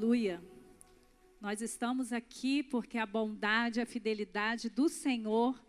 Aleluia. 0.00 0.42
Nós 1.42 1.60
estamos 1.60 2.10
aqui 2.10 2.62
porque 2.62 2.96
a 2.96 3.04
bondade, 3.04 3.82
a 3.82 3.84
fidelidade 3.84 4.70
do 4.70 4.88
Senhor 4.88 5.62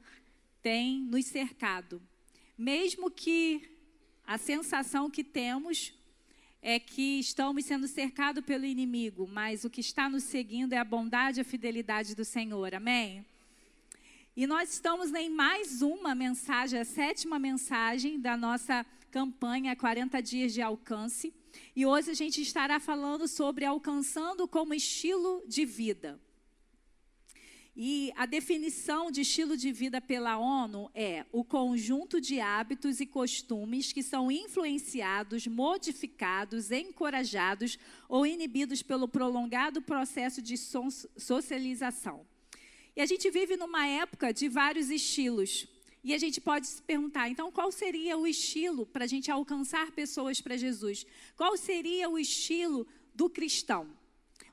tem 0.62 1.02
nos 1.02 1.26
cercado. 1.26 2.02
Mesmo 2.58 3.12
que 3.12 3.70
a 4.26 4.38
sensação 4.38 5.10
que 5.10 5.22
temos 5.22 5.94
é 6.62 6.80
que 6.80 7.20
estamos 7.20 7.66
sendo 7.66 7.90
cercados 7.90 8.42
pelo 8.46 8.64
inimigo, 8.64 9.28
mas 9.28 9.66
o 9.66 9.70
que 9.70 9.82
está 9.82 10.10
nos 10.10 10.24
seguindo 10.24 10.72
é 10.72 10.78
a 10.78 10.86
bondade 10.86 11.42
a 11.42 11.44
fidelidade 11.44 12.16
do 12.16 12.24
Senhor. 12.24 12.74
Amém? 12.74 13.26
E 14.34 14.48
nós 14.48 14.72
estamos 14.72 15.14
em 15.14 15.30
mais 15.30 15.82
uma 15.82 16.16
mensagem, 16.16 16.80
a 16.80 16.86
sétima 16.86 17.38
mensagem 17.38 18.18
da 18.18 18.38
nossa 18.38 18.86
campanha 19.12 19.76
40 19.76 20.22
Dias 20.22 20.54
de 20.54 20.62
Alcance. 20.62 21.34
E 21.76 21.86
hoje 21.86 22.12
a 22.12 22.14
gente 22.14 22.42
estará 22.42 22.80
falando 22.80 23.28
sobre 23.28 23.66
alcançando 23.66 24.48
como 24.48 24.74
estilo 24.74 25.44
de 25.48 25.66
vida. 25.66 26.20
E 27.76 28.12
a 28.18 28.26
definição 28.26 29.10
de 29.10 29.22
estilo 29.22 29.56
de 29.56 29.72
vida 29.72 30.02
pela 30.02 30.38
ONU 30.38 30.92
é 30.94 31.26
o 31.32 31.44
conjunto 31.44 32.20
de 32.20 32.40
hábitos 32.42 33.00
e 33.00 33.06
costumes 33.06 33.94
que 33.94 34.04
são 34.04 34.30
influenciados, 34.30 35.48
modificados, 35.48 36.70
encorajados 36.70 37.80
ou 38.10 38.26
inibidos 38.26 38.84
pelo 38.84 39.08
prolongado 39.08 39.82
processo 39.82 40.42
de 40.42 40.58
socialização. 40.58 42.26
E 42.94 43.02
a 43.02 43.06
gente 43.06 43.32
vive 43.32 43.56
numa 43.56 43.88
época 43.88 44.34
de 44.34 44.50
vários 44.50 44.90
estilos. 44.90 45.66
E 46.04 46.14
a 46.14 46.18
gente 46.18 46.42
pode 46.42 46.66
se 46.68 46.82
perguntar, 46.82 47.30
então, 47.30 47.52
qual 47.52 47.72
seria 47.72 48.18
o 48.18 48.26
estilo 48.26 48.86
para 48.88 49.04
a 49.06 49.08
gente 49.08 49.30
alcançar 49.30 49.92
pessoas 49.92 50.42
para 50.42 50.58
Jesus? 50.58 51.06
Qual 51.36 51.56
seria 51.56 52.10
o 52.10 52.18
estilo 52.18 52.88
do 53.14 53.30
cristão? 53.30 53.88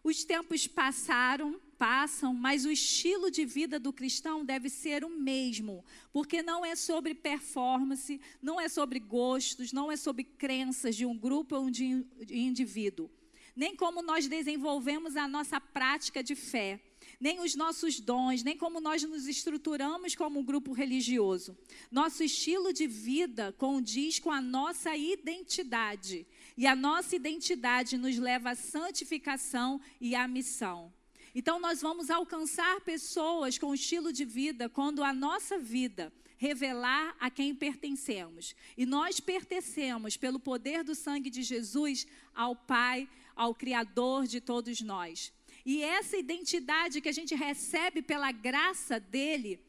Os 0.04 0.24
tempos 0.24 0.66
passaram, 0.66 1.58
passam, 1.78 2.34
mas 2.34 2.66
o 2.66 2.70
estilo 2.70 3.30
de 3.30 3.46
vida 3.46 3.78
do 3.78 3.92
cristão 3.92 4.44
deve 4.44 4.68
ser 4.68 5.04
o 5.04 5.08
mesmo, 5.08 5.84
porque 6.12 6.42
não 6.42 6.66
é 6.66 6.76
sobre 6.76 7.14
performance, 7.14 8.20
não 8.42 8.60
é 8.60 8.68
sobre 8.68 8.98
gostos, 8.98 9.72
não 9.72 9.90
é 9.90 9.96
sobre 9.96 10.24
crenças 10.24 10.94
de 10.94 11.06
um 11.06 11.16
grupo 11.16 11.56
ou 11.56 11.70
de 11.70 12.04
indivíduo, 12.30 13.10
nem 13.56 13.74
como 13.74 14.02
nós 14.02 14.28
desenvolvemos 14.28 15.16
a 15.16 15.26
nossa 15.26 15.60
prática 15.60 16.22
de 16.22 16.34
fé 16.34 16.80
nem 17.20 17.40
os 17.40 17.54
nossos 17.54 17.98
dons, 17.98 18.42
nem 18.42 18.56
como 18.56 18.80
nós 18.80 19.02
nos 19.02 19.26
estruturamos 19.26 20.14
como 20.14 20.38
um 20.38 20.44
grupo 20.44 20.72
religioso. 20.72 21.56
Nosso 21.90 22.22
estilo 22.22 22.72
de 22.72 22.86
vida 22.86 23.52
condiz 23.58 24.18
com 24.18 24.30
a 24.30 24.40
nossa 24.40 24.96
identidade. 24.96 26.26
E 26.56 26.66
a 26.66 26.76
nossa 26.76 27.16
identidade 27.16 27.98
nos 27.98 28.16
leva 28.18 28.50
à 28.50 28.54
santificação 28.54 29.80
e 30.00 30.14
à 30.14 30.28
missão. 30.28 30.92
Então, 31.34 31.60
nós 31.60 31.80
vamos 31.80 32.10
alcançar 32.10 32.80
pessoas 32.80 33.58
com 33.58 33.74
estilo 33.74 34.12
de 34.12 34.24
vida 34.24 34.68
quando 34.68 35.02
a 35.02 35.12
nossa 35.12 35.58
vida 35.58 36.12
revelar 36.36 37.16
a 37.18 37.28
quem 37.30 37.54
pertencemos. 37.54 38.54
E 38.76 38.86
nós 38.86 39.18
pertencemos, 39.18 40.16
pelo 40.16 40.38
poder 40.38 40.84
do 40.84 40.94
sangue 40.94 41.28
de 41.28 41.42
Jesus, 41.42 42.06
ao 42.34 42.54
Pai, 42.54 43.08
ao 43.34 43.54
Criador 43.54 44.26
de 44.26 44.40
todos 44.40 44.80
nós. 44.80 45.32
E 45.70 45.82
essa 45.82 46.16
identidade 46.16 47.02
que 47.02 47.10
a 47.10 47.12
gente 47.12 47.34
recebe 47.34 48.00
pela 48.00 48.32
graça 48.32 48.98
dele 48.98 49.60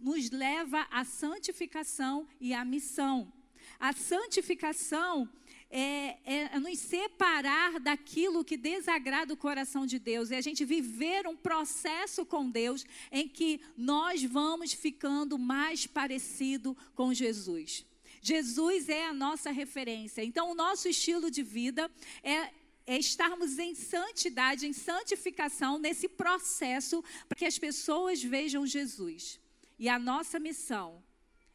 nos 0.00 0.30
leva 0.30 0.86
à 0.90 1.04
santificação 1.04 2.26
e 2.40 2.54
à 2.54 2.64
missão. 2.64 3.30
A 3.78 3.92
santificação 3.92 5.28
é, 5.68 6.16
é, 6.24 6.58
nos 6.58 6.78
separar 6.78 7.78
daquilo 7.78 8.42
que 8.42 8.56
desagrada 8.56 9.34
o 9.34 9.36
coração 9.36 9.84
de 9.84 9.98
Deus, 9.98 10.30
é 10.30 10.38
a 10.38 10.40
gente 10.40 10.64
viver 10.64 11.26
um 11.26 11.36
processo 11.36 12.24
com 12.24 12.48
Deus 12.48 12.86
em 13.12 13.28
que 13.28 13.60
nós 13.76 14.24
vamos 14.24 14.72
ficando 14.72 15.38
mais 15.38 15.86
parecido 15.86 16.74
com 16.94 17.12
Jesus. 17.12 17.84
Jesus 18.22 18.88
é 18.88 19.04
a 19.04 19.12
nossa 19.12 19.50
referência. 19.50 20.24
Então, 20.24 20.50
o 20.50 20.54
nosso 20.54 20.88
estilo 20.88 21.30
de 21.30 21.42
vida 21.42 21.90
é 22.22 22.50
é 22.86 22.98
estarmos 22.98 23.58
em 23.58 23.74
santidade, 23.74 24.66
em 24.66 24.72
santificação, 24.72 25.78
nesse 25.78 26.08
processo, 26.08 27.02
para 27.28 27.36
que 27.36 27.46
as 27.46 27.58
pessoas 27.58 28.22
vejam 28.22 28.66
Jesus. 28.66 29.40
E 29.78 29.88
a 29.88 29.98
nossa 29.98 30.38
missão 30.38 31.02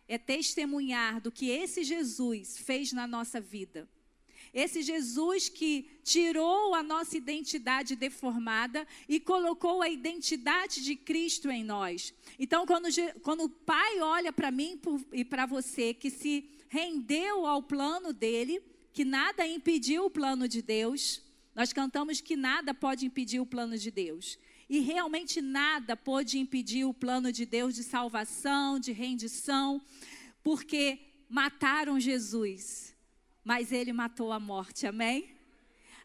é 0.08 0.18
testemunhar 0.18 1.22
do 1.22 1.32
que 1.32 1.50
esse 1.50 1.84
Jesus 1.84 2.58
fez 2.58 2.92
na 2.92 3.06
nossa 3.06 3.40
vida. 3.40 3.88
Esse 4.52 4.82
Jesus 4.82 5.48
que 5.48 5.88
tirou 6.04 6.74
a 6.74 6.82
nossa 6.82 7.16
identidade 7.16 7.96
deformada 7.96 8.88
e 9.08 9.20
colocou 9.20 9.84
a 9.84 9.90
identidade 9.90 10.84
de 10.84 10.96
Cristo 10.96 11.52
em 11.52 11.64
nós. 11.64 12.14
Então, 12.40 12.66
quando, 12.66 12.88
quando 13.22 13.44
o 13.44 13.50
Pai 13.50 14.00
olha 14.00 14.34
para 14.34 14.50
mim 14.50 14.82
e 15.14 15.24
para 15.24 15.46
você, 15.46 15.94
que 15.94 16.10
se 16.10 16.50
rendeu 16.68 17.46
ao 17.46 17.62
plano 17.62 18.12
dele, 18.12 18.62
que 18.94 19.06
nada 19.06 19.46
impediu 19.48 20.06
o 20.06 20.10
plano 20.10 20.48
de 20.48 20.62
Deus. 20.62 21.22
Nós 21.56 21.74
cantamos 21.74 22.22
que 22.22 22.36
nada 22.36 22.74
pode 22.74 23.06
impedir 23.06 23.40
o 23.40 23.46
plano 23.46 23.78
de 23.78 23.92
Deus. 23.92 24.38
E 24.70 24.80
realmente 24.80 25.42
nada 25.42 25.98
pode 25.98 26.38
impedir 26.38 26.86
o 26.86 26.94
plano 26.94 27.32
de 27.32 27.46
Deus 27.46 27.74
de 27.74 27.84
salvação, 27.84 28.80
de 28.80 28.92
rendição, 28.92 29.82
porque 30.44 31.00
mataram 31.28 32.00
Jesus, 32.00 32.96
mas 33.44 33.72
ele 33.72 33.92
matou 33.92 34.32
a 34.32 34.40
morte, 34.40 34.86
amém? 34.86 35.39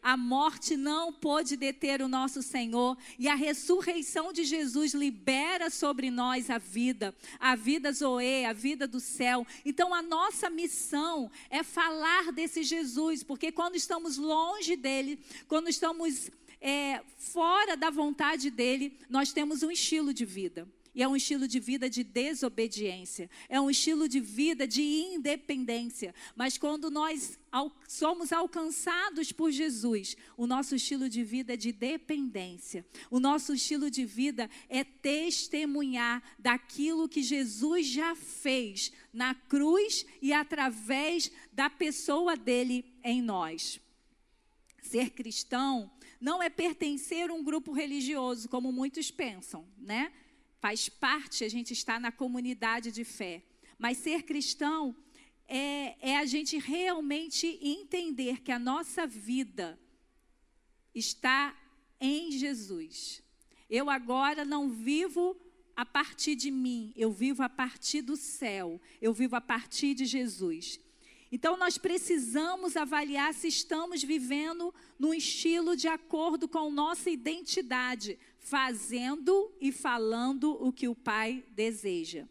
A 0.05 0.15
morte 0.15 0.77
não 0.77 1.11
pôde 1.11 1.57
deter 1.57 1.99
o 1.99 2.07
nosso 2.07 2.43
Senhor 2.43 2.95
e 3.17 3.27
a 3.27 3.33
ressurreição 3.33 4.31
de 4.31 4.43
Jesus 4.43 4.93
libera 4.93 5.71
sobre 5.71 6.11
nós 6.11 6.51
a 6.51 6.59
vida, 6.59 7.11
a 7.39 7.55
vida 7.55 7.91
Zoe, 7.91 8.45
a 8.45 8.53
vida 8.53 8.87
do 8.87 8.99
céu. 8.99 9.47
Então 9.65 9.95
a 9.95 10.03
nossa 10.03 10.47
missão 10.47 11.31
é 11.49 11.63
falar 11.63 12.31
desse 12.31 12.61
Jesus, 12.61 13.23
porque 13.23 13.51
quando 13.51 13.77
estamos 13.77 14.15
longe 14.15 14.75
dele, 14.75 15.19
quando 15.47 15.69
estamos 15.69 16.29
é, 16.61 17.01
fora 17.17 17.75
da 17.75 17.89
vontade 17.89 18.51
dele, 18.51 18.95
nós 19.09 19.33
temos 19.33 19.63
um 19.63 19.71
estilo 19.71 20.13
de 20.13 20.23
vida. 20.23 20.67
E 20.95 21.03
é 21.03 21.07
um 21.07 21.15
estilo 21.15 21.45
de 21.45 21.59
vida 21.59 21.89
de 21.89 22.05
desobediência, 22.05 23.29
é 23.49 23.59
um 23.59 23.69
estilo 23.69 24.07
de 24.07 24.21
vida 24.21 24.65
de 24.65 24.81
independência. 24.81 26.15
Mas 26.37 26.57
quando 26.57 26.89
nós 26.89 27.37
somos 27.85 28.31
alcançados 28.31 29.33
por 29.33 29.51
Jesus, 29.51 30.15
o 30.37 30.47
nosso 30.47 30.73
estilo 30.73 31.09
de 31.09 31.21
vida 31.21 31.53
é 31.53 31.57
de 31.57 31.73
dependência. 31.73 32.85
O 33.11 33.19
nosso 33.19 33.53
estilo 33.53 33.91
de 33.91 34.05
vida 34.05 34.49
é 34.69 34.85
testemunhar 34.85 36.23
daquilo 36.39 37.09
que 37.09 37.21
Jesus 37.21 37.87
já 37.87 38.15
fez 38.15 38.93
na 39.11 39.35
cruz 39.35 40.05
e 40.21 40.31
através 40.31 41.29
da 41.51 41.69
pessoa 41.69 42.37
dele 42.37 42.85
em 43.03 43.21
nós. 43.21 43.81
Ser 44.81 45.09
cristão 45.09 45.91
não 46.21 46.41
é 46.41 46.49
pertencer 46.49 47.29
a 47.29 47.33
um 47.33 47.43
grupo 47.43 47.73
religioso, 47.73 48.47
como 48.47 48.71
muitos 48.71 49.11
pensam, 49.11 49.67
né? 49.77 50.13
Faz 50.59 50.89
parte, 50.89 51.43
a 51.43 51.49
gente 51.49 51.73
está 51.73 51.99
na 51.99 52.11
comunidade 52.11 52.91
de 52.91 53.03
fé. 53.03 53.43
Mas 53.77 53.97
ser 53.97 54.23
cristão 54.23 54.95
é, 55.47 55.95
é 56.11 56.17
a 56.17 56.25
gente 56.25 56.57
realmente 56.57 57.59
entender 57.61 58.41
que 58.41 58.51
a 58.51 58.59
nossa 58.59 59.05
vida 59.05 59.79
está 60.93 61.55
em 61.99 62.31
Jesus. 62.31 63.21
Eu 63.69 63.89
agora 63.89 64.45
não 64.45 64.69
vivo 64.69 65.35
a 65.75 65.85
partir 65.85 66.35
de 66.35 66.49
mim, 66.49 66.93
eu 66.95 67.11
vivo 67.11 67.43
a 67.43 67.49
partir 67.49 68.01
do 68.01 68.15
céu, 68.15 68.79
eu 69.01 69.13
vivo 69.13 69.35
a 69.35 69.41
partir 69.41 69.93
de 69.93 70.05
Jesus. 70.05 70.79
Então 71.31 71.57
nós 71.57 71.77
precisamos 71.77 72.77
avaliar 72.77 73.33
se 73.33 73.47
estamos 73.47 74.01
vivendo 74.01 74.73
num 74.97 75.13
estilo 75.13 75.75
de 75.75 75.87
acordo 75.87 76.47
com 76.47 76.71
nossa 76.71 77.09
identidade, 77.09 78.17
fazendo 78.45 79.51
e 79.59 79.71
falando 79.71 80.51
o 80.63 80.71
que 80.71 80.87
o 80.87 80.95
Pai 80.95 81.43
deseja. 81.49 82.27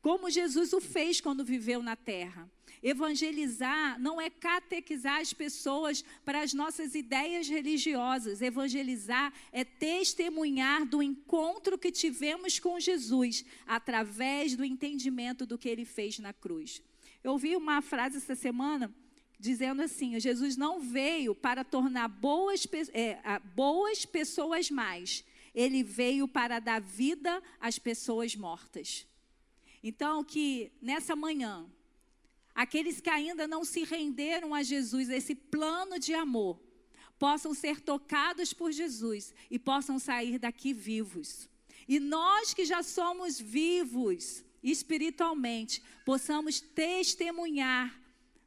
Como 0.00 0.30
Jesus 0.30 0.72
o 0.72 0.80
fez 0.80 1.20
quando 1.20 1.44
viveu 1.44 1.82
na 1.82 1.96
terra. 1.96 2.48
Evangelizar 2.80 3.98
não 3.98 4.20
é 4.20 4.30
catequizar 4.30 5.20
as 5.20 5.32
pessoas 5.32 6.04
para 6.24 6.40
as 6.42 6.54
nossas 6.54 6.94
ideias 6.94 7.48
religiosas. 7.48 8.40
Evangelizar 8.40 9.32
é 9.50 9.64
testemunhar 9.64 10.86
do 10.86 11.02
encontro 11.02 11.76
que 11.76 11.90
tivemos 11.90 12.60
com 12.60 12.78
Jesus 12.78 13.44
através 13.66 14.54
do 14.54 14.64
entendimento 14.64 15.44
do 15.44 15.58
que 15.58 15.68
ele 15.68 15.84
fez 15.84 16.20
na 16.20 16.32
cruz. 16.32 16.80
Eu 17.24 17.32
ouvi 17.32 17.56
uma 17.56 17.82
frase 17.82 18.18
essa 18.18 18.36
semana 18.36 18.94
dizendo 19.36 19.82
assim: 19.82 20.20
Jesus 20.20 20.56
não 20.56 20.80
veio 20.80 21.34
para 21.34 21.64
tornar 21.64 22.06
boas, 22.06 22.68
é, 22.92 23.18
boas 23.56 24.06
pessoas 24.06 24.70
mais, 24.70 25.24
ele 25.56 25.82
veio 25.82 26.28
para 26.28 26.58
dar 26.58 26.82
vida 26.82 27.42
às 27.58 27.78
pessoas 27.78 28.36
mortas. 28.36 29.06
Então, 29.82 30.22
que 30.22 30.70
nessa 30.82 31.16
manhã, 31.16 31.66
aqueles 32.54 33.00
que 33.00 33.08
ainda 33.08 33.48
não 33.48 33.64
se 33.64 33.82
renderam 33.82 34.54
a 34.54 34.62
Jesus, 34.62 35.08
esse 35.08 35.34
plano 35.34 35.98
de 35.98 36.12
amor, 36.12 36.60
possam 37.18 37.54
ser 37.54 37.80
tocados 37.80 38.52
por 38.52 38.70
Jesus 38.70 39.34
e 39.50 39.58
possam 39.58 39.98
sair 39.98 40.38
daqui 40.38 40.74
vivos. 40.74 41.48
E 41.88 41.98
nós 41.98 42.52
que 42.52 42.66
já 42.66 42.82
somos 42.82 43.40
vivos 43.40 44.44
espiritualmente, 44.62 45.82
possamos 46.04 46.60
testemunhar 46.60 47.98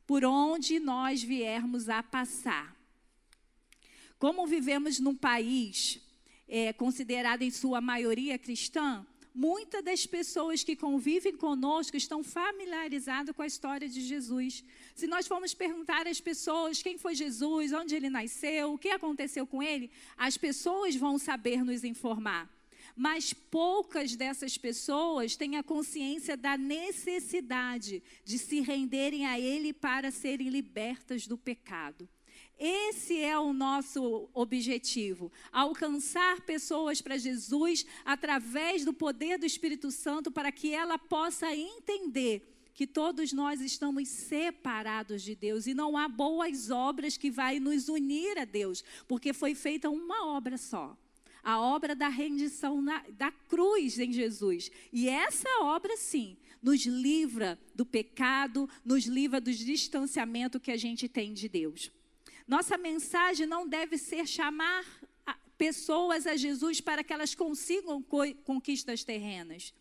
por 0.05 0.23
onde 0.23 0.79
nós 0.79 1.23
viermos 1.23 1.89
a 1.89 2.03
passar. 2.03 2.77
Como 4.19 4.45
vivemos 4.45 5.00
num 5.00 5.15
país 5.15 6.01
é, 6.50 6.74
considerado 6.74 7.44
em 7.44 7.51
sua 7.51 7.80
maioria 7.80 8.38
cristã, 8.38 9.06
muitas 9.34 9.84
das 9.84 10.06
pessoas 10.06 10.63
que 10.63 10.75
convivem 10.75 11.38
conosco 11.38 11.96
estão 11.96 12.24
familiarizadas 12.24 13.36
com 13.36 13.44
a 13.44 13.48
história 13.48 13.88
de 13.88 14.01
Jesus. 14.01 14.63
Se 14.96 15.06
nós 15.06 15.28
formos 15.28 15.54
perguntar 15.54 16.07
às 16.07 16.19
pessoas 16.19 16.81
quem 16.81 16.98
foi 16.98 17.13
Jesus, 17.13 17.72
onde 17.72 17.96
ele 17.96 18.10
nasceu, 18.10 18.74
o 18.74 18.78
que 18.78 18.90
aconteceu 18.90 19.46
com 19.46 19.62
ele, 19.62 19.92
as 20.18 20.36
pessoas 20.36 20.96
vão 20.96 21.19
saber 21.19 21.63
nos 21.63 21.84
informar. 21.84 22.50
Mas 22.96 23.31
poucas 23.31 24.16
dessas 24.16 24.57
pessoas 24.57 25.38
têm 25.38 25.56
a 25.56 25.63
consciência 25.63 26.36
da 26.36 26.57
necessidade 26.57 28.04
de 28.25 28.38
se 28.38 28.60
renderem 28.60 29.25
a 29.25 29.40
Ele 29.40 29.72
para 29.72 30.12
serem 30.12 30.50
libertas 30.50 31.25
do 31.25 31.38
pecado. 31.38 32.10
Esse 32.59 33.21
é 33.21 33.39
o 33.39 33.53
nosso 33.53 34.27
objetivo: 34.33 35.31
alcançar 35.50 36.41
pessoas 36.41 37.01
para 37.01 37.17
Jesus 37.17 37.85
através 38.03 38.83
do 38.83 38.91
poder 38.91 39.39
do 39.39 39.45
Espírito 39.45 39.89
Santo, 39.89 40.29
para 40.29 40.51
que 40.51 40.73
ela 40.73 40.97
possa 40.97 41.56
entender 41.56 42.45
que 42.73 42.85
todos 42.85 43.31
nós 43.31 43.61
estamos 43.61 44.09
separados 44.09 45.21
de 45.21 45.35
Deus 45.35 45.67
e 45.67 45.73
não 45.73 45.97
há 45.97 46.07
boas 46.09 46.69
obras 46.69 47.17
que 47.17 47.31
vai 47.31 47.59
nos 47.59 47.88
unir 47.88 48.38
a 48.38 48.45
Deus, 48.45 48.83
porque 49.07 49.33
foi 49.33 49.55
feita 49.55 49.89
uma 49.89 50.27
obra 50.27 50.57
só. 50.57 50.97
A 51.41 51.59
obra 51.59 51.95
da 51.95 52.09
rendição 52.09 52.81
na, 52.81 53.03
da 53.17 53.31
cruz 53.31 53.97
em 53.97 54.12
Jesus. 54.12 54.69
E 54.91 55.07
essa 55.07 55.50
obra, 55.62 55.95
sim, 55.95 56.38
nos 56.62 56.85
livra 56.85 57.57
do 57.73 57.85
pecado, 57.85 58.69
nos 58.83 59.05
livra 59.05 59.39
do 59.39 59.51
distanciamento 59.51 60.59
que 60.59 60.71
a 60.71 60.77
gente 60.77 61.07
tem 61.07 61.33
de 61.33 61.47
Deus. 61.47 61.91
Nossa 62.50 62.80
mensagem 62.80 63.46
não 63.46 63.68
deve 63.68 63.96
ser 63.96 64.25
chamar 64.28 64.84
pessoas 65.56 66.25
a 66.25 66.36
Jesus 66.36 66.81
para 66.81 67.04
que 67.04 67.13
elas 67.13 67.36
consigam 67.36 68.04
conquistas 68.44 69.04
terrenas, 69.04 69.72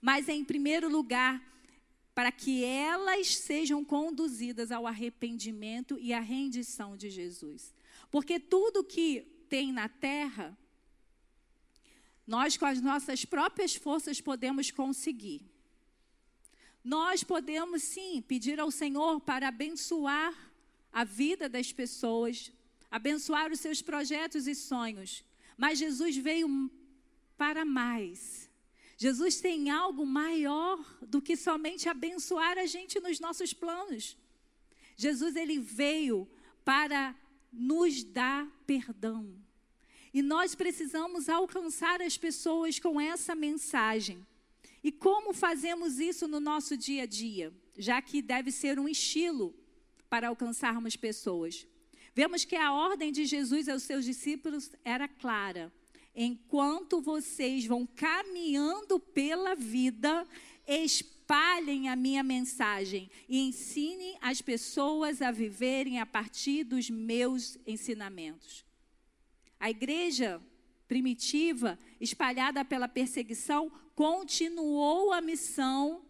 mas 0.00 0.28
em 0.28 0.44
primeiro 0.44 0.88
lugar, 0.88 1.42
para 2.14 2.30
que 2.30 2.62
elas 2.62 3.34
sejam 3.34 3.84
conduzidas 3.84 4.70
ao 4.70 4.86
arrependimento 4.86 5.98
e 5.98 6.12
à 6.12 6.20
rendição 6.20 6.96
de 6.96 7.10
Jesus. 7.10 7.74
Porque 8.08 8.38
tudo 8.38 8.84
que 8.84 9.22
tem 9.48 9.72
na 9.72 9.88
terra, 9.88 10.56
nós 12.24 12.56
com 12.56 12.66
as 12.66 12.80
nossas 12.80 13.24
próprias 13.24 13.74
forças 13.74 14.20
podemos 14.20 14.70
conseguir. 14.70 15.42
Nós 16.84 17.24
podemos 17.24 17.82
sim 17.82 18.22
pedir 18.22 18.60
ao 18.60 18.70
Senhor 18.70 19.20
para 19.20 19.48
abençoar 19.48 20.51
a 20.92 21.04
vida 21.04 21.48
das 21.48 21.72
pessoas, 21.72 22.52
abençoar 22.90 23.50
os 23.50 23.60
seus 23.60 23.80
projetos 23.80 24.46
e 24.46 24.54
sonhos. 24.54 25.24
Mas 25.56 25.78
Jesus 25.78 26.16
veio 26.16 26.70
para 27.36 27.64
mais. 27.64 28.50
Jesus 28.98 29.40
tem 29.40 29.70
algo 29.70 30.04
maior 30.04 30.78
do 31.00 31.20
que 31.20 31.36
somente 31.36 31.88
abençoar 31.88 32.58
a 32.58 32.66
gente 32.66 33.00
nos 33.00 33.18
nossos 33.18 33.52
planos. 33.52 34.16
Jesus 34.96 35.34
ele 35.34 35.58
veio 35.58 36.28
para 36.64 37.16
nos 37.52 38.04
dar 38.04 38.46
perdão. 38.66 39.34
E 40.14 40.20
nós 40.20 40.54
precisamos 40.54 41.28
alcançar 41.28 42.02
as 42.02 42.18
pessoas 42.18 42.78
com 42.78 43.00
essa 43.00 43.34
mensagem. 43.34 44.24
E 44.84 44.92
como 44.92 45.32
fazemos 45.32 45.98
isso 45.98 46.28
no 46.28 46.38
nosso 46.38 46.76
dia 46.76 47.04
a 47.04 47.06
dia? 47.06 47.52
Já 47.78 48.02
que 48.02 48.20
deve 48.20 48.52
ser 48.52 48.78
um 48.78 48.88
estilo 48.88 49.54
para 50.12 50.28
alcançarmos 50.28 50.94
pessoas. 50.94 51.66
Vemos 52.14 52.44
que 52.44 52.54
a 52.54 52.70
ordem 52.70 53.10
de 53.10 53.24
Jesus 53.24 53.66
aos 53.66 53.82
seus 53.82 54.04
discípulos 54.04 54.70
era 54.84 55.08
clara. 55.08 55.72
Enquanto 56.14 57.00
vocês 57.00 57.64
vão 57.64 57.86
caminhando 57.86 59.00
pela 59.00 59.54
vida, 59.54 60.28
espalhem 60.68 61.88
a 61.88 61.96
minha 61.96 62.22
mensagem 62.22 63.10
e 63.26 63.40
ensinem 63.40 64.18
as 64.20 64.42
pessoas 64.42 65.22
a 65.22 65.30
viverem 65.30 65.98
a 65.98 66.04
partir 66.04 66.62
dos 66.62 66.90
meus 66.90 67.56
ensinamentos. 67.66 68.66
A 69.58 69.70
igreja 69.70 70.42
primitiva, 70.86 71.78
espalhada 71.98 72.62
pela 72.66 72.86
perseguição, 72.86 73.72
continuou 73.94 75.10
a 75.10 75.22
missão 75.22 76.02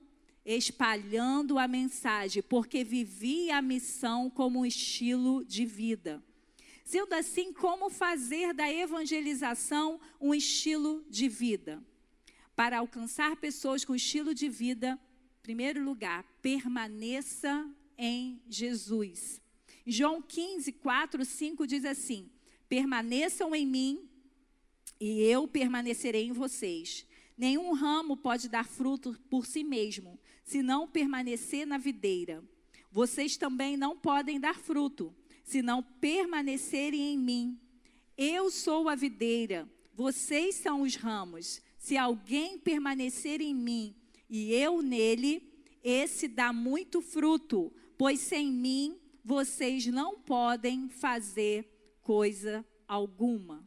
espalhando 0.44 1.58
a 1.58 1.68
mensagem, 1.68 2.42
porque 2.42 2.82
vivia 2.82 3.58
a 3.58 3.62
missão 3.62 4.28
como 4.28 4.60
um 4.60 4.66
estilo 4.66 5.44
de 5.44 5.64
vida. 5.64 6.22
Sendo 6.84 7.14
assim, 7.14 7.52
como 7.52 7.88
fazer 7.88 8.52
da 8.52 8.70
evangelização 8.70 10.00
um 10.20 10.34
estilo 10.34 11.04
de 11.08 11.28
vida? 11.28 11.82
Para 12.54 12.78
alcançar 12.78 13.36
pessoas 13.36 13.84
com 13.84 13.94
estilo 13.94 14.34
de 14.34 14.48
vida, 14.48 14.98
em 15.38 15.42
primeiro 15.42 15.82
lugar, 15.82 16.24
permaneça 16.42 17.68
em 17.96 18.42
Jesus. 18.48 19.40
João 19.86 20.20
15, 20.20 20.72
4, 20.72 21.24
5 21.24 21.66
diz 21.66 21.84
assim: 21.84 22.30
Permaneçam 22.68 23.54
em 23.54 23.66
mim 23.66 24.08
e 25.00 25.22
eu 25.22 25.48
permanecerei 25.48 26.26
em 26.26 26.32
vocês. 26.32 27.06
Nenhum 27.36 27.72
ramo 27.72 28.16
pode 28.16 28.48
dar 28.48 28.66
fruto 28.66 29.18
por 29.28 29.46
si 29.46 29.64
mesmo, 29.64 30.18
se 30.52 30.62
não 30.62 30.86
permanecer 30.86 31.66
na 31.66 31.78
videira. 31.78 32.44
Vocês 32.90 33.38
também 33.38 33.74
não 33.74 33.96
podem 33.96 34.38
dar 34.38 34.58
fruto, 34.58 35.14
se 35.42 35.62
não 35.62 35.82
permanecerem 35.82 37.14
em 37.14 37.18
mim. 37.18 37.58
Eu 38.18 38.50
sou 38.50 38.86
a 38.90 38.94
videira, 38.94 39.66
vocês 39.94 40.56
são 40.56 40.82
os 40.82 40.94
ramos. 40.94 41.62
Se 41.78 41.96
alguém 41.96 42.58
permanecer 42.58 43.40
em 43.40 43.54
mim 43.54 43.96
e 44.28 44.52
eu 44.52 44.82
nele, 44.82 45.50
esse 45.82 46.28
dá 46.28 46.52
muito 46.52 47.00
fruto, 47.00 47.72
pois 47.96 48.20
sem 48.20 48.52
mim 48.52 49.00
vocês 49.24 49.86
não 49.86 50.18
podem 50.20 50.86
fazer 50.90 51.66
coisa 52.02 52.62
alguma. 52.86 53.66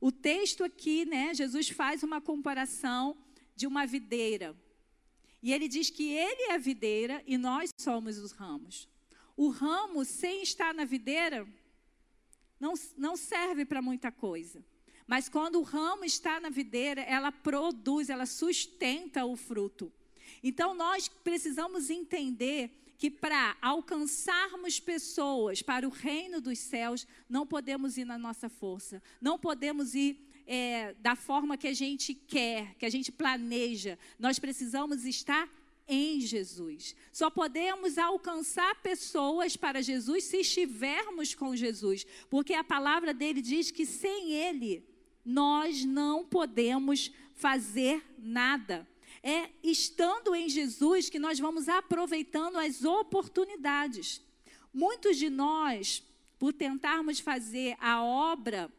O 0.00 0.12
texto 0.12 0.62
aqui, 0.62 1.04
né, 1.04 1.34
Jesus 1.34 1.70
faz 1.70 2.04
uma 2.04 2.20
comparação 2.20 3.16
de 3.56 3.66
uma 3.66 3.84
videira. 3.84 4.54
E 5.44 5.52
ele 5.52 5.68
diz 5.68 5.90
que 5.90 6.10
ele 6.10 6.44
é 6.44 6.54
a 6.54 6.58
videira 6.58 7.22
e 7.26 7.36
nós 7.36 7.68
somos 7.78 8.16
os 8.16 8.32
ramos. 8.32 8.88
O 9.36 9.50
ramo, 9.50 10.02
sem 10.02 10.42
estar 10.42 10.72
na 10.72 10.86
videira, 10.86 11.46
não, 12.58 12.72
não 12.96 13.14
serve 13.14 13.66
para 13.66 13.82
muita 13.82 14.10
coisa. 14.10 14.64
Mas 15.06 15.28
quando 15.28 15.56
o 15.56 15.62
ramo 15.62 16.02
está 16.02 16.40
na 16.40 16.48
videira, 16.48 17.02
ela 17.02 17.30
produz, 17.30 18.08
ela 18.08 18.24
sustenta 18.24 19.26
o 19.26 19.36
fruto. 19.36 19.92
Então 20.42 20.72
nós 20.72 21.08
precisamos 21.08 21.90
entender 21.90 22.94
que 22.96 23.10
para 23.10 23.54
alcançarmos 23.60 24.80
pessoas 24.80 25.60
para 25.60 25.86
o 25.86 25.90
reino 25.90 26.40
dos 26.40 26.58
céus, 26.58 27.06
não 27.28 27.46
podemos 27.46 27.98
ir 27.98 28.06
na 28.06 28.16
nossa 28.16 28.48
força, 28.48 29.02
não 29.20 29.38
podemos 29.38 29.94
ir 29.94 30.26
é, 30.46 30.94
da 30.94 31.16
forma 31.16 31.56
que 31.56 31.68
a 31.68 31.72
gente 31.72 32.14
quer, 32.14 32.74
que 32.74 32.86
a 32.86 32.90
gente 32.90 33.10
planeja. 33.10 33.98
Nós 34.18 34.38
precisamos 34.38 35.04
estar 35.04 35.48
em 35.86 36.20
Jesus. 36.20 36.94
Só 37.12 37.30
podemos 37.30 37.98
alcançar 37.98 38.74
pessoas 38.82 39.56
para 39.56 39.82
Jesus 39.82 40.24
se 40.24 40.38
estivermos 40.38 41.34
com 41.34 41.54
Jesus, 41.54 42.06
porque 42.30 42.54
a 42.54 42.64
palavra 42.64 43.12
dele 43.12 43.42
diz 43.42 43.70
que 43.70 43.84
sem 43.84 44.32
ele 44.32 44.84
nós 45.24 45.84
não 45.84 46.24
podemos 46.24 47.10
fazer 47.34 48.04
nada. 48.18 48.86
É 49.22 49.50
estando 49.62 50.34
em 50.34 50.48
Jesus 50.48 51.08
que 51.08 51.18
nós 51.18 51.38
vamos 51.38 51.68
aproveitando 51.68 52.58
as 52.58 52.84
oportunidades. 52.84 54.20
Muitos 54.72 55.16
de 55.16 55.30
nós, 55.30 56.02
por 56.38 56.52
tentarmos 56.52 57.20
fazer 57.20 57.76
a 57.80 58.02
obra 58.02 58.70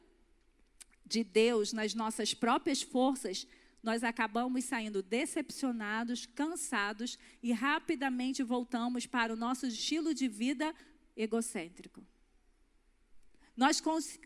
de 1.06 1.24
Deus 1.24 1.72
nas 1.72 1.94
nossas 1.94 2.34
próprias 2.34 2.82
forças, 2.82 3.48
nós 3.84 4.04
acabamos 4.04 4.66
saindo 4.66 5.04
decepcionados, 5.04 6.26
cansados 6.26 7.20
e 7.44 7.52
rapidamente 7.52 8.42
voltamos 8.42 9.06
para 9.06 9.32
o 9.32 9.36
nosso 9.36 9.68
estilo 9.68 10.14
de 10.14 10.28
vida 10.28 10.74
egocêntrico. 11.16 12.04
Nós, 13.56 13.82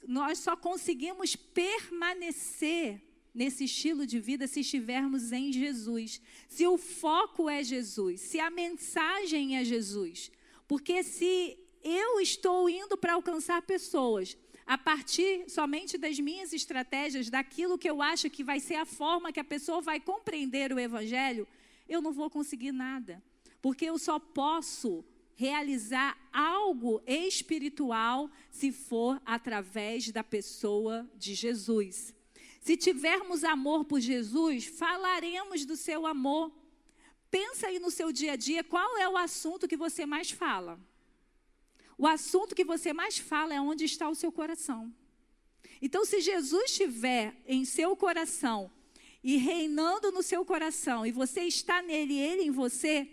nós 0.08 0.40
só 0.40 0.56
conseguimos 0.56 1.36
permanecer 1.36 3.02
nesse 3.34 3.66
estilo 3.66 4.08
de 4.08 4.20
vida 4.20 4.48
se 4.48 4.62
estivermos 4.62 5.32
em 5.32 5.52
Jesus. 5.52 6.22
Se 6.48 6.66
o 6.66 6.78
foco 6.78 7.50
é 7.50 7.64
Jesus, 7.64 8.22
se 8.22 8.40
a 8.40 8.50
mensagem 8.50 9.58
é 9.58 9.64
Jesus. 9.64 10.32
Porque 10.68 11.04
se 11.04 11.58
eu 11.84 12.20
estou 12.20 12.70
indo 12.70 12.98
para 12.98 13.14
alcançar 13.14 13.62
pessoas, 13.62 14.36
a 14.70 14.78
partir 14.78 15.50
somente 15.50 15.98
das 15.98 16.20
minhas 16.20 16.54
estratégias, 16.54 17.28
daquilo 17.28 17.76
que 17.76 17.90
eu 17.90 18.04
acho 18.04 18.30
que 18.30 18.44
vai 18.44 18.60
ser 18.60 18.76
a 18.76 18.86
forma 18.86 19.32
que 19.32 19.40
a 19.40 19.44
pessoa 19.44 19.82
vai 19.82 20.00
compreender 20.00 20.72
o 20.72 20.80
Evangelho, 20.80 21.48
eu 21.88 22.04
não 22.04 22.14
vou 22.14 22.30
conseguir 22.30 22.72
nada. 22.72 23.20
Porque 23.64 23.86
eu 23.86 23.98
só 23.98 24.20
posso 24.20 25.04
realizar 25.34 26.16
algo 26.32 27.02
espiritual 27.08 28.30
se 28.52 28.72
for 28.72 29.20
através 29.26 30.12
da 30.12 30.24
pessoa 30.24 31.10
de 31.18 31.34
Jesus. 31.34 32.14
Se 32.62 32.78
tivermos 32.78 33.44
amor 33.44 33.86
por 33.86 34.00
Jesus, 34.00 34.68
falaremos 34.68 35.66
do 35.66 35.76
seu 35.76 36.06
amor. 36.06 36.54
Pensa 37.32 37.66
aí 37.66 37.80
no 37.80 37.90
seu 37.90 38.12
dia 38.12 38.34
a 38.34 38.36
dia, 38.36 38.64
qual 38.64 39.00
é 39.00 39.10
o 39.10 39.18
assunto 39.18 39.68
que 39.68 39.76
você 39.76 40.06
mais 40.06 40.30
fala? 40.30 40.80
O 42.00 42.08
assunto 42.08 42.56
que 42.56 42.64
você 42.64 42.94
mais 42.94 43.18
fala 43.18 43.54
é 43.54 43.60
onde 43.60 43.84
está 43.84 44.08
o 44.08 44.16
seu 44.16 44.32
coração. 44.32 44.90
Então, 45.82 46.06
se 46.06 46.22
Jesus 46.22 46.72
estiver 46.72 47.36
em 47.46 47.66
seu 47.66 47.94
coração 47.94 48.72
e 49.22 49.36
reinando 49.36 50.10
no 50.10 50.24
seu 50.24 50.46
coração, 50.46 51.06
e 51.06 51.12
você 51.12 51.42
está 51.42 51.82
nele 51.82 52.14
e 52.14 52.20
ele 52.20 52.44
em 52.44 52.52
você, 52.52 53.06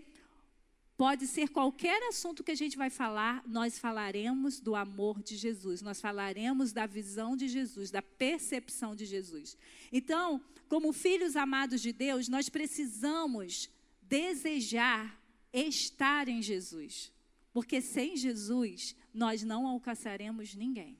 pode 0.96 1.26
ser 1.26 1.48
qualquer 1.48 2.00
assunto 2.04 2.44
que 2.44 2.52
a 2.52 2.56
gente 2.56 2.76
vai 2.76 2.88
falar, 2.88 3.42
nós 3.44 3.76
falaremos 3.76 4.60
do 4.60 4.76
amor 4.76 5.20
de 5.20 5.36
Jesus, 5.36 5.82
nós 5.82 6.00
falaremos 6.00 6.72
da 6.72 6.86
visão 6.86 7.36
de 7.36 7.48
Jesus, 7.48 7.90
da 7.90 8.00
percepção 8.00 8.94
de 8.94 9.04
Jesus. 9.04 9.58
Então, 9.92 10.40
como 10.68 10.92
filhos 10.92 11.34
amados 11.34 11.80
de 11.82 11.92
Deus, 11.92 12.28
nós 12.28 12.48
precisamos 12.48 13.68
desejar 14.00 15.20
estar 15.52 16.28
em 16.28 16.40
Jesus. 16.40 17.15
Porque 17.56 17.80
sem 17.80 18.18
Jesus, 18.18 18.94
nós 19.14 19.42
não 19.42 19.66
alcançaremos 19.66 20.54
ninguém. 20.54 20.98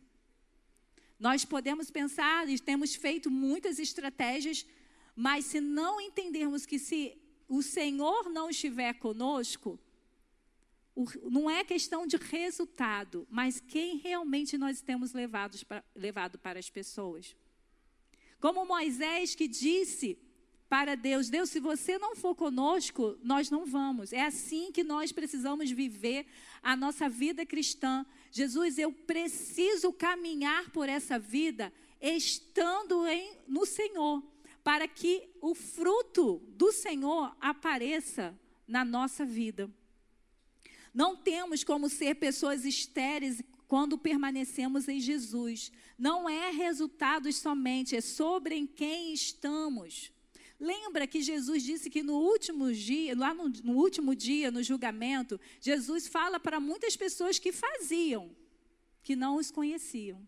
Nós 1.21 1.45
podemos 1.45 1.91
pensar 1.91 2.49
e 2.49 2.59
temos 2.59 2.95
feito 2.95 3.31
muitas 3.31 3.79
estratégias, 3.79 4.65
mas 5.15 5.45
se 5.45 5.61
não 5.61 6.01
entendermos 6.01 6.65
que 6.65 6.79
se 6.79 7.15
o 7.47 7.63
Senhor 7.63 8.31
não 8.31 8.49
estiver 8.49 8.95
conosco, 8.95 9.79
não 11.31 11.51
é 11.51 11.63
questão 11.63 12.07
de 12.07 12.17
resultado, 12.17 13.29
mas 13.31 13.61
quem 13.61 13.99
realmente 13.99 14.57
nós 14.57 14.81
temos 14.81 15.13
levado 15.13 15.63
para, 15.67 15.85
levado 15.95 16.39
para 16.39 16.59
as 16.59 16.71
pessoas. 16.71 17.37
Como 18.41 18.65
Moisés 18.65 19.35
que 19.35 19.47
disse 19.47 20.19
para 20.69 20.95
Deus: 20.95 21.29
Deus, 21.29 21.51
se 21.51 21.61
você 21.61 21.99
não 21.99 22.17
for 22.17 22.35
conosco, 22.35 23.19
nós 23.23 23.51
não 23.51 23.65
vamos. 23.65 24.13
É 24.13 24.23
assim 24.23 24.73
que 24.73 24.83
nós 24.83 25.13
precisamos 25.13 25.71
viver 25.71 26.27
a 26.63 26.77
nossa 26.77 27.09
vida 27.09 27.47
cristã. 27.47 28.05
Jesus, 28.31 28.79
eu 28.79 28.93
preciso 28.93 29.93
caminhar 29.93 30.71
por 30.71 30.89
essa 30.89 31.19
vida 31.19 31.73
estando 32.01 33.07
em, 33.07 33.39
no 33.47 33.65
Senhor, 33.65 34.23
para 34.63 34.87
que 34.87 35.29
o 35.41 35.55
fruto 35.55 36.43
do 36.49 36.73
Senhor 36.73 37.35
apareça 37.41 38.39
na 38.67 38.85
nossa 38.85 39.25
vida. 39.25 39.71
Não 40.93 41.15
temos 41.15 41.63
como 41.63 41.89
ser 41.89 42.15
pessoas 42.17 42.65
estéreis 42.65 43.43
quando 43.69 43.99
permanecemos 43.99 44.89
em 44.89 44.99
Jesus. 44.99 45.71
Não 45.99 46.29
é 46.29 46.51
resultados 46.51 47.37
somente, 47.37 47.97
é 47.97 48.01
sobre 48.01 48.55
em 48.55 48.67
quem 48.67 49.13
estamos. 49.13 50.11
Lembra 50.59 51.07
que 51.07 51.21
Jesus 51.21 51.63
disse 51.63 51.91
que 51.91 52.03
no 52.03 52.15
último 52.15 52.73
dia, 52.73 53.17
lá 53.17 53.35
no, 53.35 53.49
no 53.49 53.75
último 53.75 54.15
dia, 54.15 54.51
no 54.51 54.63
julgamento, 54.63 55.39
Jesus 55.61 56.07
fala 56.07 56.41
para 56.41 56.59
muitas 56.59 56.97
pessoas 56.97 57.39
que 57.39 57.53
faziam, 57.53 58.35
que 59.03 59.15
não 59.15 59.37
os 59.37 59.51
conheciam. 59.51 60.27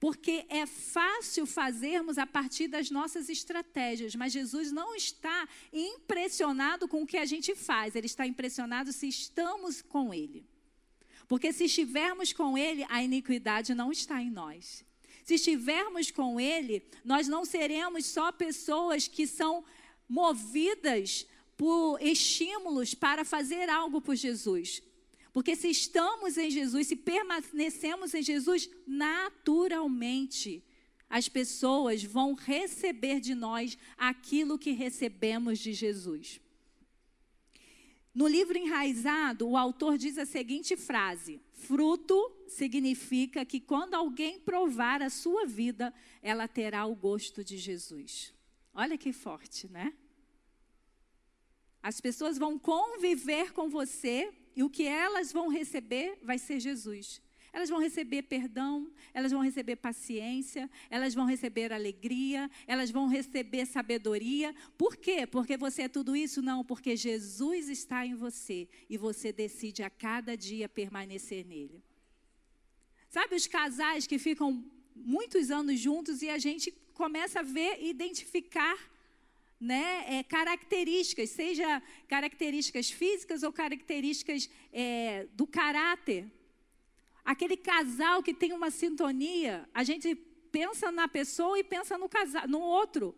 Porque 0.00 0.44
é 0.48 0.66
fácil 0.66 1.46
fazermos 1.46 2.18
a 2.18 2.26
partir 2.26 2.66
das 2.66 2.90
nossas 2.90 3.28
estratégias, 3.28 4.16
mas 4.16 4.32
Jesus 4.32 4.72
não 4.72 4.94
está 4.94 5.48
impressionado 5.72 6.88
com 6.88 7.02
o 7.02 7.06
que 7.06 7.16
a 7.16 7.24
gente 7.24 7.54
faz, 7.54 7.94
ele 7.94 8.06
está 8.06 8.26
impressionado 8.26 8.92
se 8.92 9.08
estamos 9.08 9.80
com 9.80 10.12
ele. 10.12 10.44
Porque 11.28 11.52
se 11.52 11.64
estivermos 11.64 12.32
com 12.32 12.58
ele, 12.58 12.84
a 12.88 13.02
iniquidade 13.02 13.72
não 13.72 13.92
está 13.92 14.20
em 14.20 14.30
nós. 14.30 14.84
Se 15.24 15.34
estivermos 15.36 16.10
com 16.10 16.38
Ele, 16.38 16.86
nós 17.02 17.26
não 17.26 17.46
seremos 17.46 18.04
só 18.04 18.30
pessoas 18.30 19.08
que 19.08 19.26
são 19.26 19.64
movidas 20.06 21.26
por 21.56 21.98
estímulos 22.02 22.94
para 22.94 23.24
fazer 23.24 23.70
algo 23.70 24.02
por 24.02 24.14
Jesus. 24.14 24.82
Porque 25.32 25.56
se 25.56 25.68
estamos 25.68 26.36
em 26.36 26.50
Jesus, 26.50 26.88
se 26.88 26.94
permanecemos 26.94 28.12
em 28.12 28.22
Jesus, 28.22 28.68
naturalmente 28.86 30.62
as 31.08 31.26
pessoas 31.26 32.04
vão 32.04 32.34
receber 32.34 33.18
de 33.18 33.34
nós 33.34 33.78
aquilo 33.96 34.58
que 34.58 34.72
recebemos 34.72 35.58
de 35.58 35.72
Jesus. 35.72 36.38
No 38.14 38.28
livro 38.28 38.56
Enraizado, 38.56 39.48
o 39.48 39.56
autor 39.56 39.98
diz 39.98 40.16
a 40.18 40.24
seguinte 40.24 40.76
frase: 40.76 41.40
Fruto 41.52 42.30
significa 42.46 43.44
que 43.44 43.58
quando 43.58 43.94
alguém 43.94 44.38
provar 44.38 45.02
a 45.02 45.10
sua 45.10 45.44
vida, 45.44 45.92
ela 46.22 46.46
terá 46.46 46.86
o 46.86 46.94
gosto 46.94 47.42
de 47.42 47.58
Jesus. 47.58 48.32
Olha 48.72 48.96
que 48.96 49.12
forte, 49.12 49.68
né? 49.68 49.92
As 51.82 52.00
pessoas 52.00 52.38
vão 52.38 52.58
conviver 52.58 53.52
com 53.52 53.68
você 53.68 54.32
e 54.54 54.62
o 54.62 54.70
que 54.70 54.84
elas 54.84 55.32
vão 55.32 55.48
receber 55.48 56.18
vai 56.22 56.38
ser 56.38 56.60
Jesus. 56.60 57.20
Elas 57.54 57.70
vão 57.70 57.78
receber 57.78 58.22
perdão, 58.22 58.90
elas 59.14 59.30
vão 59.30 59.40
receber 59.40 59.76
paciência, 59.76 60.68
elas 60.90 61.14
vão 61.14 61.24
receber 61.24 61.72
alegria, 61.72 62.50
elas 62.66 62.90
vão 62.90 63.06
receber 63.06 63.64
sabedoria. 63.64 64.52
Por 64.76 64.96
quê? 64.96 65.24
Porque 65.24 65.56
você 65.56 65.82
é 65.82 65.88
tudo 65.88 66.16
isso? 66.16 66.42
Não, 66.42 66.64
porque 66.64 66.96
Jesus 66.96 67.68
está 67.68 68.04
em 68.04 68.16
você 68.16 68.68
e 68.90 68.98
você 68.98 69.32
decide 69.32 69.84
a 69.84 69.88
cada 69.88 70.36
dia 70.36 70.68
permanecer 70.68 71.46
nele. 71.46 71.80
Sabe 73.08 73.36
os 73.36 73.46
casais 73.46 74.04
que 74.04 74.18
ficam 74.18 74.64
muitos 74.92 75.52
anos 75.52 75.78
juntos 75.78 76.22
e 76.22 76.28
a 76.28 76.38
gente 76.38 76.72
começa 76.92 77.38
a 77.38 77.44
ver 77.44 77.78
e 77.80 77.88
identificar 77.88 78.76
né, 79.60 80.04
é, 80.08 80.24
características, 80.24 81.30
seja 81.30 81.80
características 82.08 82.90
físicas 82.90 83.44
ou 83.44 83.52
características 83.52 84.50
é, 84.72 85.28
do 85.34 85.46
caráter. 85.46 86.26
Aquele 87.24 87.56
casal 87.56 88.22
que 88.22 88.34
tem 88.34 88.52
uma 88.52 88.70
sintonia, 88.70 89.68
a 89.72 89.82
gente 89.82 90.14
pensa 90.52 90.92
na 90.92 91.08
pessoa 91.08 91.58
e 91.58 91.64
pensa 91.64 91.96
no, 91.96 92.08
casal, 92.08 92.46
no 92.46 92.60
outro. 92.60 93.14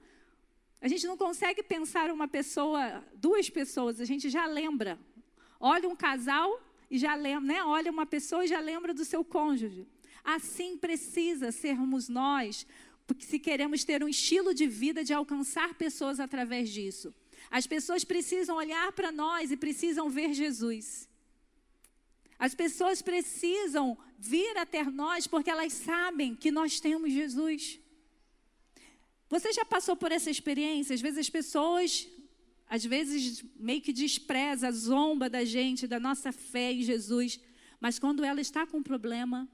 A 0.80 0.88
gente 0.88 1.06
não 1.06 1.16
consegue 1.16 1.62
pensar 1.62 2.10
uma 2.10 2.28
pessoa, 2.28 3.04
duas 3.14 3.50
pessoas, 3.50 4.00
a 4.00 4.04
gente 4.04 4.30
já 4.30 4.46
lembra. 4.46 4.98
Olha 5.58 5.88
um 5.88 5.96
casal 5.96 6.60
e 6.90 6.98
já 6.98 7.14
lembra, 7.14 7.54
né? 7.54 7.62
Olha 7.64 7.90
uma 7.90 8.06
pessoa 8.06 8.44
e 8.44 8.48
já 8.48 8.60
lembra 8.60 8.94
do 8.94 9.04
seu 9.04 9.24
cônjuge. 9.24 9.86
Assim 10.22 10.76
precisa 10.76 11.50
sermos 11.50 12.08
nós, 12.08 12.66
porque 13.06 13.24
se 13.24 13.38
queremos 13.38 13.84
ter 13.84 14.02
um 14.02 14.08
estilo 14.08 14.54
de 14.54 14.66
vida 14.66 15.02
de 15.02 15.12
alcançar 15.12 15.74
pessoas 15.74 16.20
através 16.20 16.70
disso. 16.70 17.14
As 17.50 17.66
pessoas 17.66 18.04
precisam 18.04 18.56
olhar 18.56 18.92
para 18.92 19.12
nós 19.12 19.50
e 19.50 19.56
precisam 19.56 20.08
ver 20.10 20.32
Jesus. 20.32 21.08
As 22.38 22.54
pessoas 22.54 23.00
precisam 23.00 23.96
vir 24.18 24.56
até 24.56 24.84
nós 24.84 25.26
porque 25.26 25.50
elas 25.50 25.72
sabem 25.72 26.34
que 26.34 26.50
nós 26.50 26.80
temos 26.80 27.12
Jesus. 27.12 27.80
Você 29.28 29.52
já 29.52 29.64
passou 29.64 29.96
por 29.96 30.12
essa 30.12 30.30
experiência? 30.30 30.94
Às 30.94 31.00
vezes 31.00 31.18
as 31.18 31.30
pessoas, 31.30 32.08
às 32.68 32.84
vezes 32.84 33.42
meio 33.56 33.80
que 33.80 33.92
despreza, 33.92 34.70
zomba 34.70 35.28
da 35.28 35.44
gente, 35.44 35.86
da 35.86 35.98
nossa 35.98 36.30
fé 36.30 36.72
em 36.72 36.82
Jesus, 36.82 37.40
mas 37.80 37.98
quando 37.98 38.24
ela 38.24 38.40
está 38.40 38.66
com 38.66 38.78
um 38.78 38.82
problema, 38.82 39.48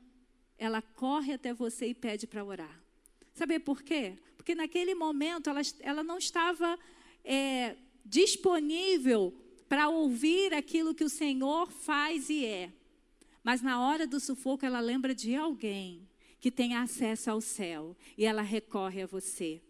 ela 0.58 0.82
corre 0.82 1.32
até 1.32 1.54
você 1.54 1.86
e 1.86 1.94
pede 1.94 2.26
para 2.26 2.44
orar. 2.44 2.80
Sabe 3.32 3.58
por 3.58 3.82
quê? 3.82 4.18
Porque 4.36 4.54
naquele 4.54 4.94
momento 4.94 5.48
ela, 5.48 5.62
ela 5.80 6.02
não 6.02 6.18
estava 6.18 6.78
é, 7.24 7.76
disponível 8.04 9.34
para 9.72 9.88
ouvir 9.88 10.52
aquilo 10.52 10.94
que 10.94 11.02
o 11.02 11.08
Senhor 11.08 11.72
faz 11.72 12.28
e 12.28 12.44
é. 12.44 12.70
Mas 13.42 13.62
na 13.62 13.80
hora 13.80 14.06
do 14.06 14.20
sufoco, 14.20 14.66
ela 14.66 14.80
lembra 14.80 15.14
de 15.14 15.34
alguém 15.34 16.06
que 16.38 16.50
tem 16.50 16.76
acesso 16.76 17.30
ao 17.30 17.40
céu 17.40 17.96
e 18.18 18.26
ela 18.26 18.42
recorre 18.42 19.00
a 19.00 19.06
você. 19.06 19.62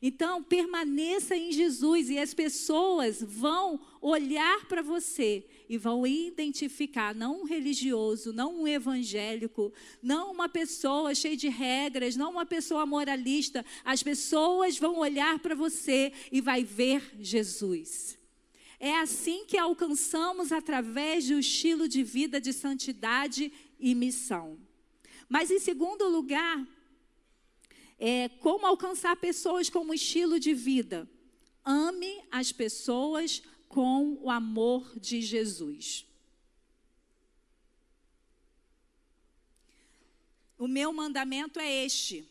Então, 0.00 0.42
permaneça 0.42 1.36
em 1.36 1.52
Jesus 1.52 2.08
e 2.08 2.18
as 2.18 2.32
pessoas 2.32 3.22
vão 3.22 3.78
olhar 4.00 4.64
para 4.64 4.80
você 4.80 5.46
e 5.68 5.76
vão 5.76 6.06
identificar 6.06 7.14
não 7.14 7.42
um 7.42 7.44
religioso, 7.44 8.32
não 8.32 8.62
um 8.62 8.66
evangélico, 8.66 9.74
não 10.02 10.32
uma 10.32 10.48
pessoa 10.48 11.14
cheia 11.14 11.36
de 11.36 11.50
regras, 11.50 12.16
não 12.16 12.30
uma 12.30 12.46
pessoa 12.46 12.86
moralista. 12.86 13.62
As 13.84 14.02
pessoas 14.02 14.78
vão 14.78 15.00
olhar 15.00 15.38
para 15.38 15.54
você 15.54 16.14
e 16.32 16.40
vai 16.40 16.64
ver 16.64 17.14
Jesus. 17.18 18.18
É 18.82 18.96
assim 18.96 19.44
que 19.44 19.58
alcançamos 19.58 20.50
através 20.50 21.28
do 21.28 21.38
estilo 21.38 21.86
de 21.86 22.02
vida 22.02 22.40
de 22.40 22.50
santidade 22.50 23.52
e 23.78 23.94
missão. 23.94 24.58
Mas, 25.28 25.50
em 25.50 25.58
segundo 25.58 26.08
lugar, 26.08 26.66
é, 27.98 28.30
como 28.40 28.64
alcançar 28.64 29.14
pessoas 29.16 29.68
com 29.68 29.80
um 29.80 29.92
estilo 29.92 30.40
de 30.40 30.54
vida? 30.54 31.06
Ame 31.62 32.24
as 32.30 32.52
pessoas 32.52 33.42
com 33.68 34.14
o 34.22 34.30
amor 34.30 34.98
de 34.98 35.20
Jesus. 35.20 36.06
O 40.56 40.66
meu 40.66 40.90
mandamento 40.90 41.60
é 41.60 41.84
este: 41.84 42.26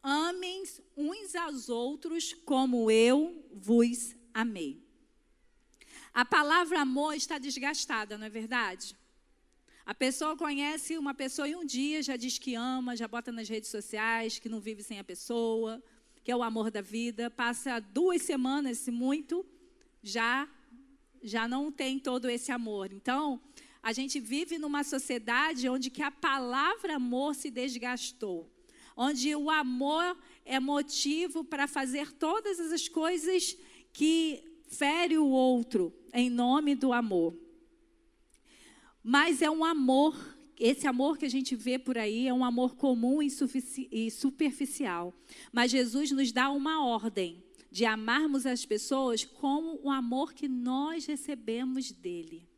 amem 0.00 0.62
uns 0.96 1.34
aos 1.34 1.68
outros 1.68 2.32
como 2.32 2.88
eu 2.88 3.44
vos 3.52 4.14
amei. 4.32 4.85
A 6.16 6.24
palavra 6.24 6.80
amor 6.80 7.12
está 7.14 7.36
desgastada, 7.36 8.16
não 8.16 8.24
é 8.24 8.30
verdade? 8.30 8.96
A 9.84 9.94
pessoa 9.94 10.34
conhece 10.34 10.96
uma 10.96 11.12
pessoa 11.12 11.46
em 11.46 11.54
um 11.54 11.62
dia, 11.62 12.02
já 12.02 12.16
diz 12.16 12.38
que 12.38 12.54
ama, 12.54 12.96
já 12.96 13.06
bota 13.06 13.30
nas 13.30 13.46
redes 13.50 13.68
sociais, 13.68 14.38
que 14.38 14.48
não 14.48 14.58
vive 14.58 14.82
sem 14.82 14.98
a 14.98 15.04
pessoa, 15.04 15.82
que 16.24 16.32
é 16.32 16.34
o 16.34 16.42
amor 16.42 16.70
da 16.70 16.80
vida. 16.80 17.28
Passa 17.28 17.80
duas 17.80 18.22
semanas, 18.22 18.78
se 18.78 18.90
muito, 18.90 19.44
já 20.02 20.48
já 21.22 21.46
não 21.46 21.70
tem 21.70 21.98
todo 21.98 22.30
esse 22.30 22.50
amor. 22.50 22.94
Então, 22.94 23.38
a 23.82 23.92
gente 23.92 24.18
vive 24.18 24.56
numa 24.56 24.82
sociedade 24.84 25.68
onde 25.68 25.90
que 25.90 26.02
a 26.02 26.10
palavra 26.10 26.96
amor 26.96 27.34
se 27.34 27.50
desgastou 27.50 28.50
onde 28.96 29.36
o 29.36 29.50
amor 29.50 30.16
é 30.42 30.58
motivo 30.58 31.44
para 31.44 31.68
fazer 31.68 32.10
todas 32.12 32.58
as 32.58 32.88
coisas 32.88 33.54
que 33.92 34.42
fere 34.68 35.18
o 35.18 35.26
outro 35.26 35.92
em 36.12 36.30
nome 36.30 36.74
do 36.74 36.92
amor. 36.92 37.36
Mas 39.02 39.40
é 39.40 39.50
um 39.50 39.64
amor, 39.64 40.16
esse 40.58 40.86
amor 40.86 41.16
que 41.16 41.24
a 41.24 41.30
gente 41.30 41.54
vê 41.54 41.78
por 41.78 41.96
aí 41.96 42.26
é 42.26 42.34
um 42.34 42.44
amor 42.44 42.74
comum 42.74 43.20
e 43.22 44.10
superficial. 44.10 45.14
Mas 45.52 45.70
Jesus 45.70 46.10
nos 46.10 46.32
dá 46.32 46.50
uma 46.50 46.84
ordem 46.84 47.42
de 47.70 47.84
amarmos 47.84 48.46
as 48.46 48.64
pessoas 48.64 49.24
com 49.24 49.78
o 49.82 49.90
amor 49.90 50.32
que 50.32 50.48
nós 50.48 51.06
recebemos 51.06 51.92
dele. 51.92 52.48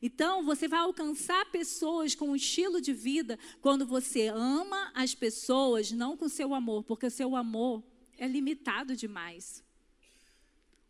Então, 0.00 0.44
você 0.44 0.68
vai 0.68 0.80
alcançar 0.80 1.50
pessoas 1.50 2.14
com 2.14 2.30
um 2.30 2.36
estilo 2.36 2.80
de 2.80 2.92
vida 2.92 3.38
quando 3.60 3.86
você 3.86 4.28
ama 4.28 4.90
as 4.94 5.14
pessoas, 5.14 5.90
não 5.90 6.16
com 6.16 6.28
seu 6.28 6.54
amor, 6.54 6.84
porque 6.84 7.06
o 7.06 7.10
seu 7.10 7.34
amor 7.34 7.82
é 8.16 8.26
limitado 8.26 8.94
demais. 8.94 9.64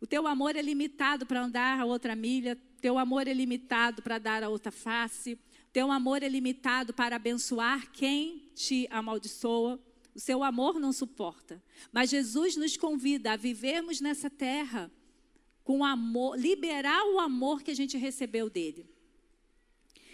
O 0.01 0.07
teu 0.07 0.25
amor 0.27 0.55
é 0.55 0.61
limitado 0.61 1.25
para 1.25 1.41
andar 1.41 1.79
a 1.79 1.85
outra 1.85 2.15
milha, 2.15 2.57
teu 2.81 2.97
amor 2.97 3.27
é 3.27 3.33
limitado 3.33 4.01
para 4.01 4.17
dar 4.17 4.43
a 4.43 4.49
outra 4.49 4.71
face, 4.71 5.37
teu 5.73 5.91
amor 5.91 6.23
é 6.23 6.29
limitado 6.29 6.93
para 6.93 7.17
abençoar 7.17 7.91
quem 7.91 8.49
te 8.55 8.87
amaldiçoa. 8.89 9.79
O 10.15 10.19
seu 10.19 10.43
amor 10.43 10.79
não 10.79 10.91
suporta. 10.91 11.61
Mas 11.91 12.09
Jesus 12.09 12.55
nos 12.55 12.75
convida 12.75 13.33
a 13.33 13.37
vivermos 13.37 14.01
nessa 14.01 14.29
terra 14.29 14.91
com 15.63 15.85
amor, 15.85 16.37
liberar 16.37 17.03
o 17.05 17.19
amor 17.19 17.61
que 17.61 17.69
a 17.69 17.75
gente 17.75 17.97
recebeu 17.97 18.49
dele. 18.49 18.89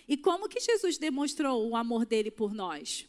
E 0.07 0.17
como 0.17 0.49
que 0.49 0.59
Jesus 0.59 0.97
demonstrou 0.97 1.69
o 1.69 1.75
amor 1.75 2.05
dele 2.05 2.29
por 2.29 2.53
nós? 2.53 3.07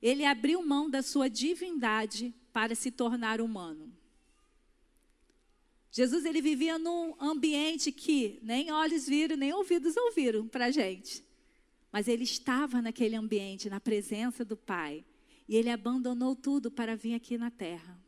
Ele 0.00 0.24
abriu 0.24 0.64
mão 0.64 0.88
da 0.88 1.02
sua 1.02 1.28
divindade 1.28 2.34
para 2.52 2.74
se 2.74 2.90
tornar 2.90 3.40
humano. 3.40 3.92
Jesus 5.90 6.24
ele 6.24 6.40
vivia 6.40 6.78
num 6.78 7.14
ambiente 7.20 7.90
que 7.90 8.38
nem 8.42 8.70
olhos 8.70 9.06
viram, 9.06 9.36
nem 9.36 9.52
ouvidos 9.52 9.96
ouviram 9.96 10.46
para 10.46 10.66
a 10.66 10.70
gente. 10.70 11.24
Mas 11.90 12.06
ele 12.06 12.24
estava 12.24 12.82
naquele 12.82 13.16
ambiente, 13.16 13.70
na 13.70 13.80
presença 13.80 14.44
do 14.44 14.56
Pai. 14.56 15.04
E 15.48 15.56
ele 15.56 15.70
abandonou 15.70 16.36
tudo 16.36 16.70
para 16.70 16.94
vir 16.94 17.14
aqui 17.14 17.38
na 17.38 17.50
terra. 17.50 17.98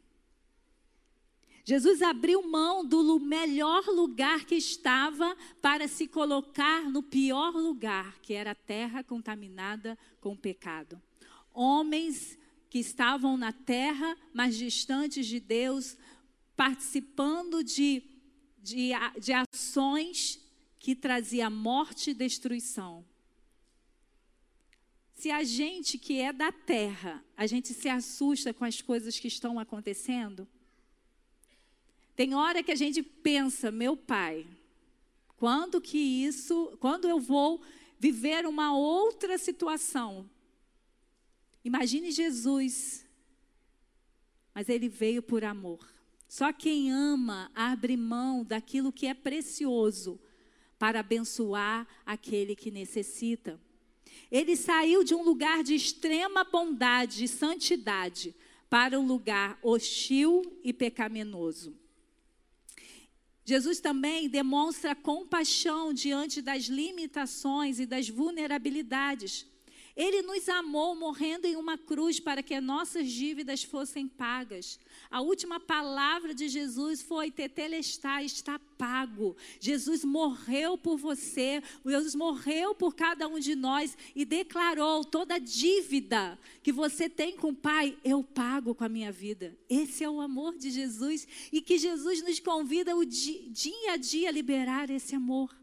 Jesus 1.65 2.03
abriu 2.03 2.43
mão 2.43 2.85
do 2.85 3.21
melhor 3.21 3.87
lugar 3.87 4.45
que 4.45 4.57
estava 4.57 5.37
para 5.61 5.87
se 5.89 6.07
colocar 6.09 6.91
no 6.91 7.03
pior 7.03 7.55
lugar, 7.55 8.19
que 8.21 8.35
era 8.35 8.53
a 8.53 8.55
terra 8.55 9.05
contaminada 9.05 9.97
com 10.21 10.37
pecado. 10.37 11.01
Homens 11.53 12.39
que 12.69 12.79
estavam 12.79 13.37
na 13.37 13.53
terra, 13.53 14.17
mas 14.33 14.57
distantes 14.57 15.27
de 15.27 15.41
Deus, 15.41 15.97
participando 16.61 17.65
de, 17.65 18.03
de, 18.59 18.91
de 19.19 19.33
ações 19.33 20.39
que 20.79 20.95
traziam 20.95 21.51
morte 21.51 22.11
e 22.11 22.15
destruição. 22.15 23.03
Se 25.15 25.31
a 25.31 25.43
gente 25.43 25.97
que 25.97 26.21
é 26.21 26.35
da 26.35 26.53
terra, 26.53 27.25
a 27.35 27.47
gente 27.47 27.73
se 27.73 27.89
assusta 27.89 28.53
com 28.53 28.67
as 28.67 28.83
coisas 28.83 29.19
que 29.19 29.27
estão 29.27 29.59
acontecendo, 29.59 30.47
tem 32.15 32.35
hora 32.35 32.63
que 32.63 32.73
a 32.73 32.77
gente 32.77 33.03
pensa, 33.03 33.71
meu 33.71 33.97
pai, 33.97 34.47
quando 35.39 35.81
que 35.81 35.97
isso, 35.97 36.77
quando 36.79 37.09
eu 37.09 37.19
vou 37.19 37.63
viver 37.99 38.45
uma 38.45 38.77
outra 38.77 39.39
situação? 39.39 40.29
Imagine 41.65 42.13
Jesus, 42.13 43.07
mas 44.55 44.69
ele 44.69 44.91
veio 44.91 45.23
por 45.23 45.43
amor. 45.43 45.90
Só 46.31 46.53
quem 46.53 46.93
ama 46.93 47.51
abre 47.57 47.97
mão 47.97 48.45
daquilo 48.45 48.93
que 48.93 49.09
é 49.09 49.15
precioso 49.15 50.17
para 50.79 51.01
abençoar 51.01 51.89
aquele 52.07 52.55
que 52.55 52.71
necessita. 52.71 53.61
Ele 54.31 54.55
saiu 54.55 55.03
de 55.03 55.13
um 55.13 55.25
lugar 55.25 55.65
de 55.65 55.75
extrema 55.75 56.45
bondade 56.45 57.25
e 57.25 57.27
santidade 57.27 58.33
para 58.69 59.01
um 59.01 59.05
lugar 59.05 59.59
hostil 59.61 60.41
e 60.63 60.73
pecaminoso. 60.73 61.77
Jesus 63.45 63.81
também 63.81 64.29
demonstra 64.29 64.95
compaixão 64.95 65.93
diante 65.93 66.41
das 66.41 66.67
limitações 66.67 67.81
e 67.81 67.87
das 67.87 68.09
vulnerabilidades. 68.09 69.49
Ele 69.97 70.23
nos 70.23 70.49
amou 70.49 70.95
morrendo 70.95 71.47
em 71.47 71.57
uma 71.57 71.77
cruz 71.77 72.21
para 72.21 72.43
que 72.43 72.61
nossas 72.61 73.11
dívidas 73.11 73.63
fossem 73.63 74.07
pagas. 74.07 74.79
A 75.11 75.21
última 75.21 75.59
palavra 75.59 76.35
de 76.35 76.49
Jesus 76.49 77.03
foi: 77.03 77.31
Tetelestai, 77.31 78.25
está 78.25 78.59
pago. 78.79 79.37
Jesus 79.61 80.05
morreu 80.05 80.79
por 80.79 80.97
você, 80.97 81.63
Jesus 81.85 82.15
morreu 82.15 82.75
por 82.75 82.95
cada 82.95 83.29
um 83.29 83.39
de 83.39 83.55
nós 83.55 83.97
e 84.15 84.25
declarou 84.25 85.05
toda 85.05 85.39
dívida 85.39 86.39
que 86.63 86.73
você 86.73 87.09
tem 87.09 87.37
com 87.37 87.49
o 87.49 87.55
Pai, 87.55 87.97
eu 88.05 88.23
pago 88.23 88.75
com 88.75 88.85
a 88.85 88.89
minha 88.89 89.13
vida. 89.13 89.57
Esse 89.69 90.03
é 90.05 90.09
o 90.09 90.21
amor 90.21 90.57
de 90.57 90.71
Jesus 90.71 91.27
e 91.53 91.61
que 91.61 91.79
Jesus 91.79 92.23
nos 92.23 92.41
convida 92.41 92.97
o 92.97 93.05
dia 93.05 93.93
a 93.93 93.97
dia 93.97 94.29
a 94.29 94.33
liberar 94.33 94.89
esse 94.91 95.15
amor. 95.15 95.60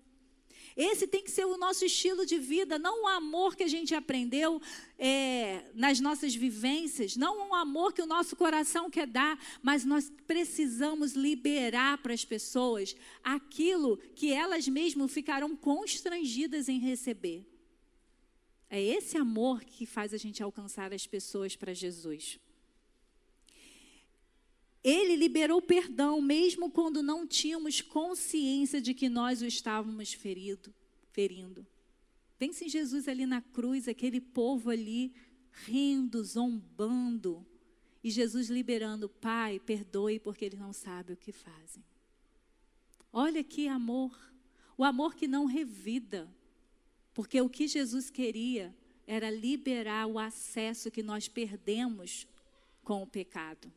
Esse 0.78 1.08
tem 1.08 1.24
que 1.24 1.32
ser 1.32 1.46
o 1.46 1.58
nosso 1.58 1.84
estilo 1.84 2.24
de 2.24 2.38
vida, 2.38 2.78
não 2.78 3.06
o 3.06 3.08
amor 3.08 3.56
que 3.56 3.64
a 3.64 3.68
gente 3.68 3.96
aprendeu 3.96 4.62
é, 5.00 5.66
nas 5.74 6.00
nossas 6.00 6.36
vivências, 6.36 7.16
não 7.16 7.50
o 7.50 7.56
amor 7.56 7.94
que 7.94 8.02
o 8.02 8.06
nosso 8.06 8.36
coração 8.36 8.88
quer 8.88 9.08
dar, 9.08 9.40
mas 9.64 9.84
nós 9.84 10.12
precisamos 10.28 11.14
liberar 11.14 11.98
para 11.98 12.14
as 12.14 12.24
pessoas 12.24 12.96
aquilo 13.24 13.98
que 14.16 14.32
elas 14.32 14.68
mesmas 14.68 15.12
ficarão 15.12 15.56
constrangidas 15.56 16.70
em 16.70 16.78
receber. 16.78 17.44
É 18.70 18.80
esse 18.80 19.18
amor 19.18 19.64
que 19.64 19.86
faz 19.86 20.14
a 20.14 20.18
gente 20.18 20.44
alcançar 20.44 20.94
as 20.94 21.08
pessoas 21.08 21.56
para 21.56 21.74
Jesus. 21.74 22.40
Ele 24.84 25.16
liberou 25.16 25.62
perdão, 25.62 26.22
mesmo 26.22 26.70
quando 26.70 27.02
não 27.02 27.26
tínhamos 27.28 27.82
consciência 27.82 28.80
de 28.80 28.94
que 28.94 29.10
nós 29.10 29.42
o 29.42 29.46
estávamos 29.46 30.14
ferido, 30.14 30.74
ferindo. 31.12 31.66
Pense 32.38 32.66
em 32.66 32.70
Jesus 32.70 33.08
ali 33.08 33.26
na 33.26 33.42
cruz, 33.42 33.88
aquele 33.88 34.22
povo 34.22 34.70
ali 34.70 35.14
rindo, 35.66 36.24
zombando. 36.24 37.46
E 38.04 38.12
Jesus 38.12 38.50
liberando, 38.50 39.10
Pai, 39.10 39.60
perdoe 39.60 40.20
porque 40.20 40.46
eles 40.46 40.60
não 40.60 40.72
sabem 40.72 41.16
o 41.16 41.18
que 41.18 41.32
fazem. 41.32 41.84
Olha 43.12 43.44
que 43.44 43.68
amor, 43.68 44.16
o 44.78 44.84
amor 44.84 45.16
que 45.16 45.28
não 45.28 45.46
revida. 45.46 46.32
Porque 47.14 47.42
o 47.42 47.50
que 47.50 47.68
Jesus 47.68 48.12
queria 48.12 48.76
era 49.08 49.32
liberar 49.32 50.06
o 50.06 50.20
acesso 50.20 50.92
que 50.92 51.02
nós 51.02 51.28
perdemos 51.28 52.28
com 52.84 53.02
o 53.02 53.08
pecado. 53.08 53.74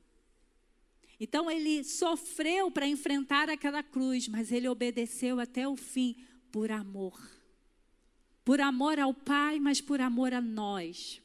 Então 1.21 1.51
ele 1.51 1.85
sofreu 1.85 2.71
para 2.71 2.89
enfrentar 2.89 3.51
aquela 3.51 3.83
cruz, 3.83 4.27
mas 4.27 4.51
ele 4.51 4.67
obedeceu 4.67 5.39
até 5.39 5.69
o 5.69 5.77
fim 5.77 6.17
por 6.51 6.71
amor. 6.71 7.21
Por 8.43 8.59
amor 8.59 8.99
ao 8.99 9.13
Pai, 9.13 9.61
mas 9.61 9.83
por 9.83 10.01
amor 10.01 10.33
a 10.33 10.41
nós. 10.41 11.21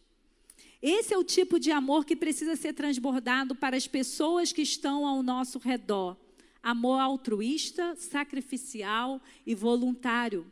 Esse 0.82 1.14
é 1.14 1.18
o 1.18 1.24
tipo 1.24 1.58
de 1.58 1.72
amor 1.72 2.06
que 2.06 2.16
precisa 2.16 2.58
ser 2.58 2.74
transbordado 2.74 3.56
para 3.56 3.78
as 3.78 3.88
pessoas 3.88 4.52
que 4.52 4.62
estão 4.62 5.08
ao 5.08 5.24
nosso 5.24 5.58
redor. 5.60 6.18
Amor 6.62 7.00
altruísta, 7.00 7.96
sacrificial 7.96 9.22
e 9.46 9.56
voluntário. 9.56 10.46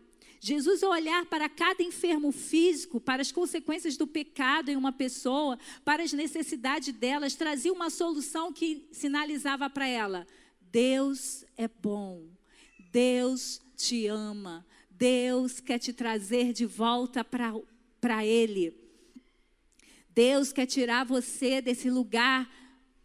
Jesus, 0.45 0.83
ao 0.83 0.91
olhar 0.91 1.25
para 1.27 1.47
cada 1.47 1.81
enfermo 1.81 2.29
físico, 2.29 2.99
para 2.99 3.21
as 3.21 3.31
consequências 3.31 3.95
do 3.95 4.05
pecado 4.05 4.67
em 4.67 4.75
uma 4.75 4.91
pessoa, 4.91 5.57
para 5.85 6.03
as 6.03 6.11
necessidades 6.11 6.93
delas, 6.93 7.33
trazia 7.33 7.71
uma 7.71 7.89
solução 7.89 8.51
que 8.51 8.85
sinalizava 8.91 9.69
para 9.69 9.87
ela: 9.87 10.27
Deus 10.69 11.45
é 11.55 11.65
bom, 11.65 12.27
Deus 12.91 13.61
te 13.77 14.05
ama, 14.07 14.65
Deus 14.89 15.61
quer 15.61 15.79
te 15.79 15.93
trazer 15.93 16.51
de 16.51 16.65
volta 16.65 17.23
para 17.23 18.25
Ele. 18.25 18.75
Deus 20.09 20.51
quer 20.51 20.65
tirar 20.65 21.05
você 21.05 21.61
desse 21.61 21.89
lugar 21.89 22.53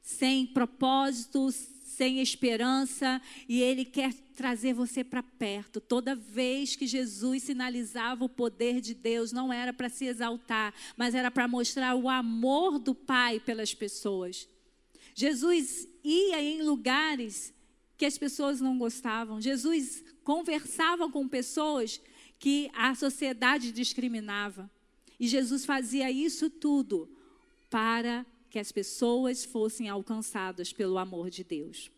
sem 0.02 0.44
propósitos, 0.44 1.68
sem 1.98 2.20
esperança, 2.20 3.20
e 3.48 3.60
Ele 3.60 3.84
quer 3.84 4.14
trazer 4.36 4.72
você 4.72 5.02
para 5.02 5.20
perto. 5.20 5.80
Toda 5.80 6.14
vez 6.14 6.76
que 6.76 6.86
Jesus 6.86 7.42
sinalizava 7.42 8.24
o 8.24 8.28
poder 8.28 8.80
de 8.80 8.94
Deus, 8.94 9.32
não 9.32 9.52
era 9.52 9.72
para 9.72 9.88
se 9.88 10.04
exaltar, 10.04 10.72
mas 10.96 11.12
era 11.12 11.28
para 11.28 11.48
mostrar 11.48 11.96
o 11.96 12.08
amor 12.08 12.78
do 12.78 12.94
Pai 12.94 13.40
pelas 13.40 13.74
pessoas. 13.74 14.48
Jesus 15.12 15.88
ia 16.04 16.40
em 16.40 16.62
lugares 16.62 17.52
que 17.96 18.06
as 18.06 18.16
pessoas 18.16 18.60
não 18.60 18.78
gostavam. 18.78 19.40
Jesus 19.40 20.04
conversava 20.22 21.10
com 21.10 21.26
pessoas 21.26 22.00
que 22.38 22.70
a 22.74 22.94
sociedade 22.94 23.72
discriminava. 23.72 24.70
E 25.18 25.26
Jesus 25.26 25.64
fazia 25.64 26.12
isso 26.12 26.48
tudo 26.48 27.10
para 27.68 28.24
que 28.50 28.58
as 28.58 28.72
pessoas 28.72 29.44
fossem 29.44 29.88
alcançadas 29.88 30.72
pelo 30.72 30.98
amor 30.98 31.30
de 31.30 31.44
Deus. 31.44 31.90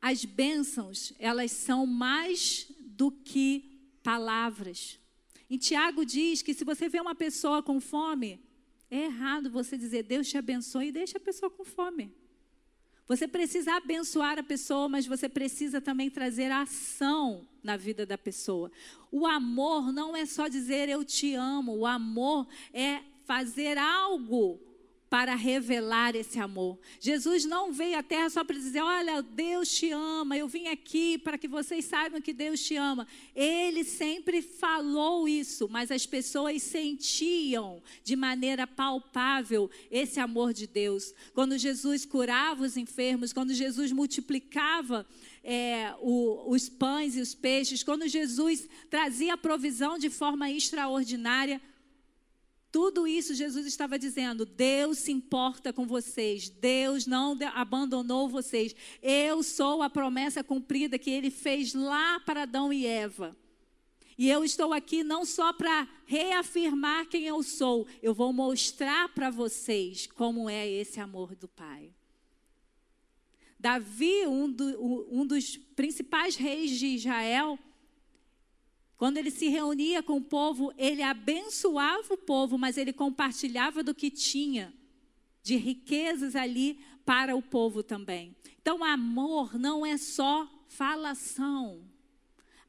As 0.00 0.24
bênçãos, 0.24 1.14
elas 1.18 1.50
são 1.50 1.86
mais 1.86 2.66
do 2.80 3.10
que 3.10 3.74
palavras. 4.02 4.98
Em 5.48 5.56
Tiago 5.56 6.04
diz 6.04 6.42
que 6.42 6.52
se 6.52 6.64
você 6.64 6.88
vê 6.88 7.00
uma 7.00 7.14
pessoa 7.14 7.62
com 7.62 7.80
fome, 7.80 8.40
é 8.90 9.04
errado 9.04 9.50
você 9.50 9.78
dizer 9.78 10.02
Deus 10.02 10.28
te 10.28 10.36
abençoe 10.36 10.88
e 10.88 10.92
deixa 10.92 11.16
a 11.16 11.20
pessoa 11.20 11.50
com 11.50 11.64
fome. 11.64 12.12
Você 13.06 13.28
precisa 13.28 13.74
abençoar 13.74 14.38
a 14.38 14.42
pessoa, 14.42 14.88
mas 14.88 15.06
você 15.06 15.28
precisa 15.28 15.80
também 15.80 16.08
trazer 16.10 16.50
ação 16.50 17.46
na 17.62 17.76
vida 17.76 18.06
da 18.06 18.16
pessoa. 18.16 18.70
O 19.10 19.26
amor 19.26 19.92
não 19.92 20.16
é 20.16 20.24
só 20.24 20.48
dizer 20.48 20.88
eu 20.88 21.04
te 21.04 21.34
amo, 21.34 21.76
o 21.76 21.86
amor 21.86 22.46
é 22.72 23.02
fazer 23.24 23.76
algo 23.76 24.60
para 25.14 25.36
revelar 25.36 26.16
esse 26.16 26.40
amor. 26.40 26.76
Jesus 26.98 27.44
não 27.44 27.72
veio 27.72 27.96
à 27.96 28.02
terra 28.02 28.28
só 28.28 28.42
para 28.42 28.56
dizer: 28.56 28.80
Olha, 28.80 29.22
Deus 29.22 29.70
te 29.70 29.92
ama, 29.92 30.36
eu 30.36 30.48
vim 30.48 30.66
aqui 30.66 31.18
para 31.18 31.38
que 31.38 31.46
vocês 31.46 31.84
saibam 31.84 32.20
que 32.20 32.32
Deus 32.32 32.60
te 32.60 32.74
ama. 32.74 33.06
Ele 33.32 33.84
sempre 33.84 34.42
falou 34.42 35.28
isso, 35.28 35.68
mas 35.70 35.92
as 35.92 36.04
pessoas 36.04 36.60
sentiam 36.64 37.80
de 38.02 38.16
maneira 38.16 38.66
palpável 38.66 39.70
esse 39.88 40.18
amor 40.18 40.52
de 40.52 40.66
Deus. 40.66 41.14
Quando 41.32 41.56
Jesus 41.56 42.04
curava 42.04 42.64
os 42.64 42.76
enfermos, 42.76 43.32
quando 43.32 43.54
Jesus 43.54 43.92
multiplicava. 43.92 45.06
É, 45.46 45.94
o, 46.00 46.50
os 46.50 46.70
pães 46.70 47.16
e 47.16 47.20
os 47.20 47.34
peixes, 47.34 47.82
quando 47.82 48.08
Jesus 48.08 48.66
trazia 48.88 49.36
provisão 49.36 49.98
de 49.98 50.08
forma 50.08 50.50
extraordinária, 50.50 51.60
tudo 52.74 53.06
isso 53.06 53.36
Jesus 53.36 53.66
estava 53.66 53.96
dizendo: 53.96 54.44
Deus 54.44 54.98
se 54.98 55.12
importa 55.12 55.72
com 55.72 55.86
vocês, 55.86 56.48
Deus 56.48 57.06
não 57.06 57.38
abandonou 57.54 58.28
vocês. 58.28 58.74
Eu 59.00 59.44
sou 59.44 59.80
a 59.80 59.88
promessa 59.88 60.42
cumprida 60.42 60.98
que 60.98 61.08
ele 61.08 61.30
fez 61.30 61.72
lá 61.72 62.18
para 62.18 62.42
Adão 62.42 62.72
e 62.72 62.84
Eva. 62.84 63.36
E 64.18 64.28
eu 64.28 64.42
estou 64.42 64.72
aqui 64.72 65.04
não 65.04 65.24
só 65.24 65.52
para 65.52 65.86
reafirmar 66.04 67.06
quem 67.06 67.26
eu 67.26 67.44
sou, 67.44 67.86
eu 68.02 68.12
vou 68.12 68.32
mostrar 68.32 69.08
para 69.10 69.30
vocês 69.30 70.08
como 70.08 70.50
é 70.50 70.68
esse 70.68 70.98
amor 70.98 71.36
do 71.36 71.46
Pai. 71.46 71.92
Davi, 73.56 74.26
um, 74.26 74.50
do, 74.50 75.08
um 75.12 75.24
dos 75.24 75.56
principais 75.56 76.34
reis 76.34 76.72
de 76.72 76.86
Israel, 76.86 77.56
quando 78.96 79.16
ele 79.16 79.30
se 79.30 79.48
reunia 79.48 80.02
com 80.02 80.16
o 80.18 80.24
povo, 80.24 80.72
ele 80.78 81.02
abençoava 81.02 82.14
o 82.14 82.18
povo, 82.18 82.56
mas 82.56 82.76
ele 82.76 82.92
compartilhava 82.92 83.82
do 83.82 83.94
que 83.94 84.10
tinha 84.10 84.72
de 85.42 85.56
riquezas 85.56 86.34
ali 86.36 86.78
para 87.04 87.36
o 87.36 87.42
povo 87.42 87.82
também. 87.82 88.34
Então, 88.60 88.82
amor 88.82 89.58
não 89.58 89.84
é 89.84 89.96
só 89.96 90.48
falação. 90.68 91.82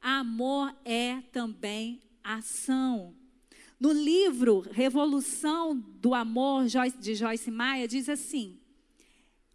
Amor 0.00 0.76
é 0.84 1.22
também 1.32 2.02
ação. 2.22 3.14
No 3.78 3.92
livro 3.92 4.60
Revolução 4.70 5.76
do 5.76 6.14
Amor 6.14 6.66
de 6.66 7.14
Joyce 7.14 7.50
Maia 7.50 7.86
diz 7.86 8.08
assim: 8.08 8.58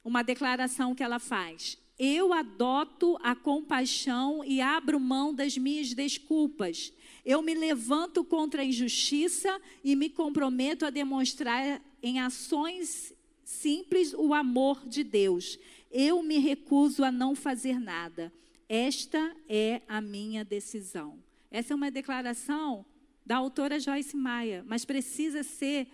uma 0.03 0.23
declaração 0.23 0.93
que 0.93 1.03
ela 1.03 1.19
faz: 1.19 1.77
eu 2.03 2.33
adoto 2.33 3.15
a 3.21 3.35
compaixão 3.35 4.43
e 4.43 4.59
abro 4.59 4.99
mão 4.99 5.31
das 5.31 5.55
minhas 5.55 5.93
desculpas. 5.93 6.91
Eu 7.23 7.43
me 7.43 7.53
levanto 7.53 8.23
contra 8.23 8.63
a 8.63 8.65
injustiça 8.65 9.61
e 9.83 9.95
me 9.95 10.09
comprometo 10.09 10.83
a 10.83 10.89
demonstrar 10.89 11.79
em 12.01 12.19
ações 12.19 13.13
simples 13.43 14.15
o 14.15 14.33
amor 14.33 14.83
de 14.87 15.03
Deus. 15.03 15.59
Eu 15.91 16.23
me 16.23 16.39
recuso 16.39 17.03
a 17.03 17.11
não 17.11 17.35
fazer 17.35 17.79
nada. 17.79 18.33
Esta 18.67 19.35
é 19.47 19.83
a 19.87 20.01
minha 20.01 20.43
decisão. 20.43 21.19
Essa 21.51 21.73
é 21.73 21.75
uma 21.75 21.91
declaração 21.91 22.83
da 23.23 23.37
autora 23.37 23.79
Joyce 23.79 24.17
Maia, 24.17 24.65
mas 24.67 24.85
precisa 24.85 25.43
ser 25.43 25.87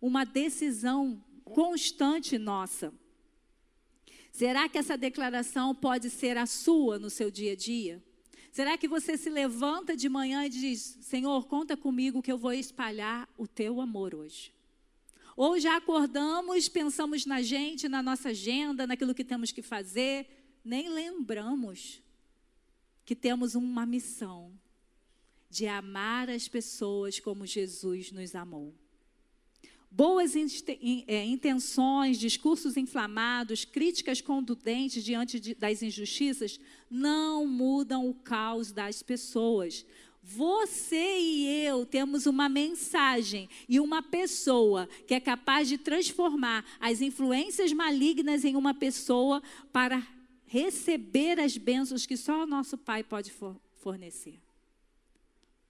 uma 0.00 0.24
decisão 0.24 1.22
constante 1.44 2.38
nossa. 2.38 2.94
Será 4.40 4.70
que 4.70 4.78
essa 4.78 4.96
declaração 4.96 5.74
pode 5.74 6.08
ser 6.08 6.38
a 6.38 6.46
sua 6.46 6.98
no 6.98 7.10
seu 7.10 7.30
dia 7.30 7.52
a 7.52 7.54
dia? 7.54 8.02
Será 8.50 8.78
que 8.78 8.88
você 8.88 9.14
se 9.14 9.28
levanta 9.28 9.94
de 9.94 10.08
manhã 10.08 10.46
e 10.46 10.48
diz: 10.48 10.96
Senhor, 11.02 11.46
conta 11.46 11.76
comigo 11.76 12.22
que 12.22 12.32
eu 12.32 12.38
vou 12.38 12.54
espalhar 12.54 13.28
o 13.36 13.46
teu 13.46 13.82
amor 13.82 14.14
hoje? 14.14 14.50
Ou 15.36 15.60
já 15.60 15.76
acordamos, 15.76 16.70
pensamos 16.70 17.26
na 17.26 17.42
gente, 17.42 17.86
na 17.86 18.02
nossa 18.02 18.30
agenda, 18.30 18.86
naquilo 18.86 19.14
que 19.14 19.26
temos 19.26 19.52
que 19.52 19.60
fazer, 19.60 20.26
nem 20.64 20.88
lembramos 20.88 22.02
que 23.04 23.14
temos 23.14 23.54
uma 23.54 23.84
missão 23.84 24.58
de 25.50 25.66
amar 25.66 26.30
as 26.30 26.48
pessoas 26.48 27.20
como 27.20 27.44
Jesus 27.44 28.10
nos 28.10 28.34
amou. 28.34 28.74
Boas 29.92 30.34
é, 30.36 31.24
intenções, 31.24 32.16
discursos 32.16 32.76
inflamados, 32.76 33.64
críticas 33.64 34.20
contundentes 34.20 35.02
diante 35.02 35.54
das 35.56 35.82
injustiças 35.82 36.60
não 36.88 37.44
mudam 37.44 38.08
o 38.08 38.14
caos 38.14 38.70
das 38.70 39.02
pessoas. 39.02 39.84
Você 40.22 41.18
e 41.18 41.64
eu 41.64 41.84
temos 41.84 42.26
uma 42.26 42.48
mensagem 42.48 43.48
e 43.68 43.80
uma 43.80 44.00
pessoa 44.00 44.88
que 45.08 45.14
é 45.14 45.18
capaz 45.18 45.66
de 45.66 45.76
transformar 45.76 46.64
as 46.78 47.00
influências 47.00 47.72
malignas 47.72 48.44
em 48.44 48.54
uma 48.54 48.72
pessoa 48.72 49.42
para 49.72 50.06
receber 50.46 51.40
as 51.40 51.56
bênçãos 51.56 52.06
que 52.06 52.16
só 52.16 52.44
o 52.44 52.46
nosso 52.46 52.78
Pai 52.78 53.02
pode 53.02 53.32
fornecer. 53.78 54.38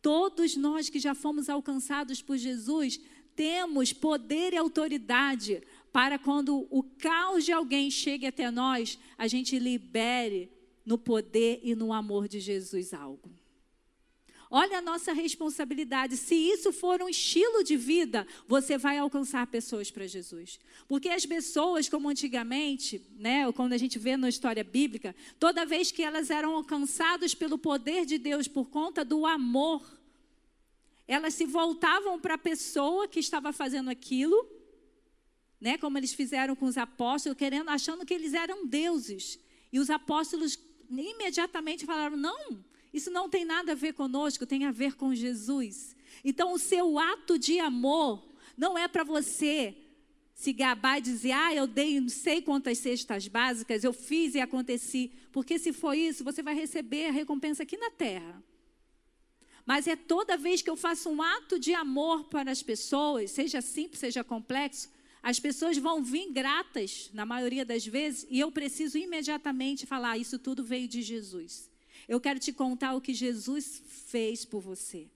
Todos 0.02 0.56
nós 0.56 0.88
que 0.88 0.98
já 0.98 1.14
fomos 1.14 1.48
alcançados 1.48 2.22
por 2.22 2.36
Jesus 2.36 3.00
temos 3.34 3.92
poder 3.92 4.52
e 4.52 4.56
autoridade 4.56 5.62
para 5.92 6.18
quando 6.18 6.66
o 6.70 6.82
caos 6.82 7.44
de 7.44 7.52
alguém 7.52 7.90
chegue 7.90 8.26
até 8.26 8.50
nós, 8.50 8.98
a 9.18 9.26
gente 9.26 9.58
libere 9.58 10.50
no 10.84 10.96
poder 10.96 11.60
e 11.62 11.74
no 11.74 11.92
amor 11.92 12.28
de 12.28 12.40
Jesus 12.40 12.94
algo. 12.94 13.30
Olha 14.52 14.78
a 14.78 14.82
nossa 14.82 15.12
responsabilidade. 15.12 16.16
Se 16.16 16.34
isso 16.34 16.72
for 16.72 17.00
um 17.00 17.08
estilo 17.08 17.62
de 17.62 17.76
vida, 17.76 18.26
você 18.48 18.76
vai 18.76 18.98
alcançar 18.98 19.46
pessoas 19.46 19.92
para 19.92 20.08
Jesus. 20.08 20.58
Porque 20.88 21.08
as 21.08 21.24
pessoas, 21.24 21.88
como 21.88 22.08
antigamente, 22.08 23.00
né, 23.16 23.50
quando 23.52 23.74
a 23.74 23.78
gente 23.78 23.96
vê 23.96 24.16
na 24.16 24.28
história 24.28 24.64
bíblica, 24.64 25.14
toda 25.38 25.64
vez 25.64 25.92
que 25.92 26.02
elas 26.02 26.30
eram 26.30 26.56
alcançadas 26.56 27.32
pelo 27.32 27.56
poder 27.56 28.04
de 28.04 28.18
Deus 28.18 28.48
por 28.48 28.68
conta 28.68 29.04
do 29.04 29.24
amor, 29.24 29.99
elas 31.10 31.34
se 31.34 31.44
voltavam 31.44 32.20
para 32.20 32.34
a 32.34 32.38
pessoa 32.38 33.08
que 33.08 33.18
estava 33.18 33.52
fazendo 33.52 33.90
aquilo, 33.90 34.48
né, 35.60 35.76
como 35.76 35.98
eles 35.98 36.14
fizeram 36.14 36.54
com 36.54 36.66
os 36.66 36.78
apóstolos, 36.78 37.36
querendo, 37.36 37.68
achando 37.68 38.06
que 38.06 38.14
eles 38.14 38.32
eram 38.32 38.64
deuses. 38.64 39.36
E 39.72 39.80
os 39.80 39.90
apóstolos 39.90 40.56
imediatamente 40.88 41.84
falaram: 41.84 42.16
não, 42.16 42.64
isso 42.94 43.10
não 43.10 43.28
tem 43.28 43.44
nada 43.44 43.72
a 43.72 43.74
ver 43.74 43.92
conosco, 43.92 44.46
tem 44.46 44.64
a 44.64 44.70
ver 44.70 44.94
com 44.94 45.12
Jesus. 45.12 45.96
Então, 46.24 46.52
o 46.52 46.58
seu 46.58 46.96
ato 46.96 47.36
de 47.36 47.58
amor 47.58 48.24
não 48.56 48.78
é 48.78 48.86
para 48.86 49.02
você 49.02 49.74
se 50.32 50.52
gabar 50.52 50.98
e 50.98 51.02
dizer, 51.02 51.32
ah, 51.32 51.52
eu 51.52 51.66
dei 51.66 52.00
não 52.00 52.08
sei 52.08 52.40
quantas 52.40 52.78
cestas 52.78 53.26
básicas, 53.26 53.82
eu 53.82 53.92
fiz 53.92 54.36
e 54.36 54.40
aconteci. 54.40 55.10
Porque 55.32 55.58
se 55.58 55.72
for 55.72 55.92
isso, 55.92 56.22
você 56.22 56.40
vai 56.40 56.54
receber 56.54 57.06
a 57.06 57.10
recompensa 57.10 57.64
aqui 57.64 57.76
na 57.76 57.90
terra. 57.90 58.40
Mas 59.70 59.86
é 59.86 59.94
toda 59.94 60.36
vez 60.36 60.60
que 60.60 60.68
eu 60.68 60.76
faço 60.76 61.08
um 61.08 61.22
ato 61.22 61.56
de 61.56 61.72
amor 61.72 62.24
para 62.24 62.50
as 62.50 62.60
pessoas, 62.60 63.30
seja 63.30 63.60
simples, 63.60 64.00
seja 64.00 64.24
complexo, 64.24 64.90
as 65.22 65.38
pessoas 65.38 65.78
vão 65.78 66.02
vir 66.02 66.32
gratas, 66.32 67.08
na 67.14 67.24
maioria 67.24 67.64
das 67.64 67.86
vezes, 67.86 68.26
e 68.28 68.40
eu 68.40 68.50
preciso 68.50 68.98
imediatamente 68.98 69.86
falar: 69.86 70.18
isso 70.18 70.40
tudo 70.40 70.64
veio 70.64 70.88
de 70.88 71.02
Jesus. 71.02 71.70
Eu 72.08 72.20
quero 72.20 72.40
te 72.40 72.52
contar 72.52 72.96
o 72.96 73.00
que 73.00 73.14
Jesus 73.14 73.80
fez 74.08 74.44
por 74.44 74.60
você. 74.60 75.06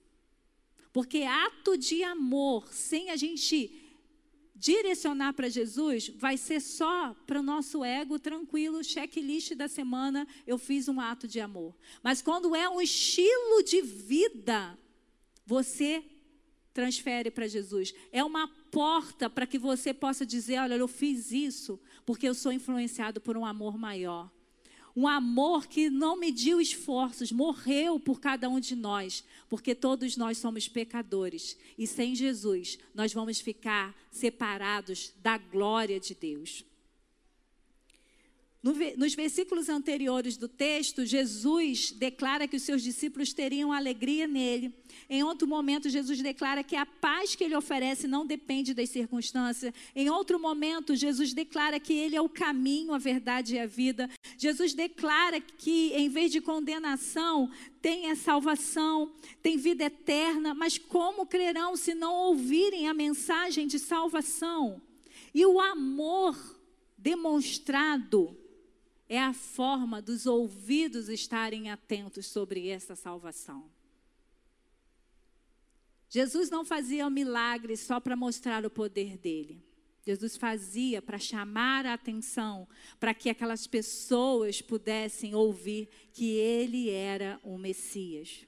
Porque 0.93 1.23
ato 1.23 1.77
de 1.77 2.01
amor, 2.05 2.71
sem 2.71 3.09
a 3.09 3.17
gente 3.17 3.84
direcionar 4.55 5.33
para 5.33 5.49
Jesus, 5.49 6.09
vai 6.15 6.37
ser 6.37 6.61
só 6.61 7.13
para 7.27 7.39
o 7.39 7.43
nosso 7.43 7.83
ego 7.83 8.17
tranquilo, 8.17 8.83
checklist 8.83 9.53
da 9.53 9.67
semana, 9.67 10.25
eu 10.47 10.57
fiz 10.57 10.87
um 10.87 10.99
ato 11.01 11.27
de 11.27 11.41
amor. 11.41 11.75
Mas 12.01 12.21
quando 12.21 12.55
é 12.55 12.69
um 12.69 12.79
estilo 12.79 13.61
de 13.63 13.81
vida, 13.81 14.77
você 15.45 16.03
transfere 16.73 17.29
para 17.29 17.47
Jesus. 17.47 17.93
É 18.11 18.23
uma 18.23 18.47
porta 18.71 19.29
para 19.29 19.45
que 19.45 19.59
você 19.59 19.93
possa 19.93 20.25
dizer: 20.25 20.59
olha, 20.59 20.75
eu 20.75 20.87
fiz 20.87 21.31
isso 21.31 21.79
porque 22.05 22.27
eu 22.27 22.33
sou 22.33 22.51
influenciado 22.51 23.19
por 23.19 23.35
um 23.37 23.45
amor 23.45 23.77
maior 23.77 24.31
um 24.95 25.07
amor 25.07 25.67
que 25.67 25.89
não 25.89 26.17
mediu 26.17 26.61
esforços, 26.61 27.31
morreu 27.31 27.99
por 27.99 28.19
cada 28.19 28.47
um 28.47 28.59
de 28.59 28.75
nós, 28.75 29.25
porque 29.49 29.75
todos 29.75 30.15
nós 30.15 30.37
somos 30.37 30.69
pecadores 30.69 31.57
e 31.77 31.85
sem 31.85 32.15
Jesus 32.15 32.79
nós 32.93 33.13
vamos 33.13 33.41
ficar 33.41 33.93
separados 34.09 35.13
da 35.21 35.37
glória 35.37 35.99
de 35.99 36.15
Deus. 36.15 36.63
No, 38.65 38.73
nos 38.97 39.13
versículos 39.13 39.69
anteriores 39.69 40.37
do 40.37 40.47
texto, 40.47 41.05
Jesus 41.05 41.91
declara 41.91 42.47
que 42.47 42.55
os 42.55 42.63
seus 42.63 42.81
discípulos 42.81 43.31
teriam 43.31 43.71
alegria 43.71 44.25
nele. 44.25 44.73
Em 45.07 45.21
outro 45.21 45.47
momento, 45.47 45.87
Jesus 45.87 46.19
declara 46.19 46.63
que 46.63 46.75
a 46.75 46.83
paz 46.83 47.35
que 47.35 47.43
ele 47.43 47.55
oferece 47.55 48.07
não 48.07 48.25
depende 48.25 48.73
das 48.73 48.89
circunstâncias. 48.89 49.71
Em 49.95 50.09
outro 50.09 50.39
momento, 50.39 50.95
Jesus 50.95 51.31
declara 51.31 51.79
que 51.79 51.93
ele 51.93 52.15
é 52.15 52.21
o 52.21 52.27
caminho, 52.27 52.91
a 52.91 52.97
verdade 52.97 53.53
e 53.53 53.59
a 53.59 53.67
vida. 53.67 54.09
Jesus 54.35 54.73
declara 54.73 55.39
que, 55.39 55.93
em 55.93 56.09
vez 56.09 56.31
de 56.31 56.41
condenação, 56.41 57.51
tem 57.83 58.09
a 58.09 58.15
salvação, 58.15 59.11
tem 59.43 59.57
vida 59.57 59.83
eterna. 59.83 60.55
Mas 60.55 60.75
como 60.75 61.27
crerão 61.27 61.75
se 61.75 61.93
não 61.93 62.15
ouvirem 62.15 62.87
a 62.87 62.95
mensagem 62.95 63.67
de 63.67 63.77
salvação? 63.77 64.81
E 65.35 65.45
o 65.45 65.61
amor 65.61 66.35
demonstrado 66.97 68.35
é 69.07 69.19
a 69.19 69.33
forma 69.33 70.01
dos 70.01 70.25
ouvidos 70.25 71.09
estarem 71.09 71.69
atentos 71.69 72.25
sobre 72.25 72.69
essa 72.69 72.95
salvação. 72.95 73.69
Jesus 76.09 76.49
não 76.49 76.63
fazia 76.63 77.09
milagres 77.09 77.81
só 77.81 77.99
para 77.99 78.15
mostrar 78.15 78.65
o 78.65 78.69
poder 78.69 79.17
dele. 79.17 79.61
Jesus 80.05 80.37
fazia 80.37 81.01
para 81.01 81.17
chamar 81.17 81.85
a 81.85 81.93
atenção, 81.93 82.67
para 82.99 83.13
que 83.13 83.29
aquelas 83.29 83.65
pessoas 83.65 84.61
pudessem 84.61 85.33
ouvir 85.33 85.89
que 86.13 86.31
ele 86.35 86.89
era 86.89 87.39
o 87.43 87.57
Messias. 87.57 88.45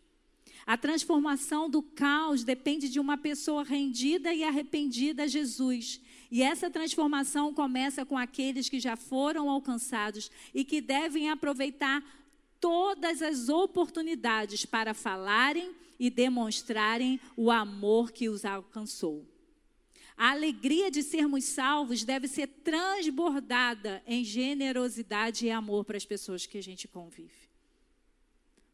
A 0.68 0.78
transformação 0.78 1.70
do 1.70 1.82
caos 1.82 2.44
depende 2.44 2.90
de 2.90 3.00
uma 3.00 3.18
pessoa 3.18 3.64
rendida 3.64 4.34
e 4.34 4.44
arrependida 4.44 5.24
a 5.24 5.28
Jesus, 5.28 6.00
e 6.32 6.44
essa 6.44 6.70
transformação 6.70 7.54
começa 7.54 8.06
com 8.06 8.18
aqueles 8.18 8.70
que 8.70 8.80
já 8.80 8.96
foram 8.96 9.50
alcançados 9.50 10.30
e 10.54 10.64
que 10.64 10.82
devem 10.82 11.30
aproveitar 11.30 12.04
todas 12.60 13.22
as 13.22 13.50
oportunidades 13.50 14.66
para 14.66 14.94
falarem 14.94 15.74
e 16.00 16.10
demonstrarem 16.10 17.20
o 17.36 17.50
amor 17.50 18.12
que 18.12 18.30
os 18.30 18.46
alcançou. 18.46 19.26
A 20.16 20.32
alegria 20.32 20.90
de 20.90 21.04
sermos 21.04 21.44
salvos 21.46 22.04
deve 22.04 22.28
ser 22.28 22.48
transbordada 22.48 24.02
em 24.08 24.24
generosidade 24.24 25.46
e 25.46 25.52
amor 25.52 25.86
para 25.86 25.96
as 25.96 26.06
pessoas 26.06 26.46
que 26.46 26.58
a 26.58 26.64
gente 26.64 26.88
convive. 26.88 27.47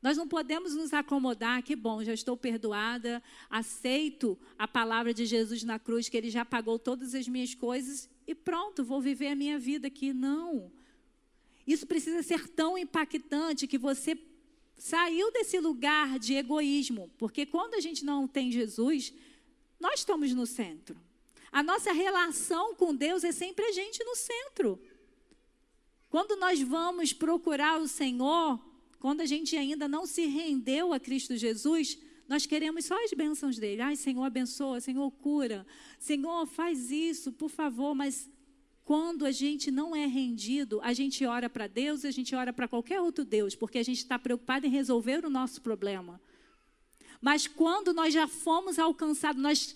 Nós 0.03 0.17
não 0.17 0.27
podemos 0.27 0.75
nos 0.75 0.93
acomodar, 0.93 1.63
que 1.63 1.77
bom, 1.77 2.03
já 2.03 2.13
estou 2.13 2.35
perdoada, 2.35 3.23
aceito 3.49 4.37
a 4.59 4.67
palavra 4.67 5.13
de 5.13 5.25
Jesus 5.25 5.63
na 5.63 5.79
cruz, 5.79 6.09
que 6.09 6.17
ele 6.17 6.29
já 6.29 6.43
pagou 6.43 6.77
todas 6.77 7.15
as 7.15 7.25
minhas 7.25 7.55
coisas 7.55 8.09
e 8.27 8.35
pronto, 8.35 8.83
vou 8.83 8.99
viver 8.99 9.27
a 9.27 9.35
minha 9.35 9.57
vida 9.57 9.87
aqui. 9.87 10.11
Não. 10.11 10.69
Isso 11.65 11.87
precisa 11.87 12.21
ser 12.21 12.49
tão 12.49 12.77
impactante 12.77 13.65
que 13.65 13.77
você 13.77 14.17
saiu 14.77 15.31
desse 15.31 15.57
lugar 15.61 16.19
de 16.19 16.33
egoísmo, 16.33 17.09
porque 17.17 17.45
quando 17.45 17.75
a 17.75 17.79
gente 17.79 18.03
não 18.03 18.27
tem 18.27 18.51
Jesus, 18.51 19.13
nós 19.79 20.01
estamos 20.01 20.33
no 20.33 20.45
centro. 20.45 20.99
A 21.49 21.63
nossa 21.63 21.93
relação 21.93 22.75
com 22.75 22.93
Deus 22.93 23.23
é 23.23 23.31
sempre 23.31 23.63
a 23.63 23.71
gente 23.71 24.03
no 24.03 24.17
centro. 24.17 24.81
Quando 26.09 26.35
nós 26.35 26.61
vamos 26.61 27.13
procurar 27.13 27.79
o 27.79 27.87
Senhor, 27.87 28.59
quando 29.03 29.19
a 29.19 29.25
gente 29.25 29.57
ainda 29.57 29.85
não 29.85 30.05
se 30.05 30.27
rendeu 30.27 30.93
a 30.93 30.97
Cristo 30.97 31.35
Jesus, 31.35 31.99
nós 32.25 32.45
queremos 32.45 32.85
só 32.85 32.95
as 33.03 33.11
bênçãos 33.11 33.59
dele. 33.59 33.81
Ai, 33.81 33.97
Senhor, 33.97 34.23
abençoa, 34.23 34.79
Senhor, 34.79 35.11
cura. 35.11 35.67
Senhor, 35.99 36.45
faz 36.45 36.89
isso, 36.89 37.29
por 37.33 37.49
favor. 37.49 37.93
Mas 37.93 38.29
quando 38.85 39.25
a 39.25 39.31
gente 39.31 39.69
não 39.69 39.93
é 39.93 40.05
rendido, 40.05 40.79
a 40.81 40.93
gente 40.93 41.25
ora 41.25 41.49
para 41.49 41.67
Deus, 41.67 42.05
a 42.05 42.11
gente 42.11 42.33
ora 42.33 42.53
para 42.53 42.65
qualquer 42.65 43.01
outro 43.01 43.25
Deus, 43.25 43.55
porque 43.55 43.77
a 43.77 43.83
gente 43.83 43.97
está 43.97 44.17
preocupado 44.17 44.67
em 44.67 44.69
resolver 44.69 45.25
o 45.25 45.29
nosso 45.29 45.61
problema. 45.61 46.21
Mas 47.19 47.45
quando 47.45 47.91
nós 47.91 48.13
já 48.13 48.25
fomos 48.25 48.79
alcançados, 48.79 49.43
nós 49.43 49.75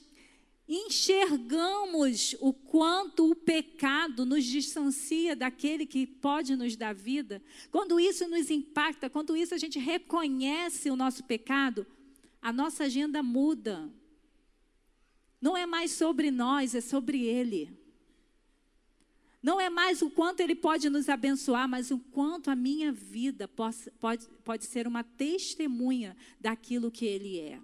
enxergamos 0.68 2.36
o 2.42 2.52
quanto 2.52 3.32
o 3.32 3.36
pecado 3.36 4.26
nos 4.26 4.44
distancia 4.44 5.36
daquele 5.36 5.86
que 5.86 6.06
pode 6.06 6.56
nos 6.56 6.76
dar 6.76 6.94
vida, 6.94 7.42
quando 7.72 8.00
isso 8.00 8.28
nos 8.28 8.52
impacta, 8.52 9.10
quando 9.10 9.36
isso 9.36 9.54
a 9.54 9.58
gente 9.58 9.80
reconhece 9.80 10.90
o 10.90 10.96
nosso 10.96 11.24
pecado, 11.24 11.88
a 12.42 12.52
nossa 12.52 12.84
agenda 12.84 13.24
muda. 13.24 13.90
Não 15.42 15.56
é 15.56 15.66
mais 15.66 15.92
sobre 15.92 16.30
nós, 16.32 16.76
é 16.76 16.82
sobre 16.82 17.24
Ele. 17.24 17.70
Não 19.42 19.62
é 19.62 19.70
mais 19.70 20.02
o 20.02 20.10
quanto 20.10 20.42
Ele 20.42 20.56
pode 20.56 20.90
nos 20.90 21.08
abençoar, 21.08 21.70
mas 21.70 21.92
o 21.92 22.00
quanto 22.00 22.50
a 22.50 22.56
minha 22.56 22.92
vida 22.92 23.48
pode, 23.48 23.78
pode, 24.00 24.28
pode 24.44 24.66
ser 24.66 24.88
uma 24.88 25.04
testemunha 25.04 26.18
daquilo 26.42 26.92
que 26.92 27.06
Ele 27.06 27.40
é. 27.40 27.60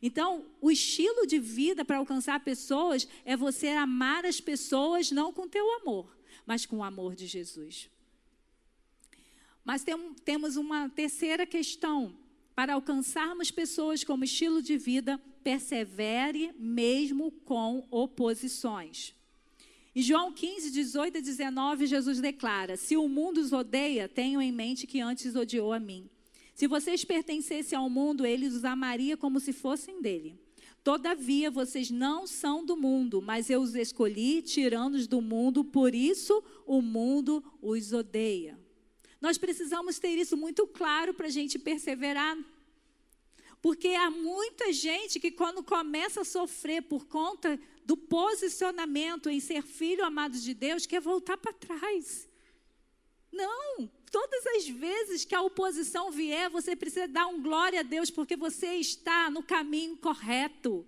Então, 0.00 0.44
o 0.60 0.70
estilo 0.70 1.26
de 1.26 1.38
vida 1.38 1.84
para 1.84 1.98
alcançar 1.98 2.40
pessoas 2.40 3.08
é 3.24 3.36
você 3.36 3.68
amar 3.68 4.24
as 4.24 4.40
pessoas 4.40 5.10
não 5.10 5.32
com 5.32 5.48
teu 5.48 5.68
amor, 5.80 6.16
mas 6.46 6.64
com 6.64 6.78
o 6.78 6.84
amor 6.84 7.14
de 7.14 7.26
Jesus. 7.26 7.90
Mas 9.64 9.82
tem, 9.82 10.14
temos 10.24 10.56
uma 10.56 10.88
terceira 10.88 11.46
questão. 11.46 12.14
Para 12.54 12.74
alcançarmos 12.74 13.50
pessoas 13.50 14.02
como 14.02 14.24
estilo 14.24 14.60
de 14.60 14.76
vida, 14.76 15.20
persevere 15.44 16.52
mesmo 16.58 17.30
com 17.44 17.86
oposições. 17.90 19.14
Em 19.94 20.02
João 20.02 20.32
15, 20.32 20.70
18 20.70 21.18
e 21.18 21.22
19, 21.22 21.86
Jesus 21.86 22.20
declara: 22.20 22.76
Se 22.76 22.96
o 22.96 23.08
mundo 23.08 23.38
os 23.38 23.52
odeia, 23.52 24.08
tenham 24.08 24.40
em 24.40 24.52
mente 24.52 24.86
que 24.86 25.00
antes 25.00 25.34
odiou 25.34 25.72
a 25.72 25.80
mim. 25.80 26.08
Se 26.58 26.66
vocês 26.66 27.04
pertencessem 27.04 27.78
ao 27.78 27.88
mundo, 27.88 28.26
ele 28.26 28.44
os 28.44 28.64
amaria 28.64 29.16
como 29.16 29.38
se 29.38 29.52
fossem 29.52 30.02
dele. 30.02 30.36
Todavia, 30.82 31.52
vocês 31.52 31.88
não 31.88 32.26
são 32.26 32.64
do 32.64 32.76
mundo, 32.76 33.22
mas 33.22 33.48
eu 33.48 33.60
os 33.60 33.76
escolhi, 33.76 34.42
tirando-os 34.42 35.06
do 35.06 35.20
mundo, 35.20 35.62
por 35.62 35.94
isso 35.94 36.42
o 36.66 36.82
mundo 36.82 37.44
os 37.62 37.92
odeia. 37.92 38.58
Nós 39.20 39.38
precisamos 39.38 40.00
ter 40.00 40.18
isso 40.18 40.36
muito 40.36 40.66
claro 40.66 41.14
para 41.14 41.28
a 41.28 41.30
gente 41.30 41.60
perseverar. 41.60 42.36
Porque 43.62 43.90
há 43.90 44.10
muita 44.10 44.72
gente 44.72 45.20
que, 45.20 45.30
quando 45.30 45.62
começa 45.62 46.22
a 46.22 46.24
sofrer 46.24 46.82
por 46.82 47.06
conta 47.06 47.56
do 47.84 47.96
posicionamento 47.96 49.30
em 49.30 49.38
ser 49.38 49.62
filho 49.62 50.04
amado 50.04 50.36
de 50.36 50.54
Deus, 50.54 50.86
quer 50.86 51.00
voltar 51.00 51.36
para 51.36 51.52
trás. 51.52 52.28
Não, 53.30 53.88
todas 54.10 54.46
as 54.46 54.68
vezes 54.68 55.24
que 55.24 55.34
a 55.34 55.42
oposição 55.42 56.10
vier, 56.10 56.48
você 56.50 56.74
precisa 56.74 57.08
dar 57.08 57.26
um 57.26 57.42
glória 57.42 57.80
a 57.80 57.82
Deus, 57.82 58.10
porque 58.10 58.36
você 58.36 58.74
está 58.74 59.30
no 59.30 59.42
caminho 59.42 59.96
correto. 59.96 60.86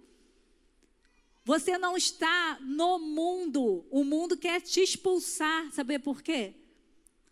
Você 1.44 1.76
não 1.78 1.96
está 1.96 2.59
no 2.61 2.98
mundo. 2.98 3.85
O 3.90 4.04
mundo 4.04 4.37
quer 4.37 4.61
te 4.61 4.80
expulsar. 4.80 5.72
Saber 5.72 5.98
por 5.98 6.22
quê? 6.22 6.54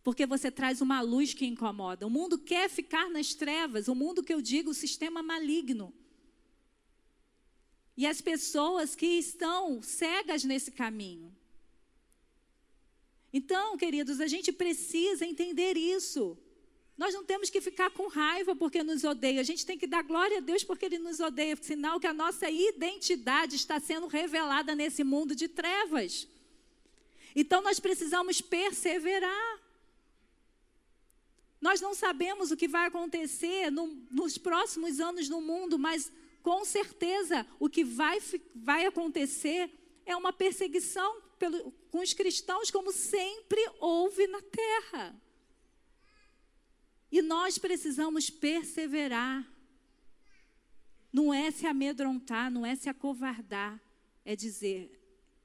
Porque 0.03 0.27
você 0.27 0.51
traz 0.51 0.81
uma 0.81 1.01
luz 1.01 1.35
que 1.35 1.47
incomoda. 1.47 2.07
O 2.07 2.11
mundo 2.11 2.39
quer 2.39 2.69
ficar 2.69 3.11
nas 3.11 3.35
trevas. 3.35 3.87
O 3.87 3.95
mundo 3.95 4.23
que 4.23 4.33
eu 4.33 4.41
digo, 4.41 4.71
o 4.71 4.75
sistema 4.75 5.23
maligno. 5.23 5.93
E 7.97 8.07
as 8.07 8.21
pessoas 8.21 8.95
que 8.95 9.07
estão 9.07 9.83
cegas 9.83 10.45
nesse 10.45 10.71
caminho. 10.71 11.38
Então, 13.39 13.77
queridos, 13.77 14.21
a 14.21 14.27
gente 14.35 14.51
precisa 14.51 15.25
entender 15.25 15.77
isso. 15.77 16.37
Nós 17.03 17.15
não 17.15 17.25
temos 17.25 17.49
que 17.49 17.61
ficar 17.61 17.89
com 17.97 18.09
raiva 18.09 18.57
porque 18.57 18.83
nos 18.83 19.05
odeia. 19.05 19.41
A 19.41 19.49
gente 19.51 19.65
tem 19.65 19.79
que 19.79 19.87
dar 19.87 20.03
glória 20.03 20.39
a 20.39 20.41
Deus 20.41 20.65
porque 20.65 20.87
Ele 20.87 20.99
nos 20.99 21.21
odeia, 21.21 21.55
sinal 21.71 22.01
que 22.01 22.09
a 22.09 22.13
nossa 22.13 22.51
identidade 22.51 23.55
está 23.55 23.79
sendo 23.79 24.09
revelada 24.09 24.75
nesse 24.75 25.05
mundo 25.05 25.37
de 25.37 25.47
trevas. 25.47 26.27
Então 27.41 27.61
nós 27.63 27.79
precisamos 27.79 28.41
perseverar. 28.41 29.61
Nós 31.61 31.81
não 31.81 31.95
sabemos 31.95 32.51
o 32.51 32.57
que 32.57 32.67
vai 32.67 32.87
acontecer 32.89 33.71
no, 33.71 33.87
nos 34.11 34.37
próximos 34.37 34.99
anos 34.99 35.29
no 35.29 35.41
mundo, 35.41 35.79
mas 35.79 36.11
com 36.43 36.65
certeza 36.65 37.47
o 37.61 37.69
que 37.69 37.85
vai, 37.85 38.19
vai 38.53 38.85
acontecer 38.87 39.71
é 40.05 40.17
uma 40.17 40.33
perseguição 40.33 41.28
pelo, 41.39 41.73
com 41.91 42.01
os 42.01 42.13
cristãos, 42.13 42.71
como 42.71 42.93
sempre 42.93 43.61
houve 43.81 44.27
na 44.27 44.43
terra. 44.43 45.23
E 47.11 47.23
nós 47.23 47.57
precisamos 47.59 48.29
perseverar. 48.29 49.47
Não 51.13 51.33
é 51.33 51.51
se 51.51 51.67
amedrontar, 51.67 52.51
não 52.51 52.67
é 52.67 52.77
se 52.77 52.89
acovardar, 52.89 53.81
é 54.25 54.37
dizer: 54.37 54.99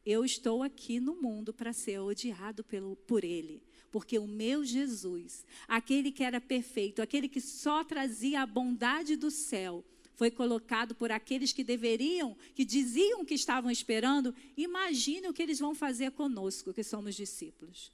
eu 0.05 0.25
estou 0.25 0.61
aqui 0.61 0.99
no 0.99 1.15
mundo 1.15 1.53
para 1.53 1.71
ser 1.71 1.99
odiado 1.99 2.63
pelo, 2.63 2.95
por 2.95 3.23
Ele. 3.23 3.63
Porque 3.89 4.19
o 4.19 4.27
meu 4.27 4.65
Jesus, 4.65 5.45
aquele 5.67 6.11
que 6.11 6.23
era 6.23 6.41
perfeito, 6.41 7.01
aquele 7.01 7.29
que 7.29 7.39
só 7.39 7.83
trazia 7.83 8.41
a 8.41 8.45
bondade 8.45 9.15
do 9.15 9.31
céu, 9.31 9.85
foi 10.15 10.29
colocado 10.29 10.93
por 10.95 11.11
aqueles 11.11 11.51
que 11.51 11.63
deveriam, 11.63 12.37
que 12.55 12.63
diziam 12.63 13.25
que 13.25 13.33
estavam 13.33 13.71
esperando. 13.71 14.33
Imagine 14.55 15.27
o 15.27 15.33
que 15.33 15.41
eles 15.41 15.59
vão 15.59 15.73
fazer 15.73 16.11
conosco, 16.11 16.73
que 16.73 16.83
somos 16.83 17.15
discípulos. 17.15 17.91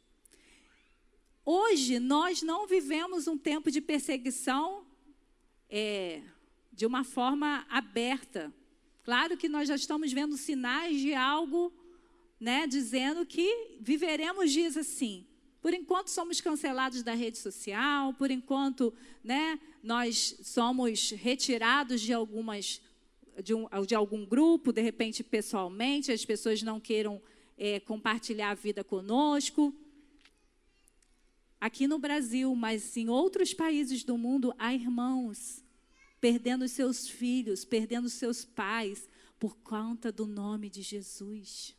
Hoje, 1.45 1.99
nós 1.99 2.41
não 2.41 2.67
vivemos 2.67 3.27
um 3.27 3.37
tempo 3.37 3.71
de 3.71 3.81
perseguição 3.81 4.85
é, 5.69 6.21
de 6.71 6.85
uma 6.85 7.03
forma 7.03 7.65
aberta. 7.69 8.53
Claro 9.03 9.35
que 9.37 9.49
nós 9.49 9.67
já 9.67 9.75
estamos 9.75 10.11
vendo 10.11 10.37
sinais 10.37 10.99
de 10.99 11.13
algo, 11.13 11.73
né, 12.39 12.67
dizendo 12.67 13.25
que 13.25 13.77
viveremos 13.79 14.51
dias 14.51 14.77
assim. 14.77 15.25
Por 15.61 15.73
enquanto 15.73 16.09
somos 16.09 16.39
cancelados 16.39 17.03
da 17.03 17.13
rede 17.13 17.37
social, 17.37 18.13
por 18.13 18.31
enquanto, 18.31 18.93
né, 19.23 19.59
nós 19.83 20.37
somos 20.43 21.11
retirados 21.11 22.01
de 22.01 22.13
algumas 22.13 22.81
de, 23.43 23.53
um, 23.53 23.67
de 23.85 23.95
algum 23.95 24.25
grupo, 24.25 24.73
de 24.73 24.81
repente 24.81 25.23
pessoalmente, 25.23 26.11
as 26.11 26.25
pessoas 26.25 26.61
não 26.61 26.79
queiram 26.79 27.21
é, 27.57 27.79
compartilhar 27.79 28.51
a 28.51 28.55
vida 28.55 28.83
conosco 28.83 29.73
aqui 31.59 31.87
no 31.87 31.99
Brasil, 31.99 32.55
mas 32.55 32.95
em 32.95 33.09
outros 33.09 33.53
países 33.53 34.03
do 34.03 34.17
mundo, 34.17 34.53
há 34.57 34.73
irmãos 34.73 35.63
perdendo 36.21 36.67
seus 36.67 37.07
filhos, 37.07 37.65
perdendo 37.65 38.09
seus 38.09 38.45
pais 38.45 39.09
por 39.39 39.57
conta 39.57 40.11
do 40.11 40.25
nome 40.25 40.69
de 40.69 40.81
Jesus. 40.81 41.75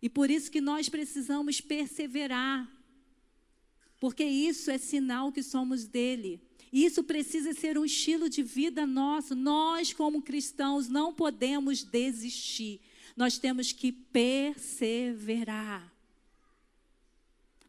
E 0.00 0.08
por 0.08 0.30
isso 0.30 0.50
que 0.50 0.60
nós 0.60 0.88
precisamos 0.88 1.60
perseverar, 1.60 2.70
porque 3.98 4.24
isso 4.24 4.70
é 4.70 4.78
sinal 4.78 5.32
que 5.32 5.42
somos 5.42 5.86
dele. 5.86 6.40
Isso 6.72 7.02
precisa 7.02 7.52
ser 7.52 7.78
um 7.78 7.84
estilo 7.84 8.28
de 8.28 8.42
vida 8.42 8.86
nosso. 8.86 9.34
Nós, 9.34 9.92
como 9.92 10.22
cristãos, 10.22 10.88
não 10.88 11.12
podemos 11.12 11.82
desistir. 11.82 12.80
Nós 13.16 13.38
temos 13.38 13.72
que 13.72 13.90
perseverar. 13.90 15.92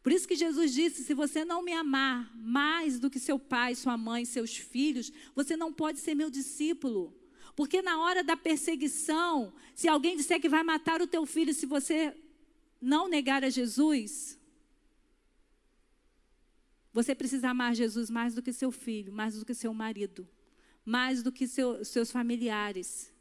Por 0.02 0.12
isso 0.12 0.28
que 0.28 0.36
Jesus 0.36 0.72
disse: 0.72 1.04
se 1.04 1.14
você 1.14 1.44
não 1.44 1.62
me 1.62 1.72
amar 1.72 2.34
mais 2.36 2.98
do 2.98 3.10
que 3.10 3.18
seu 3.18 3.38
pai, 3.38 3.74
sua 3.74 3.96
mãe, 3.96 4.24
seus 4.24 4.56
filhos, 4.56 5.12
você 5.34 5.56
não 5.56 5.72
pode 5.72 6.00
ser 6.00 6.14
meu 6.14 6.30
discípulo. 6.30 7.14
Porque 7.56 7.82
na 7.82 8.00
hora 8.00 8.22
da 8.22 8.36
perseguição, 8.36 9.52
se 9.74 9.88
alguém 9.88 10.16
disser 10.16 10.40
que 10.40 10.48
vai 10.48 10.62
matar 10.62 11.00
o 11.00 11.06
teu 11.06 11.26
filho 11.26 11.52
se 11.52 11.66
você 11.66 12.16
não 12.80 13.08
negar 13.08 13.44
a 13.44 13.50
Jesus, 13.50 14.38
você 16.92 17.14
precisa 17.14 17.50
amar 17.50 17.74
Jesus 17.74 18.10
mais 18.10 18.34
do 18.34 18.42
que 18.42 18.52
seu 18.52 18.70
filho, 18.70 19.12
mais 19.12 19.36
do 19.38 19.44
que 19.44 19.54
seu 19.54 19.72
marido, 19.72 20.28
mais 20.84 21.22
do 21.22 21.30
que 21.30 21.46
seu, 21.46 21.84
seus 21.84 22.10
familiares. 22.10 23.12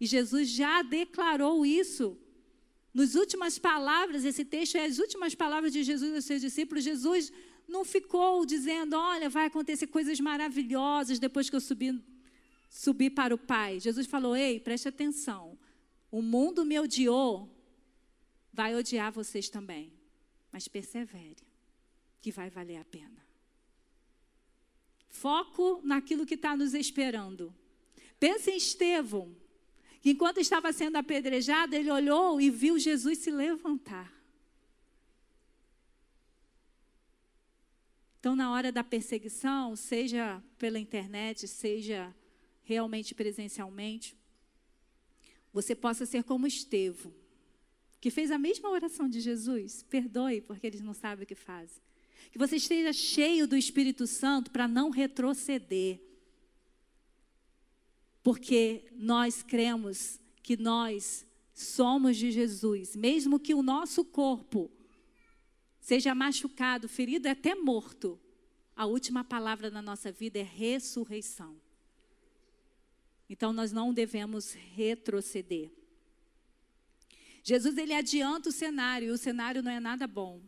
E 0.00 0.06
Jesus 0.06 0.48
já 0.48 0.82
declarou 0.82 1.66
isso 1.66 2.18
nas 2.92 3.14
últimas 3.14 3.58
palavras, 3.58 4.24
esse 4.24 4.44
texto 4.44 4.76
é 4.76 4.84
as 4.84 4.98
últimas 4.98 5.34
palavras 5.34 5.72
de 5.72 5.82
Jesus 5.84 6.12
aos 6.12 6.24
seus 6.24 6.40
discípulos. 6.40 6.82
Jesus 6.82 7.32
não 7.68 7.84
ficou 7.84 8.44
dizendo: 8.44 8.96
Olha, 8.96 9.28
vai 9.28 9.46
acontecer 9.46 9.86
coisas 9.86 10.18
maravilhosas 10.18 11.18
depois 11.18 11.48
que 11.48 11.54
eu 11.54 11.60
subir, 11.60 12.02
subir 12.70 13.10
para 13.10 13.34
o 13.34 13.38
Pai. 13.38 13.80
Jesus 13.80 14.06
falou: 14.06 14.36
Ei, 14.36 14.60
preste 14.60 14.88
atenção. 14.88 15.58
O 16.10 16.22
mundo 16.22 16.64
me 16.64 16.78
odiou, 16.78 17.52
vai 18.52 18.74
odiar 18.74 19.12
vocês 19.12 19.50
também. 19.50 19.92
Mas 20.50 20.66
persevere, 20.68 21.36
que 22.22 22.32
vai 22.32 22.48
valer 22.48 22.76
a 22.76 22.84
pena. 22.84 23.20
Foco 25.08 25.80
naquilo 25.84 26.24
que 26.24 26.34
está 26.34 26.56
nos 26.56 26.72
esperando. 26.72 27.54
Pense 28.18 28.50
em 28.50 28.56
Estevão 28.56 29.36
que 30.00 30.10
enquanto 30.10 30.38
estava 30.38 30.72
sendo 30.72 30.96
apedrejado, 30.96 31.74
ele 31.74 31.90
olhou 31.90 32.40
e 32.40 32.50
viu 32.50 32.78
Jesus 32.78 33.18
se 33.18 33.30
levantar. 33.30 34.10
Então, 38.18 38.34
na 38.34 38.50
hora 38.50 38.72
da 38.72 38.82
perseguição, 38.82 39.76
seja 39.76 40.42
pela 40.58 40.78
internet, 40.78 41.46
seja 41.46 42.14
realmente 42.70 43.14
presencialmente, 43.14 44.16
você 45.52 45.74
possa 45.74 46.06
ser 46.06 46.24
como 46.24 46.46
Estevão, 46.46 47.12
que 48.00 48.10
fez 48.10 48.30
a 48.30 48.38
mesma 48.38 48.70
oração 48.70 49.08
de 49.08 49.20
Jesus: 49.20 49.82
perdoe, 49.82 50.40
porque 50.40 50.66
eles 50.66 50.80
não 50.80 50.94
sabem 50.94 51.24
o 51.24 51.26
que 51.26 51.34
fazem. 51.34 51.82
Que 52.30 52.38
você 52.38 52.56
esteja 52.56 52.92
cheio 52.92 53.46
do 53.46 53.56
Espírito 53.56 54.06
Santo 54.06 54.50
para 54.50 54.68
não 54.68 54.90
retroceder 54.90 56.00
porque 58.22 58.84
nós 58.92 59.42
cremos 59.42 60.20
que 60.42 60.56
nós 60.56 61.26
somos 61.54 62.16
de 62.16 62.30
Jesus, 62.30 62.94
mesmo 62.94 63.40
que 63.40 63.54
o 63.54 63.62
nosso 63.62 64.04
corpo 64.04 64.70
seja 65.80 66.14
machucado, 66.14 66.88
ferido, 66.88 67.28
até 67.28 67.54
morto, 67.54 68.20
a 68.76 68.86
última 68.86 69.24
palavra 69.24 69.70
na 69.70 69.82
nossa 69.82 70.12
vida 70.12 70.38
é 70.38 70.42
ressurreição. 70.42 71.56
Então 73.30 73.52
nós 73.52 73.70
não 73.70 73.94
devemos 73.94 74.52
retroceder. 74.52 75.70
Jesus 77.44 77.78
ele 77.78 77.94
adianta 77.94 78.48
o 78.48 78.52
cenário, 78.52 79.08
e 79.08 79.10
o 79.12 79.16
cenário 79.16 79.62
não 79.62 79.70
é 79.70 79.78
nada 79.78 80.06
bom. 80.08 80.42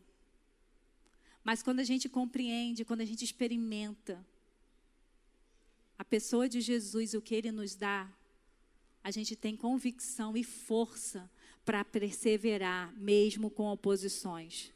Mas 1.44 1.62
quando 1.62 1.78
a 1.78 1.84
gente 1.84 2.08
compreende, 2.08 2.84
quando 2.84 3.00
a 3.00 3.04
gente 3.04 3.24
experimenta, 3.24 4.26
a 5.96 6.04
pessoa 6.04 6.48
de 6.48 6.60
Jesus, 6.60 7.14
o 7.14 7.22
que 7.22 7.36
ele 7.36 7.52
nos 7.52 7.76
dá, 7.76 8.12
a 9.04 9.12
gente 9.12 9.36
tem 9.36 9.56
convicção 9.56 10.36
e 10.36 10.42
força 10.42 11.30
para 11.64 11.84
perseverar, 11.84 12.92
mesmo 12.96 13.48
com 13.48 13.68
oposições. 13.68 14.72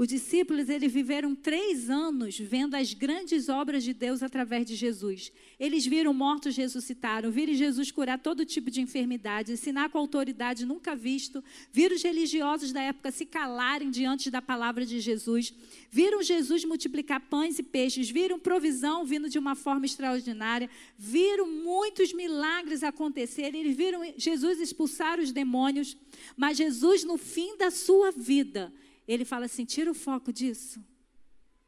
Os 0.00 0.08
discípulos, 0.08 0.70
eles 0.70 0.90
viveram 0.90 1.34
três 1.34 1.90
anos 1.90 2.38
vendo 2.38 2.74
as 2.74 2.94
grandes 2.94 3.50
obras 3.50 3.84
de 3.84 3.92
Deus 3.92 4.22
através 4.22 4.64
de 4.64 4.74
Jesus. 4.74 5.30
Eles 5.58 5.84
viram 5.84 6.14
mortos 6.14 6.56
ressuscitaram, 6.56 7.30
viram 7.30 7.52
Jesus 7.52 7.90
curar 7.90 8.18
todo 8.18 8.46
tipo 8.46 8.70
de 8.70 8.80
enfermidade, 8.80 9.52
ensinar 9.52 9.90
com 9.90 9.98
autoridade 9.98 10.64
nunca 10.64 10.96
visto, 10.96 11.44
viram 11.70 11.94
os 11.94 12.02
religiosos 12.02 12.72
da 12.72 12.80
época 12.80 13.10
se 13.10 13.26
calarem 13.26 13.90
diante 13.90 14.30
da 14.30 14.40
palavra 14.40 14.86
de 14.86 15.00
Jesus, 15.00 15.52
viram 15.90 16.22
Jesus 16.22 16.64
multiplicar 16.64 17.20
pães 17.20 17.58
e 17.58 17.62
peixes, 17.62 18.08
viram 18.08 18.38
provisão 18.38 19.04
vindo 19.04 19.28
de 19.28 19.38
uma 19.38 19.54
forma 19.54 19.84
extraordinária, 19.84 20.70
viram 20.96 21.46
muitos 21.46 22.10
milagres 22.14 22.82
acontecerem, 22.82 23.60
eles 23.60 23.76
viram 23.76 24.00
Jesus 24.16 24.60
expulsar 24.60 25.20
os 25.20 25.30
demônios, 25.30 25.94
mas 26.38 26.56
Jesus, 26.56 27.04
no 27.04 27.18
fim 27.18 27.54
da 27.58 27.70
sua 27.70 28.10
vida, 28.10 28.72
ele 29.12 29.24
fala 29.24 29.46
assim: 29.46 29.64
tira 29.64 29.90
o 29.90 29.94
foco 29.94 30.32
disso. 30.32 30.82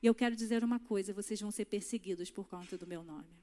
E 0.01 0.07
eu 0.07 0.15
quero 0.15 0.37
dizer 0.37 0.63
uma 0.63 0.79
coisa: 0.79 1.13
vocês 1.13 1.41
vão 1.41 1.51
ser 1.51 1.65
perseguidos 1.65 2.31
por 2.31 2.47
conta 2.47 2.79
do 2.79 2.87
meu 2.87 3.03
nome. 3.03 3.43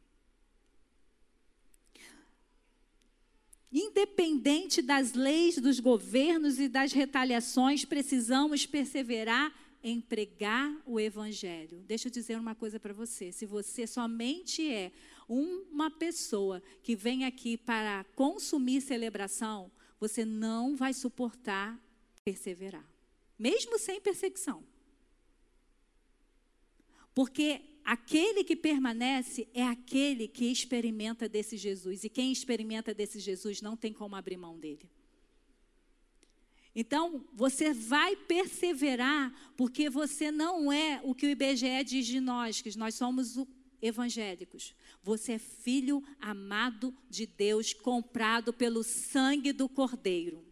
Independente 3.72 4.82
das 4.82 5.14
leis, 5.14 5.58
dos 5.58 5.80
governos 5.80 6.60
e 6.60 6.68
das 6.68 6.92
retaliações, 6.92 7.86
precisamos 7.86 8.66
perseverar 8.66 9.54
em 9.84 10.02
pregar 10.02 10.76
o 10.86 11.00
Evangelho. 11.00 11.84
Deixa 11.86 12.08
eu 12.08 12.12
dizer 12.12 12.40
uma 12.40 12.56
coisa 12.56 12.80
para 12.80 12.94
você: 12.94 13.34
se 13.34 13.46
você 13.46 13.86
somente 13.86 14.66
é 14.72 14.94
uma 15.28 15.92
pessoa 15.92 16.64
que 16.82 16.96
vem 16.96 17.26
aqui 17.26 17.58
para 17.58 18.06
consumir 18.16 18.80
celebração, 18.80 19.70
você 20.00 20.24
não 20.24 20.76
vai 20.76 20.94
suportar 20.94 21.78
perseverar 22.24 22.89
mesmo 23.40 23.80
sem 23.80 24.02
perseguição. 24.02 24.64
Porque 27.16 27.62
aquele 27.84 28.44
que 28.44 28.56
permanece 28.56 29.48
é 29.54 29.64
aquele 29.64 30.28
que 30.28 30.46
experimenta 30.46 31.28
desse 31.28 31.58
Jesus. 31.58 32.04
E 32.04 32.10
quem 32.10 32.32
experimenta 32.32 32.94
desse 32.94 33.20
Jesus 33.20 33.62
não 33.62 33.76
tem 33.76 33.92
como 33.92 34.16
abrir 34.16 34.38
mão 34.38 34.60
dele. 34.60 34.90
Então, 36.76 37.26
você 37.34 37.74
vai 37.74 38.16
perseverar, 38.16 39.34
porque 39.58 39.90
você 39.90 40.32
não 40.32 40.72
é 40.72 41.02
o 41.04 41.16
que 41.16 41.26
o 41.26 41.30
IBGE 41.30 41.84
diz 41.84 42.06
de 42.06 42.20
nós, 42.20 42.62
que 42.62 42.78
nós 42.78 42.94
somos 42.96 43.36
evangélicos. 43.82 44.76
Você 45.02 45.34
é 45.34 45.40
filho 45.40 46.04
amado 46.22 46.96
de 47.10 47.26
Deus, 47.26 47.74
comprado 47.74 48.54
pelo 48.54 48.84
sangue 48.84 49.52
do 49.52 49.68
Cordeiro. 49.68 50.49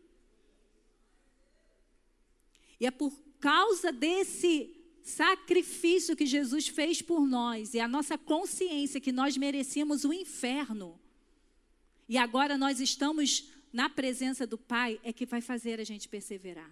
E 2.79 2.85
é 2.85 2.91
por 2.91 3.13
causa 3.39 3.91
desse 3.91 4.75
sacrifício 5.03 6.15
que 6.15 6.25
Jesus 6.25 6.67
fez 6.67 7.01
por 7.01 7.25
nós 7.25 7.73
e 7.73 7.79
a 7.79 7.87
nossa 7.87 8.17
consciência 8.17 8.99
que 8.99 9.11
nós 9.11 9.37
merecíamos 9.37 10.03
o 10.03 10.11
inferno. 10.11 10.99
E 12.09 12.17
agora 12.17 12.57
nós 12.57 12.79
estamos 12.79 13.49
na 13.71 13.89
presença 13.89 14.45
do 14.45 14.57
Pai 14.57 14.99
é 15.03 15.13
que 15.13 15.25
vai 15.25 15.41
fazer 15.41 15.79
a 15.79 15.83
gente 15.83 16.09
perseverar. 16.09 16.71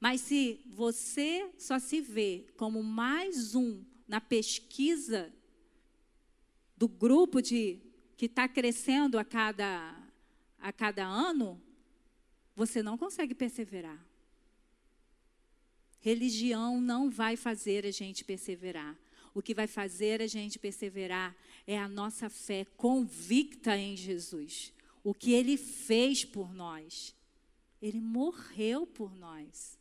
Mas 0.00 0.20
se 0.22 0.60
você 0.66 1.48
só 1.58 1.78
se 1.78 2.00
vê 2.00 2.46
como 2.56 2.82
mais 2.82 3.54
um 3.54 3.84
na 4.08 4.20
pesquisa 4.20 5.32
do 6.76 6.88
grupo 6.88 7.40
de 7.40 7.80
que 8.16 8.26
está 8.26 8.48
crescendo 8.48 9.18
a 9.18 9.24
cada, 9.24 9.96
a 10.58 10.72
cada 10.72 11.04
ano, 11.04 11.62
você 12.56 12.82
não 12.82 12.98
consegue 12.98 13.34
perseverar. 13.34 14.04
Religião 16.02 16.80
não 16.80 17.08
vai 17.08 17.36
fazer 17.36 17.86
a 17.86 17.90
gente 17.92 18.24
perseverar. 18.24 18.98
O 19.32 19.40
que 19.40 19.54
vai 19.54 19.68
fazer 19.68 20.20
a 20.20 20.26
gente 20.26 20.58
perseverar 20.58 21.34
é 21.64 21.78
a 21.78 21.88
nossa 21.88 22.28
fé 22.28 22.66
convicta 22.76 23.76
em 23.78 23.96
Jesus. 23.96 24.72
O 25.04 25.14
que 25.14 25.32
ele 25.32 25.56
fez 25.56 26.24
por 26.24 26.52
nós. 26.52 27.14
Ele 27.80 28.00
morreu 28.00 28.84
por 28.84 29.14
nós. 29.14 29.78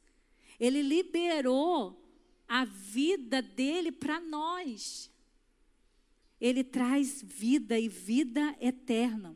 Ele 0.59 0.83
liberou 0.83 1.99
a 2.47 2.65
vida 2.65 3.41
dele 3.41 3.91
para 3.91 4.19
nós. 4.19 5.09
Ele 6.39 6.63
traz 6.63 7.19
vida 7.23 7.79
e 7.79 7.89
vida 7.89 8.55
eterna. 8.61 9.35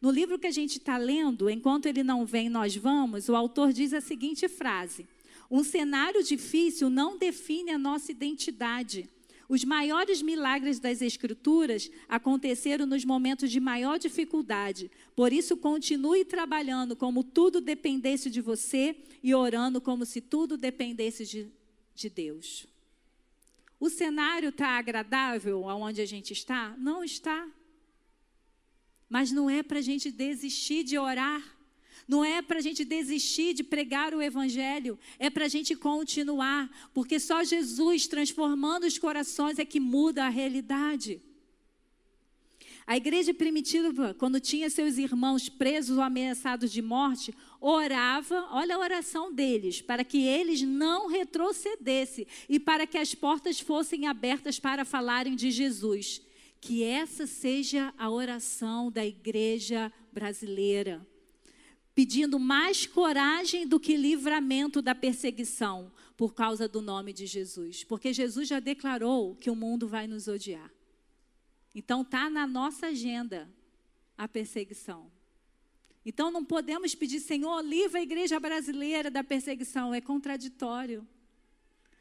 No 0.00 0.10
livro 0.10 0.38
que 0.38 0.46
a 0.46 0.50
gente 0.50 0.78
está 0.78 0.96
lendo, 0.96 1.50
Enquanto 1.50 1.86
Ele 1.86 2.02
Não 2.02 2.24
Vem, 2.24 2.48
Nós 2.48 2.74
Vamos, 2.76 3.28
o 3.28 3.36
autor 3.36 3.72
diz 3.72 3.92
a 3.92 4.00
seguinte 4.00 4.48
frase: 4.48 5.06
Um 5.50 5.64
cenário 5.64 6.22
difícil 6.22 6.90
não 6.90 7.16
define 7.16 7.70
a 7.70 7.78
nossa 7.78 8.12
identidade. 8.12 9.08
Os 9.48 9.64
maiores 9.64 10.20
milagres 10.20 10.78
das 10.78 11.00
Escrituras 11.00 11.90
aconteceram 12.06 12.84
nos 12.84 13.02
momentos 13.02 13.50
de 13.50 13.58
maior 13.58 13.98
dificuldade. 13.98 14.90
Por 15.16 15.32
isso, 15.32 15.56
continue 15.56 16.22
trabalhando 16.22 16.94
como 16.94 17.24
tudo 17.24 17.58
dependesse 17.58 18.28
de 18.28 18.42
você 18.42 18.94
e 19.22 19.34
orando 19.34 19.80
como 19.80 20.04
se 20.04 20.20
tudo 20.20 20.58
dependesse 20.58 21.24
de, 21.24 21.50
de 21.94 22.10
Deus. 22.10 22.66
O 23.80 23.88
cenário 23.88 24.50
está 24.50 24.76
agradável 24.76 25.66
aonde 25.66 26.02
a 26.02 26.06
gente 26.06 26.32
está? 26.34 26.76
Não 26.76 27.02
está. 27.02 27.48
Mas 29.08 29.32
não 29.32 29.48
é 29.48 29.62
para 29.62 29.78
a 29.78 29.82
gente 29.82 30.10
desistir 30.10 30.84
de 30.84 30.98
orar. 30.98 31.57
Não 32.08 32.24
é 32.24 32.40
para 32.40 32.58
a 32.58 32.62
gente 32.62 32.86
desistir 32.86 33.52
de 33.52 33.62
pregar 33.62 34.14
o 34.14 34.22
Evangelho, 34.22 34.98
é 35.18 35.28
para 35.28 35.44
a 35.44 35.48
gente 35.48 35.76
continuar, 35.76 36.70
porque 36.94 37.20
só 37.20 37.44
Jesus 37.44 38.06
transformando 38.06 38.86
os 38.86 38.96
corações 38.96 39.58
é 39.58 39.64
que 39.64 39.78
muda 39.78 40.24
a 40.24 40.30
realidade. 40.30 41.20
A 42.86 42.96
igreja 42.96 43.34
primitiva, 43.34 44.14
quando 44.14 44.40
tinha 44.40 44.70
seus 44.70 44.96
irmãos 44.96 45.50
presos 45.50 45.98
ou 45.98 46.02
ameaçados 46.02 46.72
de 46.72 46.80
morte, 46.80 47.34
orava, 47.60 48.48
olha 48.50 48.76
a 48.76 48.78
oração 48.78 49.30
deles, 49.30 49.82
para 49.82 50.02
que 50.02 50.26
eles 50.26 50.62
não 50.62 51.06
retrocedessem 51.06 52.26
e 52.48 52.58
para 52.58 52.86
que 52.86 52.96
as 52.96 53.14
portas 53.14 53.60
fossem 53.60 54.06
abertas 54.06 54.58
para 54.58 54.86
falarem 54.86 55.36
de 55.36 55.50
Jesus. 55.50 56.22
Que 56.58 56.82
essa 56.82 57.26
seja 57.26 57.92
a 57.98 58.08
oração 58.08 58.90
da 58.90 59.04
igreja 59.04 59.92
brasileira, 60.10 61.06
pedindo 61.98 62.38
mais 62.38 62.86
coragem 62.86 63.66
do 63.66 63.80
que 63.80 63.96
livramento 63.96 64.80
da 64.80 64.94
perseguição 64.94 65.90
por 66.16 66.32
causa 66.32 66.68
do 66.68 66.80
nome 66.80 67.12
de 67.12 67.26
Jesus, 67.26 67.82
porque 67.82 68.12
Jesus 68.12 68.46
já 68.46 68.60
declarou 68.60 69.34
que 69.34 69.50
o 69.50 69.56
mundo 69.56 69.88
vai 69.88 70.06
nos 70.06 70.28
odiar. 70.28 70.72
Então 71.74 72.02
está 72.02 72.30
na 72.30 72.46
nossa 72.46 72.86
agenda 72.86 73.50
a 74.16 74.28
perseguição. 74.28 75.10
Então 76.06 76.30
não 76.30 76.44
podemos 76.44 76.94
pedir, 76.94 77.18
Senhor, 77.18 77.60
livra 77.62 77.98
a 77.98 78.02
igreja 78.04 78.38
brasileira 78.38 79.10
da 79.10 79.24
perseguição. 79.24 79.92
É 79.92 80.00
contraditório. 80.00 81.04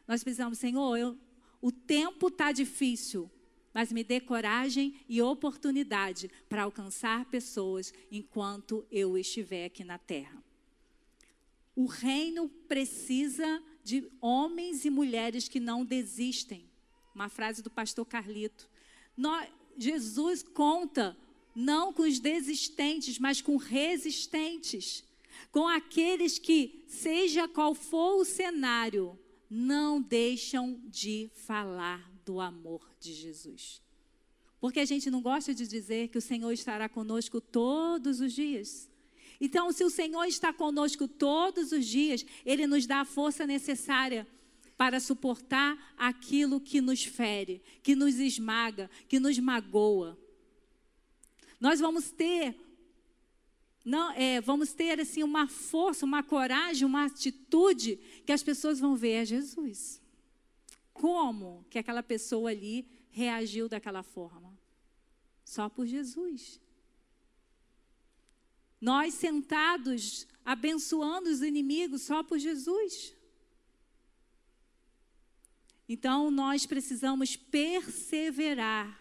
Nós 0.07 0.23
precisamos, 0.23 0.59
Senhor, 0.59 0.95
eu, 0.95 1.17
o 1.59 1.71
tempo 1.71 2.27
está 2.27 2.51
difícil, 2.51 3.31
mas 3.77 3.91
me 3.91 4.03
dê 4.03 4.19
coragem 4.19 4.95
e 5.07 5.21
oportunidade 5.21 6.31
para 6.49 6.63
alcançar 6.63 7.25
pessoas 7.25 7.93
enquanto 8.11 8.83
eu 8.89 9.15
estiver 9.15 9.65
aqui 9.65 9.83
na 9.83 9.99
terra. 9.99 10.43
O 11.75 11.85
reino 11.85 12.49
precisa 12.67 13.61
de 13.83 14.11
homens 14.19 14.83
e 14.83 14.89
mulheres 14.89 15.47
que 15.47 15.59
não 15.59 15.85
desistem. 15.85 16.67
Uma 17.13 17.29
frase 17.29 17.61
do 17.61 17.69
pastor 17.69 18.03
Carlito. 18.03 18.67
Nós, 19.15 19.47
Jesus 19.77 20.41
conta 20.41 21.15
não 21.53 21.93
com 21.93 22.01
os 22.01 22.17
desistentes, 22.17 23.19
mas 23.19 23.43
com 23.43 23.57
resistentes, 23.57 25.03
com 25.51 25.67
aqueles 25.67 26.39
que, 26.39 26.83
seja 26.87 27.47
qual 27.47 27.75
for 27.75 28.21
o 28.21 28.25
cenário, 28.25 29.19
não 29.47 30.01
deixam 30.01 30.81
de 30.89 31.29
falar 31.35 32.16
do 32.27 32.41
amor 32.41 32.81
de 32.99 33.13
Jesus. 33.13 33.81
Porque 34.59 34.81
a 34.81 34.85
gente 34.85 35.09
não 35.09 35.21
gosta 35.21 35.53
de 35.53 35.65
dizer 35.65 36.09
que 36.09 36.17
o 36.17 36.21
Senhor 36.21 36.51
estará 36.51 36.89
conosco 36.89 37.39
todos 37.39 38.19
os 38.19 38.33
dias. 38.33 38.89
Então, 39.39 39.71
se 39.71 39.83
o 39.85 39.89
Senhor 39.89 40.25
está 40.25 40.51
conosco 40.51 41.07
todos 41.07 41.71
os 41.71 41.85
dias, 41.85 42.25
Ele 42.45 42.67
nos 42.67 42.85
dá 42.85 43.01
a 43.01 43.05
força 43.05 43.47
necessária 43.47 44.27
para 44.75 44.99
suportar 44.99 45.95
aquilo 45.97 46.59
que 46.59 46.81
nos 46.81 47.03
fere, 47.03 47.63
que 47.81 47.95
nos 47.95 48.15
esmaga, 48.19 48.89
que 49.07 49.19
nos 49.19 49.39
magoa. 49.39 50.17
Nós 51.59 51.79
vamos 51.79 52.11
ter 52.11 52.55
não, 53.85 54.11
é, 54.11 54.41
vamos 54.41 54.73
ter 54.73 54.99
assim 54.99 55.23
uma 55.23 55.47
força, 55.47 56.05
uma 56.05 56.21
coragem, 56.21 56.85
uma 56.85 57.05
atitude 57.05 57.97
que 58.25 58.33
as 58.33 58.43
pessoas 58.43 58.81
vão 58.81 58.97
ver 58.97 59.11
é 59.11 59.25
Jesus. 59.25 60.01
Como 60.97 61.63
que 61.69 61.77
aquela 61.77 62.01
pessoa 62.01 62.49
ali 62.49 62.87
reagiu 63.11 63.69
daquela 63.69 64.01
forma? 64.01 64.57
Só 65.45 65.69
por 65.69 65.85
Jesus. 65.85 66.59
Nós 68.81 69.13
sentados 69.13 70.27
abençoando 70.43 71.29
os 71.29 71.41
inimigos 71.41 72.01
só 72.01 72.23
por 72.23 72.39
Jesus. 72.39 73.15
Então, 75.87 76.31
nós 76.31 76.65
precisamos 76.65 77.35
perseverar, 77.35 78.99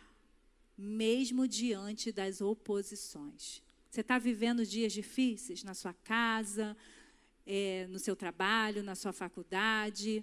mesmo 0.76 1.48
diante 1.48 2.12
das 2.12 2.42
oposições. 2.42 3.62
Você 3.90 4.02
está 4.02 4.18
vivendo 4.18 4.66
dias 4.66 4.92
difíceis 4.92 5.64
na 5.64 5.72
sua 5.72 5.94
casa, 5.94 6.76
é, 7.46 7.86
no 7.88 7.98
seu 7.98 8.14
trabalho, 8.14 8.82
na 8.82 8.94
sua 8.94 9.12
faculdade. 9.12 10.22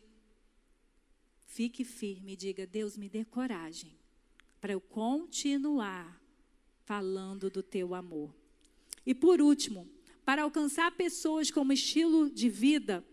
Fique 1.53 1.83
firme 1.83 2.33
e 2.33 2.35
diga: 2.35 2.65
Deus, 2.65 2.97
me 2.97 3.07
dê 3.07 3.23
coragem 3.23 3.95
para 4.59 4.73
eu 4.73 4.81
continuar 4.81 6.19
falando 6.83 7.47
do 7.47 7.61
teu 7.61 7.93
amor. 7.93 8.33
E 9.05 9.13
por 9.13 9.39
último, 9.39 9.87
para 10.25 10.41
alcançar 10.41 10.89
pessoas 10.93 11.51
como 11.51 11.71
estilo 11.71 12.27
de 12.27 12.49
vida, 12.49 13.05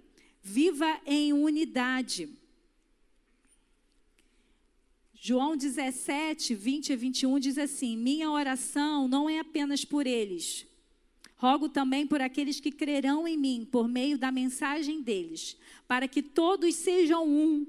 viva 0.43 1.03
em 1.05 1.35
unidade. 1.35 2.31
João 5.13 5.55
17, 5.55 6.55
20 6.55 6.95
a 6.95 6.97
21 6.97 7.39
diz 7.41 7.59
assim: 7.59 7.95
Minha 7.95 8.31
oração 8.31 9.07
não 9.07 9.29
é 9.29 9.39
apenas 9.39 9.85
por 9.85 10.07
eles. 10.07 10.67
Rogo 11.37 11.69
também 11.69 12.07
por 12.07 12.23
aqueles 12.23 12.59
que 12.59 12.73
crerão 12.73 13.29
em 13.29 13.37
mim 13.37 13.69
por 13.71 13.87
meio 13.87 14.17
da 14.17 14.33
mensagem 14.33 15.03
deles, 15.03 15.59
para 15.87 16.09
que 16.09 16.23
todos 16.23 16.75
sejam 16.75 17.29
um, 17.29 17.67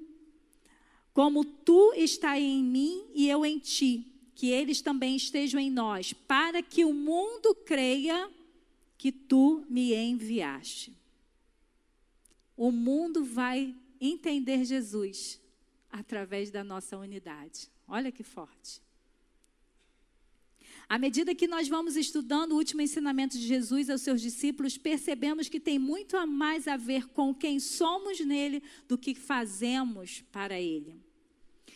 como 1.14 1.44
tu 1.44 1.94
está 1.94 2.40
em 2.40 2.64
mim 2.64 3.06
e 3.14 3.30
eu 3.30 3.46
em 3.46 3.60
ti, 3.60 4.08
que 4.36 4.50
eles 4.50 4.82
também 4.82 5.16
estejam 5.16 5.60
em 5.60 5.70
nós, 5.70 6.14
para 6.14 6.62
que 6.64 6.86
o 6.86 6.94
mundo 6.94 7.54
creia 7.66 8.30
que 8.98 9.12
tu 9.12 9.66
me 9.70 9.94
enviaste. 9.94 10.94
O 12.56 12.72
mundo 12.72 13.24
vai 13.24 13.76
entender 14.00 14.64
Jesus 14.66 15.40
através 15.90 16.50
da 16.50 16.64
nossa 16.64 16.98
unidade. 16.98 17.70
Olha 17.88 18.12
que 18.12 18.24
forte. 18.24 18.82
À 20.92 20.98
medida 20.98 21.34
que 21.34 21.48
nós 21.48 21.70
vamos 21.70 21.96
estudando 21.96 22.52
o 22.52 22.58
último 22.58 22.82
ensinamento 22.82 23.38
de 23.38 23.48
Jesus 23.48 23.90
aos 23.90 24.02
seus 24.02 24.22
discípulos, 24.22 24.78
percebemos 24.78 25.48
que 25.48 25.58
tem 25.58 25.80
muito 25.80 26.18
a 26.18 26.26
mais 26.26 26.68
a 26.68 26.76
ver 26.76 27.08
com 27.08 27.34
quem 27.34 27.62
somos 27.62 28.20
nele 28.20 28.62
do 28.90 28.98
que 28.98 29.16
fazemos 29.16 30.22
para 30.34 30.60
ele. 30.60 31.00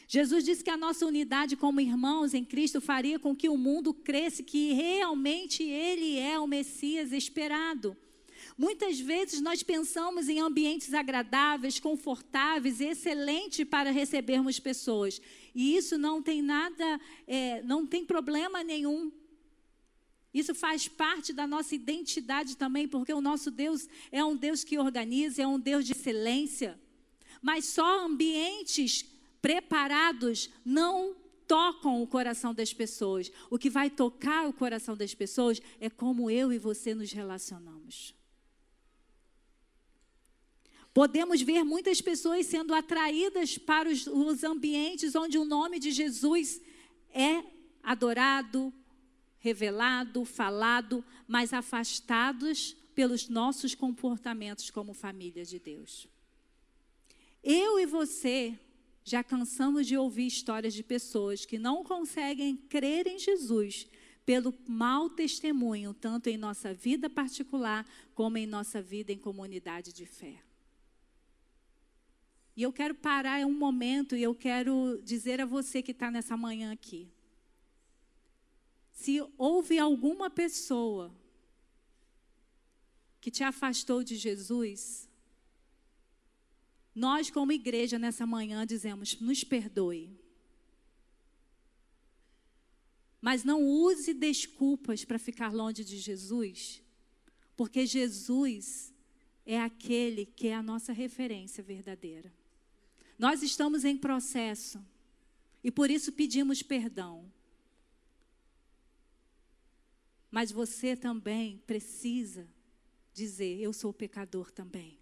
Jesus 0.06 0.44
disse 0.44 0.62
que 0.62 0.70
a 0.70 0.76
nossa 0.76 1.06
unidade 1.06 1.56
como 1.56 1.80
irmãos 1.80 2.34
em 2.34 2.44
Cristo 2.44 2.82
faria 2.82 3.18
com 3.18 3.34
que 3.34 3.48
o 3.48 3.56
mundo 3.56 3.94
cresça 3.94 4.44
que 4.44 4.74
realmente 4.74 5.64
ele 5.64 6.20
é 6.20 6.38
o 6.38 6.46
Messias 6.46 7.14
esperado. 7.14 7.96
Muitas 8.58 9.00
vezes 9.00 9.40
nós 9.40 9.64
pensamos 9.64 10.28
em 10.28 10.42
ambientes 10.42 10.94
agradáveis, 10.94 11.80
confortáveis 11.80 12.82
e 12.82 12.88
excelentes 12.88 13.66
para 13.66 13.92
recebermos 13.92 14.60
pessoas. 14.60 15.22
E 15.56 15.78
isso 15.78 15.98
não 15.98 16.22
tem 16.22 16.42
nada, 16.42 17.00
é, 17.26 17.62
não 17.64 17.88
tem 17.88 18.06
problema 18.06 18.62
nenhum. 18.62 19.10
Isso 20.34 20.54
faz 20.54 20.86
parte 20.86 21.32
da 21.32 21.48
nossa 21.48 21.74
identidade 21.74 22.58
também, 22.58 22.90
porque 22.90 23.14
o 23.14 23.22
nosso 23.22 23.50
Deus 23.50 23.88
é 24.12 24.22
um 24.22 24.36
Deus 24.36 24.66
que 24.66 24.78
organiza, 24.78 25.42
é 25.42 25.48
um 25.48 25.58
Deus 25.58 25.86
de 25.86 25.94
excelência. 25.94 26.78
Mas 27.42 27.64
só 27.66 28.06
ambientes 28.06 29.06
preparados 29.42 30.50
não 30.66 31.16
tocam 31.48 32.02
o 32.02 32.08
coração 32.08 32.54
das 32.54 32.74
pessoas. 32.74 33.32
O 33.50 33.58
que 33.58 33.70
vai 33.70 33.90
tocar 33.90 34.46
o 34.46 34.52
coração 34.52 34.98
das 34.98 35.16
pessoas 35.16 35.62
é 35.80 35.90
como 35.90 36.30
eu 36.30 36.52
e 36.52 36.60
você 36.60 36.94
nos 36.94 37.14
relacionamos. 37.14 38.14
Podemos 40.96 41.42
ver 41.42 41.62
muitas 41.66 42.00
pessoas 42.00 42.46
sendo 42.46 42.74
atraídas 42.74 43.58
para 43.58 43.90
os, 43.90 44.08
os 44.08 44.46
ambientes 44.46 45.14
onde 45.14 45.38
o 45.38 45.44
nome 45.44 45.78
de 45.78 45.92
Jesus 45.92 46.62
é 47.14 47.44
adorado, 47.84 48.74
revelado, 49.38 50.24
falado, 50.24 51.04
mas 51.28 51.52
afastados 51.52 52.78
pelos 52.96 53.28
nossos 53.28 53.76
comportamentos 53.76 54.70
como 54.70 54.94
família 54.94 55.44
de 55.44 55.60
Deus. 55.60 56.08
Eu 57.44 57.78
e 57.78 57.86
você 57.86 58.58
já 59.04 59.22
cansamos 59.22 59.86
de 59.86 59.98
ouvir 59.98 60.28
histórias 60.28 60.74
de 60.74 60.82
pessoas 60.82 61.46
que 61.46 61.60
não 61.60 61.84
conseguem 61.84 62.56
crer 62.56 63.06
em 63.06 63.20
Jesus 63.20 63.86
pelo 64.26 64.54
mau 64.66 65.10
testemunho, 65.10 65.94
tanto 65.94 66.30
em 66.30 66.38
nossa 66.38 66.74
vida 66.74 67.10
particular 67.10 67.86
como 68.14 68.38
em 68.38 68.48
nossa 68.48 68.82
vida 68.82 69.12
em 69.12 69.18
comunidade 69.18 69.92
de 69.92 70.06
fé. 70.06 70.46
E 72.56 72.64
eu 72.64 72.72
quero 72.72 72.96
parar 72.96 73.46
um 73.46 73.54
momento 73.54 74.16
e 74.16 74.24
eu 74.24 74.34
quero 74.34 75.02
dizer 75.04 75.42
a 75.42 75.46
você 75.46 75.82
que 75.82 75.92
está 75.92 76.10
nessa 76.10 76.38
manhã 76.38 76.72
aqui. 76.72 77.12
Se 78.94 79.22
houve 79.38 79.78
alguma 79.78 80.30
pessoa 80.30 81.14
que 83.20 83.30
te 83.30 83.44
afastou 83.44 84.04
de 84.04 84.16
Jesus, 84.16 85.10
nós, 86.94 87.30
como 87.30 87.52
igreja, 87.52 88.00
nessa 88.00 88.26
manhã, 88.26 88.66
dizemos: 88.66 89.20
nos 89.20 89.44
perdoe. 89.44 90.18
Mas 93.20 93.44
não 93.44 93.62
use 93.62 94.14
desculpas 94.14 95.04
para 95.04 95.20
ficar 95.20 95.52
longe 95.52 95.84
de 95.84 95.98
Jesus, 95.98 96.82
porque 97.58 97.86
Jesus 97.86 98.94
é 99.46 99.60
aquele 99.60 100.26
que 100.26 100.48
é 100.48 100.56
a 100.56 100.64
nossa 100.64 100.94
referência 100.94 101.62
verdadeira. 101.62 102.32
Nós 103.18 103.42
estamos 103.42 103.86
em 103.86 103.98
processo 103.98 104.84
e 105.64 105.72
por 105.72 105.90
isso 105.90 106.12
pedimos 106.12 106.62
perdão. 106.62 107.32
Mas 110.30 110.52
você 110.52 110.96
também 110.96 111.62
precisa 111.66 112.48
dizer: 113.14 113.60
Eu 113.60 113.72
sou 113.72 113.94
pecador 113.94 114.52
também. 114.52 115.00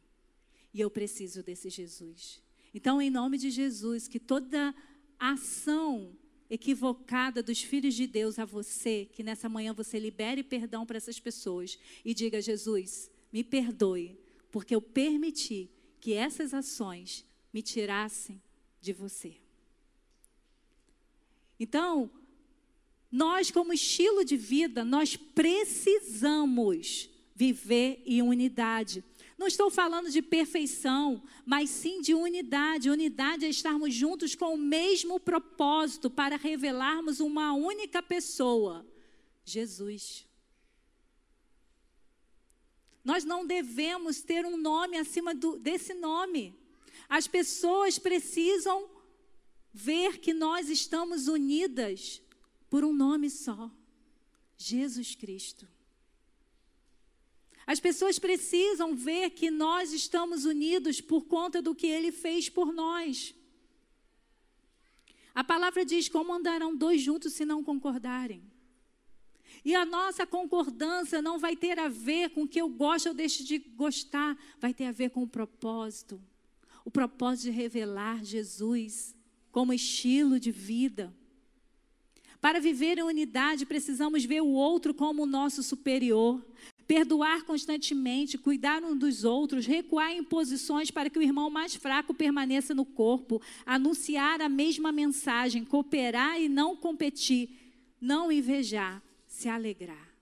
E 0.74 0.80
eu 0.80 0.90
preciso 0.90 1.44
desse 1.44 1.70
Jesus. 1.70 2.42
Então, 2.74 3.02
em 3.02 3.10
nome 3.10 3.38
de 3.38 3.52
Jesus, 3.52 4.08
que 4.08 4.20
toda 4.20 4.74
ação 5.20 6.16
equivocada 6.50 7.42
dos 7.42 7.62
filhos 7.62 7.96
de 7.96 8.06
Deus 8.06 8.38
a 8.38 8.46
você, 8.46 9.10
que 9.12 9.24
nessa 9.24 9.50
manhã 9.50 9.74
você 9.74 9.98
libere 10.00 10.44
perdão 10.44 10.86
para 10.86 10.98
essas 10.98 11.20
pessoas 11.20 11.78
e 12.06 12.14
diga: 12.14 12.42
Jesus, 12.42 13.10
me 13.32 13.44
perdoe, 13.44 14.20
porque 14.52 14.76
eu 14.76 14.82
permiti 14.82 15.70
que 16.00 16.14
essas 16.14 16.54
ações 16.54 17.26
me 17.54 17.62
tirassem 17.62 18.42
de 18.82 18.92
você. 18.92 19.36
Então, 21.60 22.10
nós, 23.12 23.52
como 23.52 23.72
estilo 23.72 24.26
de 24.26 24.36
vida, 24.36 24.84
nós 24.84 25.16
precisamos 25.16 27.10
viver 27.36 28.02
em 28.06 28.22
unidade. 28.24 29.04
Não 29.38 29.48
estou 29.48 29.70
falando 29.70 30.10
de 30.10 30.22
perfeição, 30.22 31.22
mas 31.46 31.70
sim 31.70 32.02
de 32.02 32.14
unidade. 32.14 32.90
Unidade 32.90 33.46
é 33.46 33.50
estarmos 33.50 33.94
juntos 33.94 34.34
com 34.36 34.56
o 34.56 34.58
mesmo 34.58 35.20
propósito 35.20 36.10
para 36.10 36.38
revelarmos 36.38 37.20
uma 37.20 37.54
única 37.54 38.02
pessoa: 38.02 38.86
Jesus. 39.46 40.26
Nós 43.04 43.26
não 43.26 43.46
devemos 43.46 44.22
ter 44.22 44.46
um 44.46 44.58
nome 44.58 44.98
acima 44.98 45.36
do, 45.36 45.60
desse 45.60 45.94
nome. 45.94 46.63
As 47.10 47.28
pessoas 47.28 48.00
precisam 48.00 48.90
ver 49.74 50.20
que 50.20 50.34
nós 50.34 50.70
estamos 50.70 51.28
unidas 51.28 52.22
por 52.70 52.84
um 52.84 52.94
nome 52.94 53.30
só: 53.30 53.72
Jesus 54.58 55.16
Cristo. 55.16 55.68
As 57.66 57.80
pessoas 57.80 58.20
precisam 58.20 58.94
ver 58.94 59.30
que 59.32 59.50
nós 59.50 59.94
estamos 59.94 60.44
unidos 60.44 61.00
por 61.00 61.26
conta 61.26 61.62
do 61.62 61.74
que 61.74 61.88
ele 61.88 62.12
fez 62.12 62.50
por 62.50 62.74
nós. 62.74 63.34
A 65.34 65.44
palavra 65.44 65.86
diz: 65.86 66.10
como 66.10 66.34
andarão 66.34 66.76
dois 66.76 67.02
juntos 67.02 67.34
se 67.34 67.46
não 67.46 67.64
concordarem? 67.64 68.44
E 69.66 69.74
a 69.76 69.86
nossa 69.86 70.26
concordância 70.26 71.22
não 71.22 71.40
vai 71.40 71.56
ter 71.56 71.80
a 71.80 71.88
ver 71.88 72.32
com 72.32 72.44
o 72.44 72.48
que 72.48 72.60
eu 72.60 72.68
gosto 72.68 73.08
ou 73.08 73.14
deixo 73.14 73.46
de 73.46 73.58
gostar, 73.60 74.38
vai 74.60 74.74
ter 74.74 74.86
a 74.86 74.92
ver 74.92 75.10
com 75.10 75.24
o 75.24 75.28
propósito 75.28 76.22
o 76.86 76.92
propósito 76.92 77.46
de 77.46 77.52
revelar 77.52 78.24
Jesus 78.24 79.16
como 79.52 79.74
estilo 79.74 80.40
de 80.40 80.52
vida. 80.52 81.14
Para 82.42 82.60
viver 82.60 82.98
em 82.98 83.04
unidade, 83.04 83.66
precisamos 83.66 84.26
ver 84.26 84.42
o 84.42 84.48
outro 84.48 84.94
como 84.94 85.24
o 85.24 85.26
nosso 85.26 85.64
superior, 85.64 86.46
perdoar 86.86 87.44
constantemente, 87.44 88.38
cuidar 88.38 88.84
um 88.84 88.98
dos 88.98 89.24
outros, 89.24 89.66
recuar 89.66 90.12
em 90.12 90.24
posições 90.24 90.92
para 90.92 91.10
que 91.10 91.18
o 91.18 91.22
irmão 91.22 91.50
mais 91.50 91.74
fraco 91.74 92.14
permaneça 92.14 92.76
no 92.76 92.84
corpo, 92.84 93.42
anunciar 93.66 94.42
a 94.42 94.50
mesma 94.50 94.92
mensagem, 94.92 95.64
cooperar 95.64 96.42
e 96.42 96.50
não 96.50 96.76
competir, 96.76 97.50
não 98.02 98.30
invejar, 98.30 99.02
se 99.26 99.48
alegrar. 99.48 100.14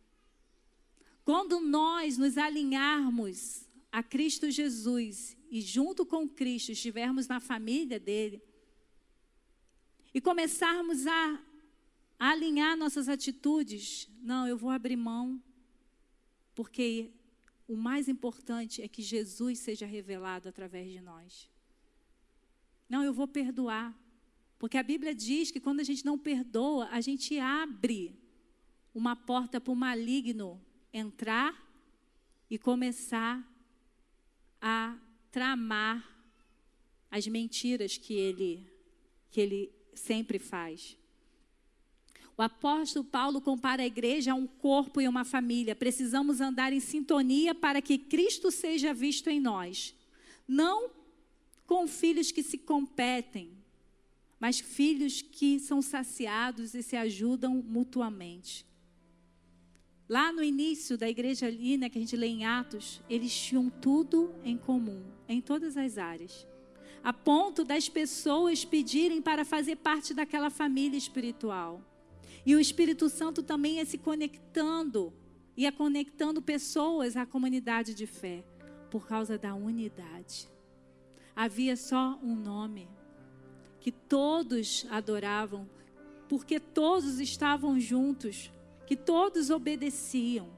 Quando 1.26 1.60
nós 1.60 2.18
nos 2.18 2.38
alinharmos 2.38 3.66
a 3.92 4.02
Cristo 4.02 4.50
Jesus 4.50 5.38
e 5.50 5.60
junto 5.62 6.06
com 6.06 6.28
Cristo 6.28 6.72
estivermos 6.72 7.28
na 7.28 7.40
família 7.40 8.00
dele 8.00 8.42
e 10.14 10.22
começarmos 10.22 11.06
a, 11.06 11.44
a 12.18 12.30
alinhar 12.30 12.78
nossas 12.78 13.10
atitudes, 13.10 14.10
não, 14.22 14.48
eu 14.48 14.58
vou 14.58 14.70
abrir 14.70 14.96
mão, 14.96 15.42
porque 16.56 17.12
o 17.68 17.76
mais 17.76 18.08
importante 18.08 18.82
é 18.82 18.88
que 18.88 19.02
Jesus 19.02 19.60
seja 19.60 19.86
revelado 19.86 20.48
através 20.48 20.90
de 20.90 21.02
nós. 21.02 21.50
Não, 22.90 23.04
eu 23.04 23.14
vou 23.14 23.28
perdoar, 23.28 23.98
porque 24.58 24.78
a 24.78 24.84
Bíblia 24.84 25.14
diz 25.14 25.52
que 25.52 25.60
quando 25.60 25.80
a 25.80 25.84
gente 25.84 26.06
não 26.06 26.18
perdoa, 26.18 26.88
a 26.92 27.02
gente 27.02 27.38
abre 27.40 28.18
uma 28.94 29.16
porta 29.16 29.60
para 29.60 29.72
o 29.72 29.76
maligno 29.76 30.62
entrar 30.94 31.70
e 32.50 32.58
começar 32.58 33.51
a 34.62 34.96
tramar 35.32 36.08
as 37.10 37.28
mentiras 37.28 37.98
que 37.98 38.14
ele, 38.14 38.66
que 39.30 39.42
ele 39.42 39.72
sempre 39.94 40.38
faz. 40.38 40.96
O 42.38 42.42
apóstolo 42.42 43.04
Paulo 43.06 43.42
compara 43.42 43.84
a 43.84 43.86
igreja 43.86 44.32
a 44.32 44.36
um 44.36 44.48
corpo 44.48 45.02
e 45.02 45.08
uma 45.08 45.26
família. 45.26 45.76
Precisamos 45.76 46.40
andar 46.40 46.72
em 46.72 46.80
sintonia 46.80 47.54
para 47.54 47.82
que 47.82 47.98
Cristo 47.98 48.50
seja 48.50 48.94
visto 48.94 49.30
em 49.30 49.40
nós. 49.40 49.94
Não 50.48 50.90
com 51.68 51.88
filhos 51.88 52.32
que 52.32 52.44
se 52.44 52.58
competem, 52.58 53.52
mas 54.40 54.60
filhos 54.60 55.22
que 55.22 55.60
são 55.60 55.82
saciados 55.82 56.74
e 56.74 56.82
se 56.82 56.96
ajudam 56.96 57.56
mutuamente. 57.56 58.66
Lá 60.12 60.30
no 60.34 60.44
início 60.44 60.98
da 60.98 61.08
igreja 61.08 61.46
ali, 61.46 61.78
né, 61.78 61.88
que 61.88 61.98
a 61.98 62.02
gente 62.02 62.18
lê 62.18 62.28
em 62.28 62.44
Atos, 62.46 63.02
eles 63.10 63.34
tinham 63.34 63.70
tudo 63.70 64.36
em 64.44 64.58
comum, 64.58 65.02
em 65.26 65.40
todas 65.40 65.78
as 65.78 65.98
áreas. 65.98 66.46
a 67.02 67.14
ponto 67.14 67.64
das 67.64 67.88
pessoas 67.88 68.66
pedirem 68.66 69.22
para 69.22 69.46
fazer 69.46 69.78
parte 69.78 70.14
daquela 70.14 70.50
família 70.50 70.98
espiritual. 70.98 71.82
E 72.46 72.54
o 72.54 72.60
Espírito 72.60 73.08
Santo 73.08 73.42
também 73.42 73.80
é 73.80 73.86
se 73.86 73.98
conectando 73.98 75.14
e 75.56 75.72
conectando 75.72 76.42
pessoas 76.42 77.16
à 77.16 77.26
comunidade 77.26 77.94
de 77.94 78.06
fé 78.06 78.44
por 78.90 79.08
causa 79.08 79.38
da 79.38 79.56
unidade. 79.56 80.50
Havia 81.34 81.78
só 81.78 82.20
um 82.22 82.36
nome 82.36 82.90
que 83.80 83.92
todos 83.92 84.86
adoravam, 84.92 85.68
porque 86.28 86.60
todos 86.60 87.20
estavam 87.20 87.80
juntos, 87.80 88.52
que 88.92 88.96
todos 88.98 89.50
obedeciam. 89.50 90.50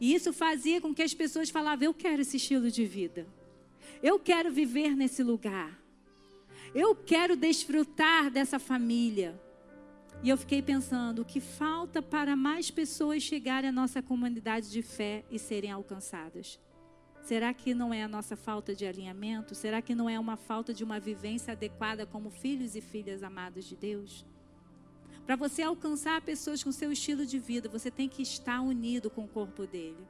E 0.00 0.14
isso 0.14 0.32
fazia 0.32 0.80
com 0.80 0.94
que 0.94 1.02
as 1.02 1.12
pessoas 1.12 1.50
falavam: 1.50 1.84
Eu 1.84 1.92
quero 1.92 2.22
esse 2.22 2.38
estilo 2.38 2.70
de 2.70 2.86
vida. 2.86 3.26
Eu 4.02 4.18
quero 4.18 4.50
viver 4.50 4.96
nesse 4.96 5.22
lugar. 5.22 5.78
Eu 6.74 6.96
quero 6.96 7.36
desfrutar 7.36 8.30
dessa 8.30 8.58
família. 8.58 9.38
E 10.22 10.30
eu 10.30 10.38
fiquei 10.38 10.62
pensando: 10.62 11.20
o 11.20 11.24
que 11.26 11.38
falta 11.38 12.00
para 12.00 12.34
mais 12.34 12.70
pessoas 12.70 13.22
chegarem 13.22 13.68
à 13.68 13.72
nossa 13.72 14.00
comunidade 14.00 14.70
de 14.70 14.80
fé 14.80 15.22
e 15.30 15.38
serem 15.38 15.70
alcançadas? 15.70 16.58
Será 17.20 17.52
que 17.52 17.74
não 17.74 17.92
é 17.92 18.02
a 18.02 18.08
nossa 18.08 18.36
falta 18.36 18.74
de 18.74 18.86
alinhamento? 18.86 19.54
Será 19.54 19.82
que 19.82 19.94
não 19.94 20.08
é 20.08 20.18
uma 20.18 20.38
falta 20.38 20.72
de 20.72 20.82
uma 20.82 20.98
vivência 20.98 21.52
adequada 21.52 22.06
como 22.06 22.30
filhos 22.30 22.74
e 22.74 22.80
filhas 22.80 23.22
amados 23.22 23.66
de 23.66 23.76
Deus? 23.76 24.24
Para 25.26 25.36
você 25.36 25.62
alcançar 25.62 26.20
pessoas 26.20 26.62
com 26.62 26.70
seu 26.70 26.92
estilo 26.92 27.24
de 27.24 27.38
vida, 27.38 27.68
você 27.68 27.90
tem 27.90 28.08
que 28.08 28.22
estar 28.22 28.60
unido 28.60 29.08
com 29.08 29.24
o 29.24 29.28
corpo 29.28 29.66
dele. 29.66 30.06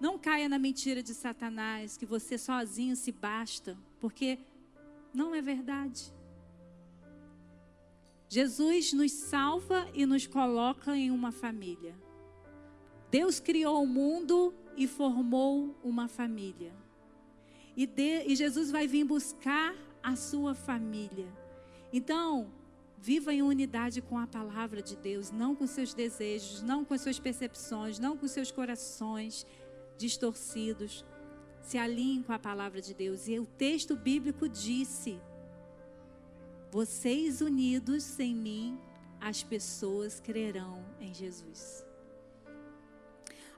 Não 0.00 0.18
caia 0.18 0.48
na 0.48 0.58
mentira 0.58 1.02
de 1.02 1.14
Satanás 1.14 1.96
que 1.96 2.06
você 2.06 2.38
sozinho 2.38 2.96
se 2.96 3.12
basta, 3.12 3.76
porque 4.00 4.38
não 5.12 5.34
é 5.34 5.42
verdade. 5.42 6.12
Jesus 8.28 8.92
nos 8.92 9.12
salva 9.12 9.88
e 9.94 10.06
nos 10.06 10.26
coloca 10.26 10.96
em 10.96 11.10
uma 11.10 11.30
família. 11.30 11.94
Deus 13.10 13.38
criou 13.38 13.82
o 13.82 13.86
mundo 13.86 14.52
e 14.76 14.88
formou 14.88 15.78
uma 15.84 16.08
família. 16.08 16.72
E, 17.76 17.86
de, 17.86 18.24
e 18.26 18.34
Jesus 18.34 18.70
vai 18.70 18.88
vir 18.88 19.04
buscar 19.04 19.74
a 20.02 20.16
sua 20.16 20.54
família. 20.54 21.28
Então, 21.92 22.50
viva 23.04 23.34
em 23.34 23.42
unidade 23.42 24.00
com 24.00 24.16
a 24.18 24.26
palavra 24.26 24.80
de 24.80 24.96
Deus, 24.96 25.30
não 25.30 25.54
com 25.54 25.66
seus 25.66 25.92
desejos, 25.92 26.62
não 26.62 26.86
com 26.86 26.94
as 26.94 27.02
suas 27.02 27.18
percepções, 27.18 27.98
não 27.98 28.16
com 28.16 28.26
seus 28.26 28.50
corações 28.50 29.46
distorcidos. 29.98 31.04
Se 31.60 31.76
alinhem 31.76 32.22
com 32.22 32.32
a 32.32 32.38
palavra 32.38 32.80
de 32.80 32.94
Deus. 32.94 33.28
E 33.28 33.38
o 33.38 33.44
texto 33.44 33.94
bíblico 33.94 34.48
disse: 34.48 35.20
Vocês 36.70 37.42
unidos 37.42 38.18
em 38.18 38.34
mim, 38.34 38.78
as 39.20 39.42
pessoas 39.42 40.18
crerão 40.18 40.82
em 40.98 41.12
Jesus. 41.12 41.84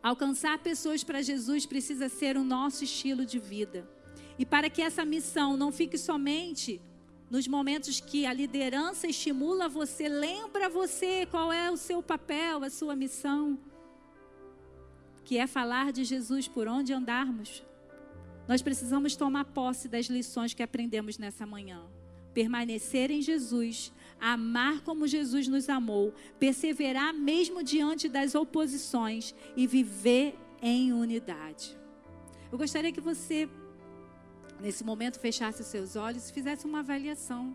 Alcançar 0.02 0.58
pessoas 0.58 1.04
para 1.04 1.22
Jesus 1.22 1.66
precisa 1.66 2.08
ser 2.08 2.36
o 2.36 2.42
nosso 2.42 2.82
estilo 2.82 3.24
de 3.24 3.38
vida. 3.38 3.88
E 4.36 4.44
para 4.44 4.68
que 4.68 4.82
essa 4.82 5.04
missão 5.04 5.56
não 5.56 5.70
fique 5.70 5.96
somente 5.96 6.80
nos 7.30 7.48
momentos 7.48 8.00
que 8.00 8.24
a 8.26 8.32
liderança 8.32 9.06
estimula 9.06 9.68
você, 9.68 10.08
lembra 10.08 10.68
você 10.68 11.26
qual 11.26 11.52
é 11.52 11.70
o 11.70 11.76
seu 11.76 12.02
papel, 12.02 12.62
a 12.62 12.70
sua 12.70 12.94
missão 12.94 13.58
que 15.26 15.38
é 15.38 15.46
falar 15.48 15.92
de 15.92 16.04
Jesus 16.04 16.46
por 16.46 16.68
onde 16.68 16.92
andarmos, 16.92 17.64
nós 18.46 18.62
precisamos 18.62 19.16
tomar 19.16 19.44
posse 19.46 19.88
das 19.88 20.06
lições 20.06 20.54
que 20.54 20.62
aprendemos 20.62 21.18
nessa 21.18 21.44
manhã. 21.44 21.82
Permanecer 22.32 23.10
em 23.10 23.20
Jesus, 23.20 23.92
amar 24.20 24.82
como 24.82 25.08
Jesus 25.08 25.48
nos 25.48 25.68
amou, 25.68 26.14
perseverar 26.38 27.12
mesmo 27.12 27.60
diante 27.64 28.08
das 28.08 28.36
oposições 28.36 29.34
e 29.56 29.66
viver 29.66 30.38
em 30.62 30.92
unidade. 30.92 31.76
Eu 32.52 32.56
gostaria 32.56 32.92
que 32.92 33.00
você, 33.00 33.48
nesse 34.60 34.82
momento, 34.84 35.18
fechasse 35.18 35.60
os 35.62 35.66
seus 35.66 35.96
olhos 35.96 36.28
e 36.28 36.32
fizesse 36.32 36.66
uma 36.66 36.80
avaliação. 36.80 37.54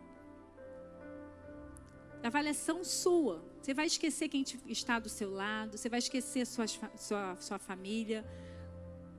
Avaliação 2.24 2.84
sua 2.84 3.52
você 3.62 3.76
vai 3.76 3.86
esquecer 3.86 4.28
quem 4.28 4.44
está 4.66 4.98
do 4.98 5.08
seu 5.08 5.30
lado, 5.30 5.78
você 5.78 5.88
vai 5.88 6.00
esquecer 6.00 6.48
sua, 6.48 6.66
sua, 6.68 7.36
sua 7.36 7.60
família, 7.60 8.26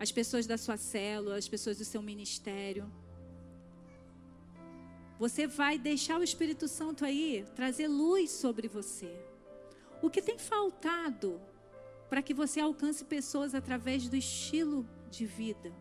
as 0.01 0.11
pessoas 0.11 0.49
da 0.49 0.59
sua 0.59 0.77
célula, 0.77 1.37
as 1.37 1.49
pessoas 1.49 1.79
do 1.79 1.85
seu 1.85 2.03
ministério. 2.03 2.93
Você 5.17 5.47
vai 5.47 5.79
deixar 5.79 6.19
o 6.19 6.25
Espírito 6.25 6.67
Santo 6.67 7.05
aí 7.05 7.47
trazer 7.55 7.87
luz 7.87 8.33
sobre 8.33 8.67
você. 8.67 9.17
O 10.03 10.11
que 10.11 10.21
tem 10.21 10.37
faltado 10.37 11.41
para 12.11 12.21
que 12.21 12.35
você 12.35 12.59
alcance 12.59 13.05
pessoas 13.05 13.55
através 13.55 14.09
do 14.09 14.17
estilo 14.17 14.85
de 15.09 15.25
vida? 15.25 15.73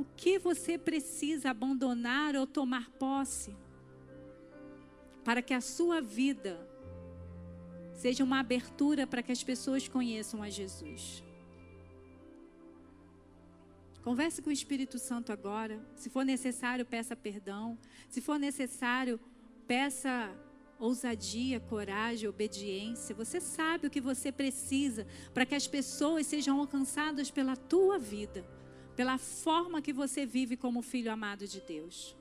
O 0.00 0.04
que 0.16 0.38
você 0.38 0.78
precisa 0.78 1.50
abandonar 1.50 2.34
ou 2.34 2.46
tomar 2.46 2.88
posse 2.92 3.54
para 5.22 5.42
que 5.42 5.52
a 5.52 5.60
sua 5.60 6.00
vida 6.00 6.66
seja 7.92 8.24
uma 8.24 8.40
abertura 8.40 9.06
para 9.06 9.22
que 9.22 9.30
as 9.30 9.44
pessoas 9.44 9.86
conheçam 9.88 10.42
a 10.42 10.48
Jesus? 10.48 11.22
Converse 14.02 14.40
com 14.40 14.48
o 14.48 14.54
Espírito 14.54 14.98
Santo 14.98 15.32
agora. 15.32 15.78
Se 15.96 16.08
for 16.08 16.24
necessário, 16.24 16.86
peça 16.86 17.14
perdão. 17.14 17.78
Se 18.08 18.22
for 18.22 18.38
necessário, 18.38 19.20
peça 19.66 20.34
ousadia, 20.78 21.60
coragem, 21.60 22.26
obediência. 22.26 23.14
Você 23.14 23.38
sabe 23.38 23.86
o 23.86 23.90
que 23.90 24.00
você 24.00 24.32
precisa 24.32 25.06
para 25.34 25.44
que 25.44 25.54
as 25.54 25.66
pessoas 25.66 26.26
sejam 26.26 26.58
alcançadas 26.58 27.30
pela 27.30 27.54
tua 27.54 27.98
vida 27.98 28.58
pela 29.00 29.16
forma 29.16 29.80
que 29.80 29.94
você 29.94 30.26
vive 30.26 30.58
como 30.58 30.82
filho 30.82 31.10
amado 31.10 31.46
de 31.46 31.58
Deus. 31.58 32.14